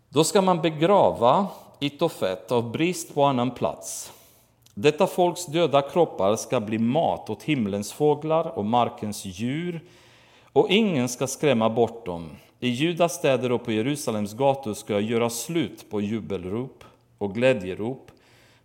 Då 0.08 0.24
ska 0.24 0.42
man 0.42 0.62
begrava 0.62 1.46
i 1.80 1.90
Tofet 1.90 2.52
av 2.52 2.72
brist 2.72 3.14
på 3.14 3.24
annan 3.24 3.50
plats. 3.50 4.12
Detta 4.74 5.06
folks 5.06 5.46
döda 5.46 5.82
kroppar 5.82 6.36
ska 6.36 6.60
bli 6.60 6.78
mat 6.78 7.30
åt 7.30 7.42
himlens 7.42 7.92
fåglar 7.92 8.58
och 8.58 8.64
markens 8.64 9.24
djur, 9.24 9.84
och 10.52 10.70
ingen 10.70 11.08
ska 11.08 11.26
skrämma 11.26 11.70
bort 11.70 12.06
dem. 12.06 12.30
I 12.60 12.68
Judas 12.68 13.14
städer 13.14 13.52
och 13.52 13.64
på 13.64 13.72
Jerusalems 13.72 14.34
gator 14.34 14.74
ska 14.74 14.92
jag 14.92 15.02
göra 15.02 15.30
slut 15.30 15.90
på 15.90 16.00
jubelrop 16.00 16.84
och 17.18 17.34
glädjerop, 17.34 18.10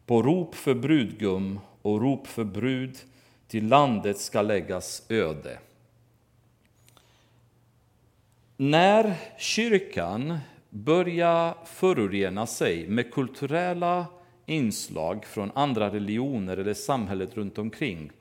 på 0.05 0.21
rop 0.21 0.55
för 0.55 0.73
brudgum 0.73 1.59
och 1.81 2.01
rop 2.01 2.27
för 2.27 2.43
brud, 2.43 2.97
till 3.47 3.67
landet 3.67 4.19
ska 4.19 4.41
läggas 4.41 5.03
öde. 5.09 5.57
När 8.57 9.15
kyrkan 9.37 10.37
börjar 10.69 11.55
förorena 11.65 12.45
sig 12.45 12.87
med 12.87 13.13
kulturella 13.13 14.05
inslag 14.45 15.25
från 15.25 15.51
andra 15.55 15.89
religioner 15.89 16.57
eller 16.57 16.73
samhället 16.73 17.37
runt 17.37 17.57
omkring, 17.57 18.11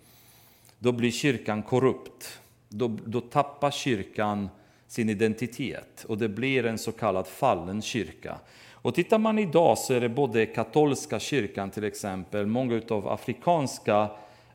då 0.79 0.93
blir 0.93 1.11
kyrkan 1.11 1.63
korrupt. 1.63 2.41
Då, 2.69 2.97
då 3.05 3.21
tappar 3.21 3.71
kyrkan 3.71 4.49
sin 4.87 5.09
identitet 5.09 6.05
och 6.09 6.19
det 6.19 6.29
blir 6.29 6.67
en 6.67 6.79
så 6.79 6.93
kallad 6.93 7.27
fallen 7.27 7.83
kyrka. 7.83 8.39
Och 8.73 8.95
tittar 8.95 9.19
man 9.19 9.39
idag 9.39 9.79
så 9.79 9.95
är 9.95 10.01
det 10.01 10.09
både 10.09 10.47
katolska 10.47 11.21
kyrkan 11.21 11.71
till 11.71 11.85
exempel, 11.85 12.47
många 12.47 12.83
av 12.89 13.09
afrikanska 13.09 14.11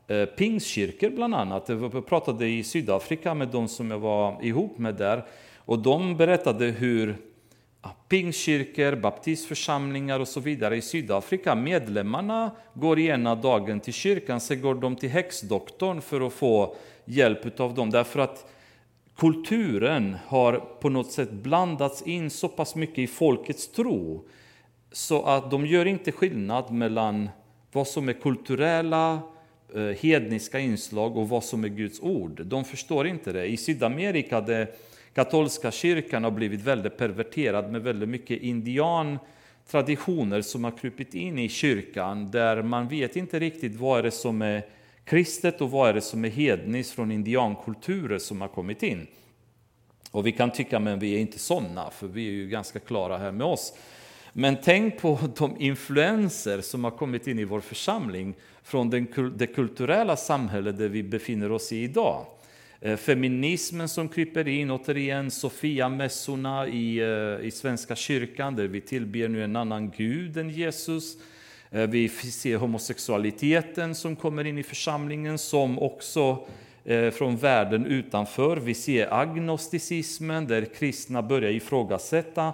eh, 0.06 0.24
pingstkyrkor 0.24 1.10
bland 1.10 1.34
annat. 1.34 1.68
Jag 1.68 2.06
pratade 2.06 2.48
i 2.48 2.64
Sydafrika 2.64 3.34
med 3.34 3.48
de 3.48 3.68
som 3.68 3.90
jag 3.90 3.98
var 3.98 4.44
ihop 4.44 4.78
med 4.78 4.94
där 4.94 5.24
och 5.68 5.78
de 5.78 6.16
berättade 6.16 6.64
hur 6.64 7.16
pingstkyrkor, 8.08 8.96
baptistförsamlingar 8.96 10.20
och 10.20 10.28
så 10.28 10.40
vidare 10.40 10.76
i 10.76 10.82
Sydafrika, 10.82 11.54
medlemmarna 11.54 12.50
går 12.74 12.98
ena 12.98 13.34
dagen 13.34 13.80
till 13.80 13.92
kyrkan, 13.92 14.40
sen 14.40 14.60
går 14.60 14.74
de 14.74 14.96
till 14.96 15.08
häxdoktorn 15.08 16.00
för 16.00 16.26
att 16.26 16.32
få 16.32 16.76
hjälp 17.04 17.60
av 17.60 17.74
dem. 17.74 17.90
Därför 17.90 18.20
att 18.20 18.50
kulturen 19.16 20.16
har 20.26 20.52
på 20.80 20.88
något 20.88 21.12
sätt 21.12 21.32
blandats 21.32 22.02
in 22.02 22.30
så 22.30 22.48
pass 22.48 22.74
mycket 22.74 22.98
i 22.98 23.06
folkets 23.06 23.68
tro 23.68 24.28
så 24.92 25.22
att 25.22 25.50
de 25.50 25.66
gör 25.66 25.86
inte 25.86 26.12
skillnad 26.12 26.70
mellan 26.70 27.30
vad 27.72 27.88
som 27.88 28.08
är 28.08 28.12
kulturella, 28.12 29.20
eh, 29.74 29.82
hedniska 29.82 30.58
inslag 30.58 31.16
och 31.16 31.28
vad 31.28 31.44
som 31.44 31.64
är 31.64 31.68
Guds 31.68 32.00
ord. 32.00 32.46
De 32.46 32.64
förstår 32.64 33.06
inte 33.06 33.32
det. 33.32 33.46
I 33.46 33.56
Sydamerika, 33.56 34.40
där 34.40 34.70
katolska 35.18 35.70
kyrkan 35.70 36.24
har 36.24 36.30
blivit 36.30 36.60
väldigt 36.60 36.96
perverterad 36.96 37.72
med 37.72 37.82
väldigt 37.82 38.08
mycket 38.08 38.42
indian 38.42 39.18
traditioner 39.70 40.42
som 40.42 40.64
har 40.64 40.78
krupit 40.78 41.14
in 41.14 41.38
i 41.38 41.48
kyrkan, 41.48 42.30
där 42.30 42.62
man 42.62 42.88
vet 42.88 43.16
inte 43.16 43.38
riktigt 43.38 43.74
vad 43.76 43.98
är 43.98 44.02
det 44.02 44.10
som 44.10 44.42
är 44.42 44.66
kristet 45.04 45.60
och 45.60 45.70
vad 45.70 45.88
är 45.88 45.94
det 45.94 46.00
som 46.00 46.24
är 46.24 46.28
hedniskt 46.28 46.92
från 46.92 47.12
indiankulturer 47.12 48.18
som 48.18 48.40
har 48.40 48.48
kommit 48.48 48.82
in. 48.82 49.06
Och 50.10 50.26
vi 50.26 50.32
kan 50.32 50.50
tycka, 50.50 50.78
men 50.78 50.98
vi 50.98 51.14
är 51.14 51.18
inte 51.18 51.38
sådana, 51.38 51.90
för 51.90 52.06
vi 52.06 52.26
är 52.26 52.32
ju 52.32 52.48
ganska 52.48 52.78
klara 52.78 53.18
här 53.18 53.32
med 53.32 53.46
oss. 53.46 53.72
Men 54.32 54.56
tänk 54.62 55.00
på 55.00 55.18
de 55.38 55.60
influenser 55.60 56.60
som 56.60 56.84
har 56.84 56.90
kommit 56.90 57.26
in 57.26 57.38
i 57.38 57.44
vår 57.44 57.60
församling 57.60 58.34
från 58.62 58.90
den, 58.90 59.34
det 59.36 59.46
kulturella 59.46 60.16
samhälle 60.16 60.72
där 60.72 60.88
vi 60.88 61.02
befinner 61.02 61.52
oss 61.52 61.72
i 61.72 61.82
idag. 61.82 62.26
Eh, 62.80 62.96
feminismen 62.96 63.88
som 63.88 64.08
kryper 64.08 64.48
in, 64.48 64.70
återigen 64.70 65.30
Sofia-mässorna 65.30 66.68
i, 66.68 66.98
eh, 66.98 67.46
i 67.46 67.50
Svenska 67.50 67.96
kyrkan 67.96 68.56
där 68.56 68.66
vi 68.66 68.80
tillber 68.80 69.28
nu 69.28 69.44
en 69.44 69.56
annan 69.56 69.90
gud 69.90 70.36
än 70.36 70.50
Jesus. 70.50 71.16
Eh, 71.70 71.86
vi 71.86 72.08
ser 72.08 72.56
homosexualiteten 72.56 73.94
som 73.94 74.16
kommer 74.16 74.44
in 74.44 74.58
i 74.58 74.62
församlingen 74.62 75.38
som 75.38 75.78
också 75.78 76.46
från 77.12 77.36
världen 77.36 77.86
utanför. 77.86 78.56
Vi 78.56 78.74
ser 78.74 79.14
agnosticismen 79.14 80.46
där 80.46 80.64
kristna 80.64 81.22
börjar 81.22 81.50
ifrågasätta 81.50 82.52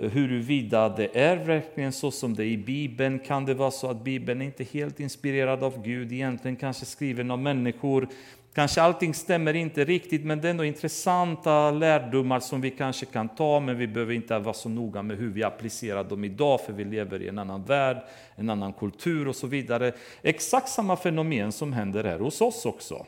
huruvida 0.00 0.88
det 0.88 1.18
är 1.18 1.36
verkligen 1.36 1.92
så 1.92 2.10
som 2.10 2.34
det 2.34 2.44
är 2.44 2.46
i 2.46 2.56
Bibeln. 2.56 3.18
Kan 3.18 3.44
det 3.44 3.54
vara 3.54 3.70
så 3.70 3.90
att 3.90 4.04
Bibeln 4.04 4.42
inte 4.42 4.62
är 4.62 4.64
helt 4.64 5.00
inspirerad 5.00 5.62
av 5.62 5.82
Gud, 5.82 6.12
egentligen 6.12 6.56
kanske 6.56 6.84
skriven 6.84 7.30
av 7.30 7.38
människor 7.38 8.08
Kanske 8.56 8.82
allting 8.82 9.14
stämmer 9.14 9.54
inte 9.54 9.84
riktigt, 9.84 10.24
men 10.24 10.40
det 10.40 10.48
är 10.48 10.50
ändå 10.50 10.64
intressanta 10.64 11.70
lärdomar 11.70 12.40
som 12.40 12.60
vi 12.60 12.70
kanske 12.70 13.06
kan 13.06 13.28
ta, 13.28 13.60
men 13.60 13.78
vi 13.78 13.86
behöver 13.86 14.14
inte 14.14 14.38
vara 14.38 14.54
så 14.54 14.68
noga 14.68 15.02
med 15.02 15.16
hur 15.16 15.30
vi 15.30 15.42
applicerar 15.42 16.04
dem 16.04 16.24
idag, 16.24 16.60
för 16.60 16.72
vi 16.72 16.84
lever 16.84 17.22
i 17.22 17.28
en 17.28 17.38
annan 17.38 17.64
värld, 17.64 17.96
en 18.36 18.50
annan 18.50 18.72
kultur 18.72 19.28
och 19.28 19.36
så 19.36 19.46
vidare. 19.46 19.92
Exakt 20.22 20.68
samma 20.68 20.96
fenomen 20.96 21.52
som 21.52 21.72
händer 21.72 22.04
här 22.04 22.18
hos 22.18 22.40
oss 22.40 22.66
också. 22.66 23.06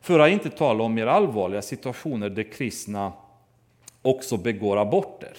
För 0.00 0.18
att 0.18 0.30
inte 0.30 0.50
tala 0.50 0.84
om 0.84 0.94
mer 0.94 1.06
allvarliga 1.06 1.62
situationer 1.62 2.30
där 2.30 2.52
kristna 2.52 3.12
också 4.02 4.36
begår 4.36 4.76
aborter. 4.76 5.36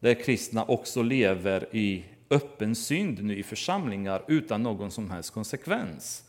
Där 0.00 0.14
kristna 0.14 0.64
också 0.64 1.02
lever 1.02 1.68
i 1.72 2.04
öppen 2.30 2.74
synd 2.74 3.24
nu 3.24 3.38
i 3.38 3.42
församlingar 3.42 4.22
utan 4.28 4.62
någon 4.62 4.90
som 4.90 5.10
helst 5.10 5.30
konsekvens. 5.34 6.24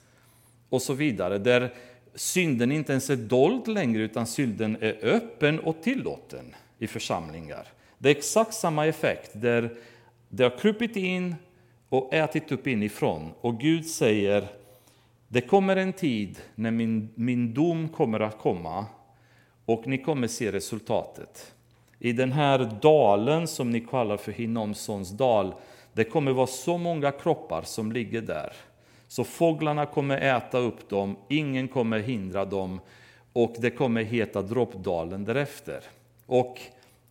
Och 0.70 0.82
så 0.82 0.94
vidare. 0.94 1.38
Där 1.38 1.74
synden 2.16 2.72
inte 2.72 2.92
ens 2.92 3.10
är 3.10 3.16
dold 3.16 3.68
längre, 3.68 4.02
utan 4.02 4.28
synden 4.28 4.78
är 4.82 5.06
öppen 5.06 5.60
och 5.60 5.84
tillåten 5.84 6.56
i 6.80 6.88
församlingar. 6.88 7.68
Det 7.98 8.10
är 8.10 8.16
exakt 8.16 8.54
samma 8.54 8.86
effekt, 8.86 9.32
där 9.34 9.70
det 10.30 10.44
har 10.44 10.58
krupit 10.58 10.96
in 10.96 11.36
och 11.90 12.14
ätit 12.14 12.52
upp 12.52 12.68
inifrån. 12.68 13.32
Och 13.42 13.60
Gud 13.60 13.86
säger, 13.86 14.48
det 15.28 15.42
kommer 15.42 15.76
en 15.76 15.94
tid 15.94 16.40
när 16.56 16.72
min, 16.72 17.10
min 17.16 17.54
dom 17.54 17.90
kommer 17.90 18.20
att 18.20 18.38
komma 18.38 18.86
och 19.66 19.88
ni 19.88 19.98
kommer 19.98 20.28
se 20.28 20.52
resultatet. 20.52 21.54
I 22.00 22.14
den 22.14 22.32
här 22.32 22.78
dalen 22.82 23.48
som 23.48 23.70
ni 23.70 23.80
kallar 23.80 24.18
för 24.18 24.32
Hinnomsons 24.32 25.10
dal, 25.10 25.54
det 25.94 26.04
kommer 26.04 26.32
vara 26.32 26.48
så 26.48 26.78
många 26.78 27.12
kroppar 27.12 27.62
som 27.62 27.92
ligger 27.92 28.22
där 28.22 28.54
så 29.12 29.24
fåglarna 29.24 29.86
kommer 29.86 30.18
äta 30.18 30.58
upp 30.58 30.90
dem, 30.90 31.16
ingen 31.28 31.68
kommer 31.68 32.00
hindra 32.00 32.46
dem 32.46 32.80
och 33.34 33.56
det 33.60 33.70
kommer 33.70 34.04
heta 34.04 34.42
Droppdalen 34.42 35.26
därefter. 35.26 35.84
Och 36.26 36.60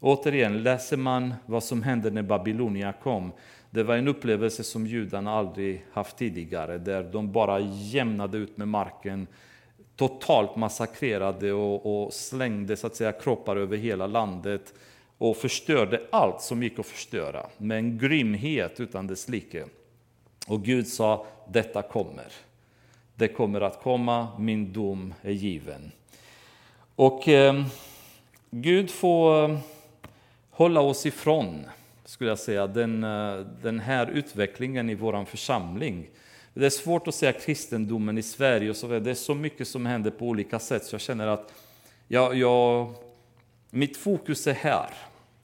återigen, 0.00 0.62
läser 0.62 0.96
man 0.96 1.34
vad 1.46 1.64
som 1.64 1.82
hände 1.82 2.10
när 2.10 2.22
Babylonia 2.22 2.92
kom, 3.02 3.32
det 3.70 3.82
var 3.82 3.96
en 3.96 4.08
upplevelse 4.08 4.64
som 4.64 4.86
judarna 4.86 5.32
aldrig 5.32 5.84
haft 5.92 6.16
tidigare, 6.16 6.78
där 6.78 7.02
de 7.02 7.32
bara 7.32 7.60
jämnade 7.60 8.38
ut 8.38 8.56
med 8.56 8.68
marken, 8.68 9.26
totalt 9.96 10.56
massakrerade 10.56 11.52
och, 11.52 12.04
och 12.04 12.12
slängde 12.12 12.76
så 12.76 12.86
att 12.86 12.96
säga, 12.96 13.12
kroppar 13.12 13.56
över 13.56 13.76
hela 13.76 14.06
landet 14.06 14.74
och 15.18 15.36
förstörde 15.36 16.02
allt 16.12 16.40
som 16.40 16.62
gick 16.62 16.78
att 16.78 16.86
förstöra 16.86 17.46
med 17.58 17.78
en 17.78 17.98
grymhet 17.98 18.80
utan 18.80 19.06
dess 19.06 19.28
like. 19.28 19.64
Och 20.50 20.64
Gud 20.64 20.88
sa, 20.88 21.26
detta 21.48 21.82
kommer. 21.82 22.32
Det 23.14 23.28
kommer 23.28 23.60
att 23.60 23.82
komma, 23.82 24.28
min 24.38 24.72
dom 24.72 25.14
är 25.22 25.32
given. 25.32 25.92
Och 26.96 27.28
eh, 27.28 27.64
Gud 28.50 28.90
får 28.90 29.50
eh, 29.50 29.58
hålla 30.50 30.80
oss 30.80 31.06
ifrån, 31.06 31.66
skulle 32.04 32.30
jag 32.30 32.38
säga, 32.38 32.66
den, 32.66 33.04
eh, 33.04 33.46
den 33.62 33.80
här 33.80 34.06
utvecklingen 34.06 34.90
i 34.90 34.94
vår 34.94 35.24
församling. 35.24 36.06
Det 36.54 36.66
är 36.66 36.70
svårt 36.70 37.08
att 37.08 37.14
säga 37.14 37.32
kristendomen 37.32 38.18
i 38.18 38.22
Sverige, 38.22 38.70
och 38.70 38.76
så 38.76 38.86
det 38.86 39.10
är 39.10 39.14
så 39.14 39.34
mycket 39.34 39.68
som 39.68 39.86
händer 39.86 40.10
på 40.10 40.26
olika 40.26 40.58
sätt, 40.58 40.84
så 40.84 40.94
jag 40.94 41.00
känner 41.00 41.26
att 41.26 41.52
jag, 42.08 42.34
jag, 42.34 42.94
mitt 43.70 43.96
fokus 43.96 44.46
är 44.46 44.54
här. 44.54 44.90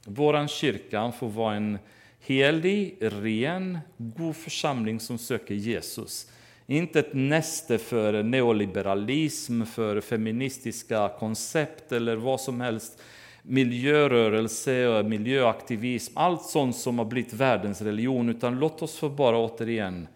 Vår 0.05 0.47
kyrka 0.47 1.13
får 1.13 1.29
vara 1.29 1.55
en 1.55 1.79
helig, 2.27 2.97
ren, 3.01 3.79
god 3.97 4.37
församling 4.37 5.01
som 5.01 5.19
söker 5.19 5.55
Jesus. 5.55 6.31
Inte 6.67 6.99
ett 6.99 7.15
näste 7.15 7.79
för 7.79 8.23
neoliberalism, 8.23 9.65
för 9.65 10.01
feministiska 10.01 11.11
koncept 11.19 11.93
eller 11.93 12.17
vad 12.17 12.41
som 12.41 12.61
helst. 12.61 13.03
Miljörörelse 13.43 14.89
och 14.89 15.07
miljöaktivism, 15.07 16.13
allt 16.19 16.43
sånt 16.43 16.77
som 16.77 16.99
har 16.99 17.05
blivit 17.05 17.33
världens 17.33 17.83
religion. 17.83 18.29
Utan 18.29 18.59
låt 18.59 18.83
oss 18.83 18.97
få 18.99 19.09
bara 19.09 19.39
återigen, 19.39 20.09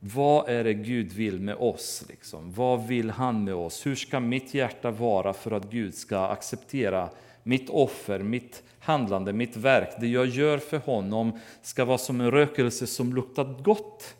vad 0.00 0.48
är 0.48 0.64
det 0.64 0.74
Gud 0.74 1.12
vill 1.12 1.40
med 1.40 1.56
oss? 1.56 2.04
Liksom? 2.08 2.52
Vad 2.52 2.86
vill 2.86 3.10
han 3.10 3.44
med 3.44 3.54
oss? 3.54 3.86
Hur 3.86 3.94
ska 3.94 4.20
mitt 4.20 4.54
hjärta 4.54 4.90
vara 4.90 5.32
för 5.32 5.50
att 5.50 5.70
Gud 5.70 5.94
ska 5.94 6.18
acceptera 6.18 7.08
mitt 7.48 7.70
offer, 7.70 8.18
mitt 8.18 8.62
handlande, 8.78 9.32
mitt 9.32 9.56
verk, 9.56 9.88
det 10.00 10.06
jag 10.06 10.26
gör 10.26 10.58
för 10.58 10.78
honom 10.78 11.32
ska 11.62 11.84
vara 11.84 11.98
som 11.98 12.20
en 12.20 12.30
rökelse 12.30 12.86
som 12.86 13.14
luktar 13.14 13.62
gott 13.62 14.14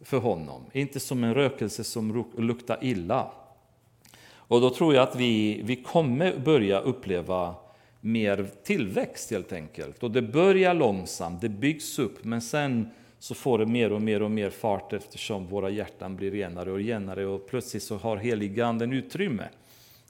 för 0.00 0.18
honom, 0.18 0.62
inte 0.72 1.00
som 1.00 1.24
en 1.24 1.34
rökelse 1.34 1.84
som 1.84 2.26
luktar 2.36 2.78
illa. 2.80 3.30
Och 4.32 4.60
då 4.60 4.70
tror 4.70 4.94
jag 4.94 5.02
att 5.02 5.16
vi, 5.16 5.62
vi 5.64 5.76
kommer 5.76 6.38
börja 6.38 6.80
uppleva 6.80 7.54
mer 8.00 8.50
tillväxt 8.62 9.30
helt 9.30 9.52
enkelt. 9.52 10.02
Och 10.02 10.10
det 10.10 10.22
börjar 10.22 10.74
långsamt, 10.74 11.40
det 11.40 11.48
byggs 11.48 11.98
upp, 11.98 12.24
men 12.24 12.42
sen 12.42 12.90
så 13.18 13.34
får 13.34 13.58
det 13.58 13.66
mer 13.66 13.92
och 13.92 14.02
mer 14.02 14.22
och 14.22 14.30
mer 14.30 14.50
fart 14.50 14.92
eftersom 14.92 15.46
våra 15.46 15.70
hjärtan 15.70 16.16
blir 16.16 16.30
renare 16.30 16.72
och 16.72 16.78
renare 16.78 17.26
och 17.26 17.48
plötsligt 17.48 17.82
så 17.82 17.96
har 17.96 18.16
heliganden 18.16 18.92
utrymme 18.92 19.48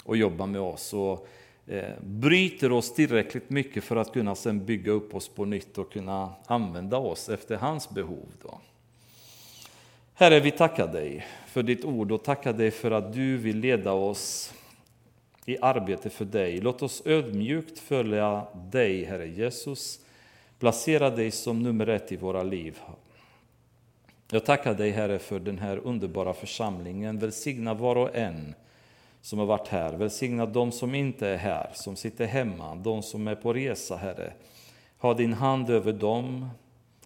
att 0.07 0.19
jobba 0.19 0.47
med 0.47 0.61
oss 0.61 0.95
och 0.95 1.29
Eh, 1.71 1.95
bryter 2.01 2.73
oss 2.73 2.95
tillräckligt 2.95 3.51
mycket 3.51 3.85
för 3.85 3.97
att 3.97 4.13
kunna 4.13 4.35
sen 4.35 4.65
bygga 4.65 4.93
upp 4.93 5.15
oss 5.15 5.29
på 5.29 5.45
nytt 5.45 5.79
och 5.79 5.93
kunna 5.93 6.35
använda 6.47 6.99
oss 6.99 7.29
efter 7.29 7.57
hans 7.57 7.91
behov. 7.91 8.27
Då. 8.43 8.61
Herre, 10.15 10.41
vi 10.41 10.51
tackar 10.51 10.93
dig 10.93 11.27
för 11.47 11.63
ditt 11.63 11.85
ord 11.85 12.13
och 12.13 12.25
tackar 12.25 12.53
dig 12.53 12.71
för 12.71 12.91
att 12.91 13.13
du 13.13 13.37
vill 13.37 13.59
leda 13.59 13.93
oss 13.93 14.55
i 15.47 15.59
arbete 15.61 16.11
för 16.11 16.25
dig. 16.25 16.61
Låt 16.61 16.83
oss 16.83 17.03
ödmjukt 17.05 17.79
följa 17.79 18.47
dig, 18.71 19.05
Herre 19.05 19.29
Jesus. 19.29 20.01
Placera 20.59 21.11
dig 21.11 21.31
som 21.31 21.63
nummer 21.63 21.87
ett 21.87 22.13
i 22.13 22.17
våra 22.17 22.43
liv. 22.43 22.79
Jag 24.31 24.45
tackar 24.45 24.75
dig, 24.75 24.91
Herre, 24.91 25.19
för 25.19 25.41
den 25.41 25.59
här 25.59 25.77
underbara 25.77 26.33
församlingen. 26.33 27.19
Välsigna 27.19 27.75
var 27.75 27.97
och 27.97 28.17
en 28.17 28.55
som 29.23 29.39
har 29.39 29.47
varit 29.47 29.69
här. 29.69 29.93
Välsigna 29.93 30.47
de 30.47 30.73
som 30.73 30.95
inte 30.95 31.29
är 31.29 31.37
här, 31.37 31.71
som 31.75 31.97
sitter 31.97 32.27
hemma, 32.27 32.75
de 32.75 33.03
som 33.03 33.29
är 33.29 33.35
på 33.35 33.53
resa, 33.53 33.97
Herre. 33.97 34.33
Ha 34.99 35.15
din 35.15 35.33
hand 35.33 35.71
över 35.71 35.93
dem. 35.93 36.49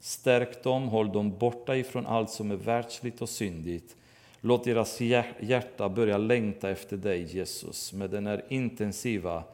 Stärk 0.00 0.62
dem, 0.62 0.88
håll 0.88 1.12
dem 1.12 1.38
borta 1.38 1.76
ifrån 1.76 2.06
allt 2.06 2.30
som 2.30 2.50
är 2.50 2.56
världsligt 2.56 3.22
och 3.22 3.28
syndigt. 3.28 3.96
Låt 4.40 4.64
deras 4.64 5.00
hjärta 5.40 5.88
börja 5.88 6.18
längta 6.18 6.70
efter 6.70 6.96
dig, 6.96 7.22
Jesus, 7.22 7.92
med 7.92 8.10
den 8.10 8.26
här 8.26 8.44
intensiva 8.48 9.44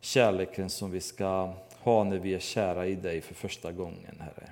kärleken 0.00 0.70
som 0.70 0.90
vi 0.90 1.00
ska 1.00 1.52
ha 1.78 2.04
när 2.04 2.18
vi 2.18 2.34
är 2.34 2.38
kära 2.38 2.86
i 2.86 2.94
dig 2.94 3.20
för 3.20 3.34
första 3.34 3.72
gången, 3.72 4.16
Herre. 4.20 4.50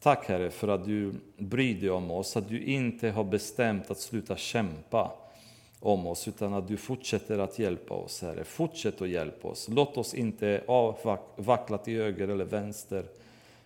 Tack, 0.00 0.28
Herre, 0.28 0.50
för 0.50 0.68
att 0.68 0.84
du 0.84 1.14
bryr 1.36 1.80
dig 1.80 1.90
om 1.90 2.10
oss, 2.10 2.36
att 2.36 2.48
du 2.48 2.62
inte 2.64 3.10
har 3.10 3.24
bestämt 3.24 3.90
att 3.90 3.98
sluta 3.98 4.36
kämpa 4.36 5.12
om 5.86 6.06
oss, 6.06 6.28
utan 6.28 6.54
att 6.54 6.68
du 6.68 6.76
fortsätter 6.76 7.38
att 7.38 7.58
hjälpa 7.58 7.94
oss, 7.94 8.22
Herre. 8.22 8.44
Fortsätt 8.44 9.02
att 9.02 9.08
hjälpa 9.08 9.48
oss. 9.48 9.68
Låt 9.68 9.96
oss 9.96 10.14
inte 10.14 10.62
vackla 11.36 11.78
till 11.78 11.96
höger 11.96 12.28
eller 12.28 12.44
vänster, 12.44 13.04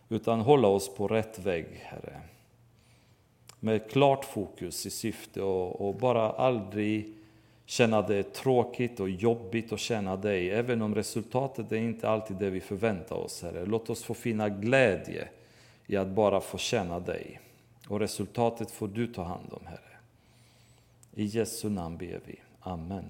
utan 0.08 0.40
hålla 0.40 0.68
oss 0.68 0.94
på 0.94 1.08
rätt 1.08 1.38
väg, 1.38 1.66
Herre 1.82 2.20
med 3.60 3.90
klart 3.90 4.24
fokus 4.24 4.86
i 4.86 4.90
syfte 4.90 5.42
och, 5.42 5.88
och 5.88 5.94
bara 5.94 6.30
aldrig 6.30 7.14
känna 7.66 8.02
det 8.02 8.22
tråkigt 8.22 9.00
och 9.00 9.10
jobbigt 9.10 9.72
att 9.72 9.80
känna 9.80 10.16
dig, 10.16 10.50
även 10.50 10.82
om 10.82 10.94
resultatet 10.94 11.72
är 11.72 11.76
inte 11.76 12.08
alltid 12.08 12.36
det 12.36 12.50
vi 12.50 12.60
förväntar 12.60 13.16
oss, 13.16 13.42
Herre. 13.42 13.66
Låt 13.66 13.90
oss 13.90 14.02
få 14.02 14.14
finna 14.14 14.48
glädje 14.48 15.28
i 15.86 15.96
att 15.96 16.08
bara 16.08 16.40
få 16.40 16.58
känna 16.58 17.00
dig. 17.00 17.40
Och 17.88 18.00
resultatet 18.00 18.70
får 18.70 18.88
du 18.88 19.06
ta 19.06 19.22
hand 19.22 19.52
om, 19.52 19.66
Herre. 19.66 19.89
I 21.16 21.26
Jesu 21.26 21.68
namn 21.68 21.98
ber 21.98 22.20
vi. 22.26 22.38
Amen. 22.60 23.04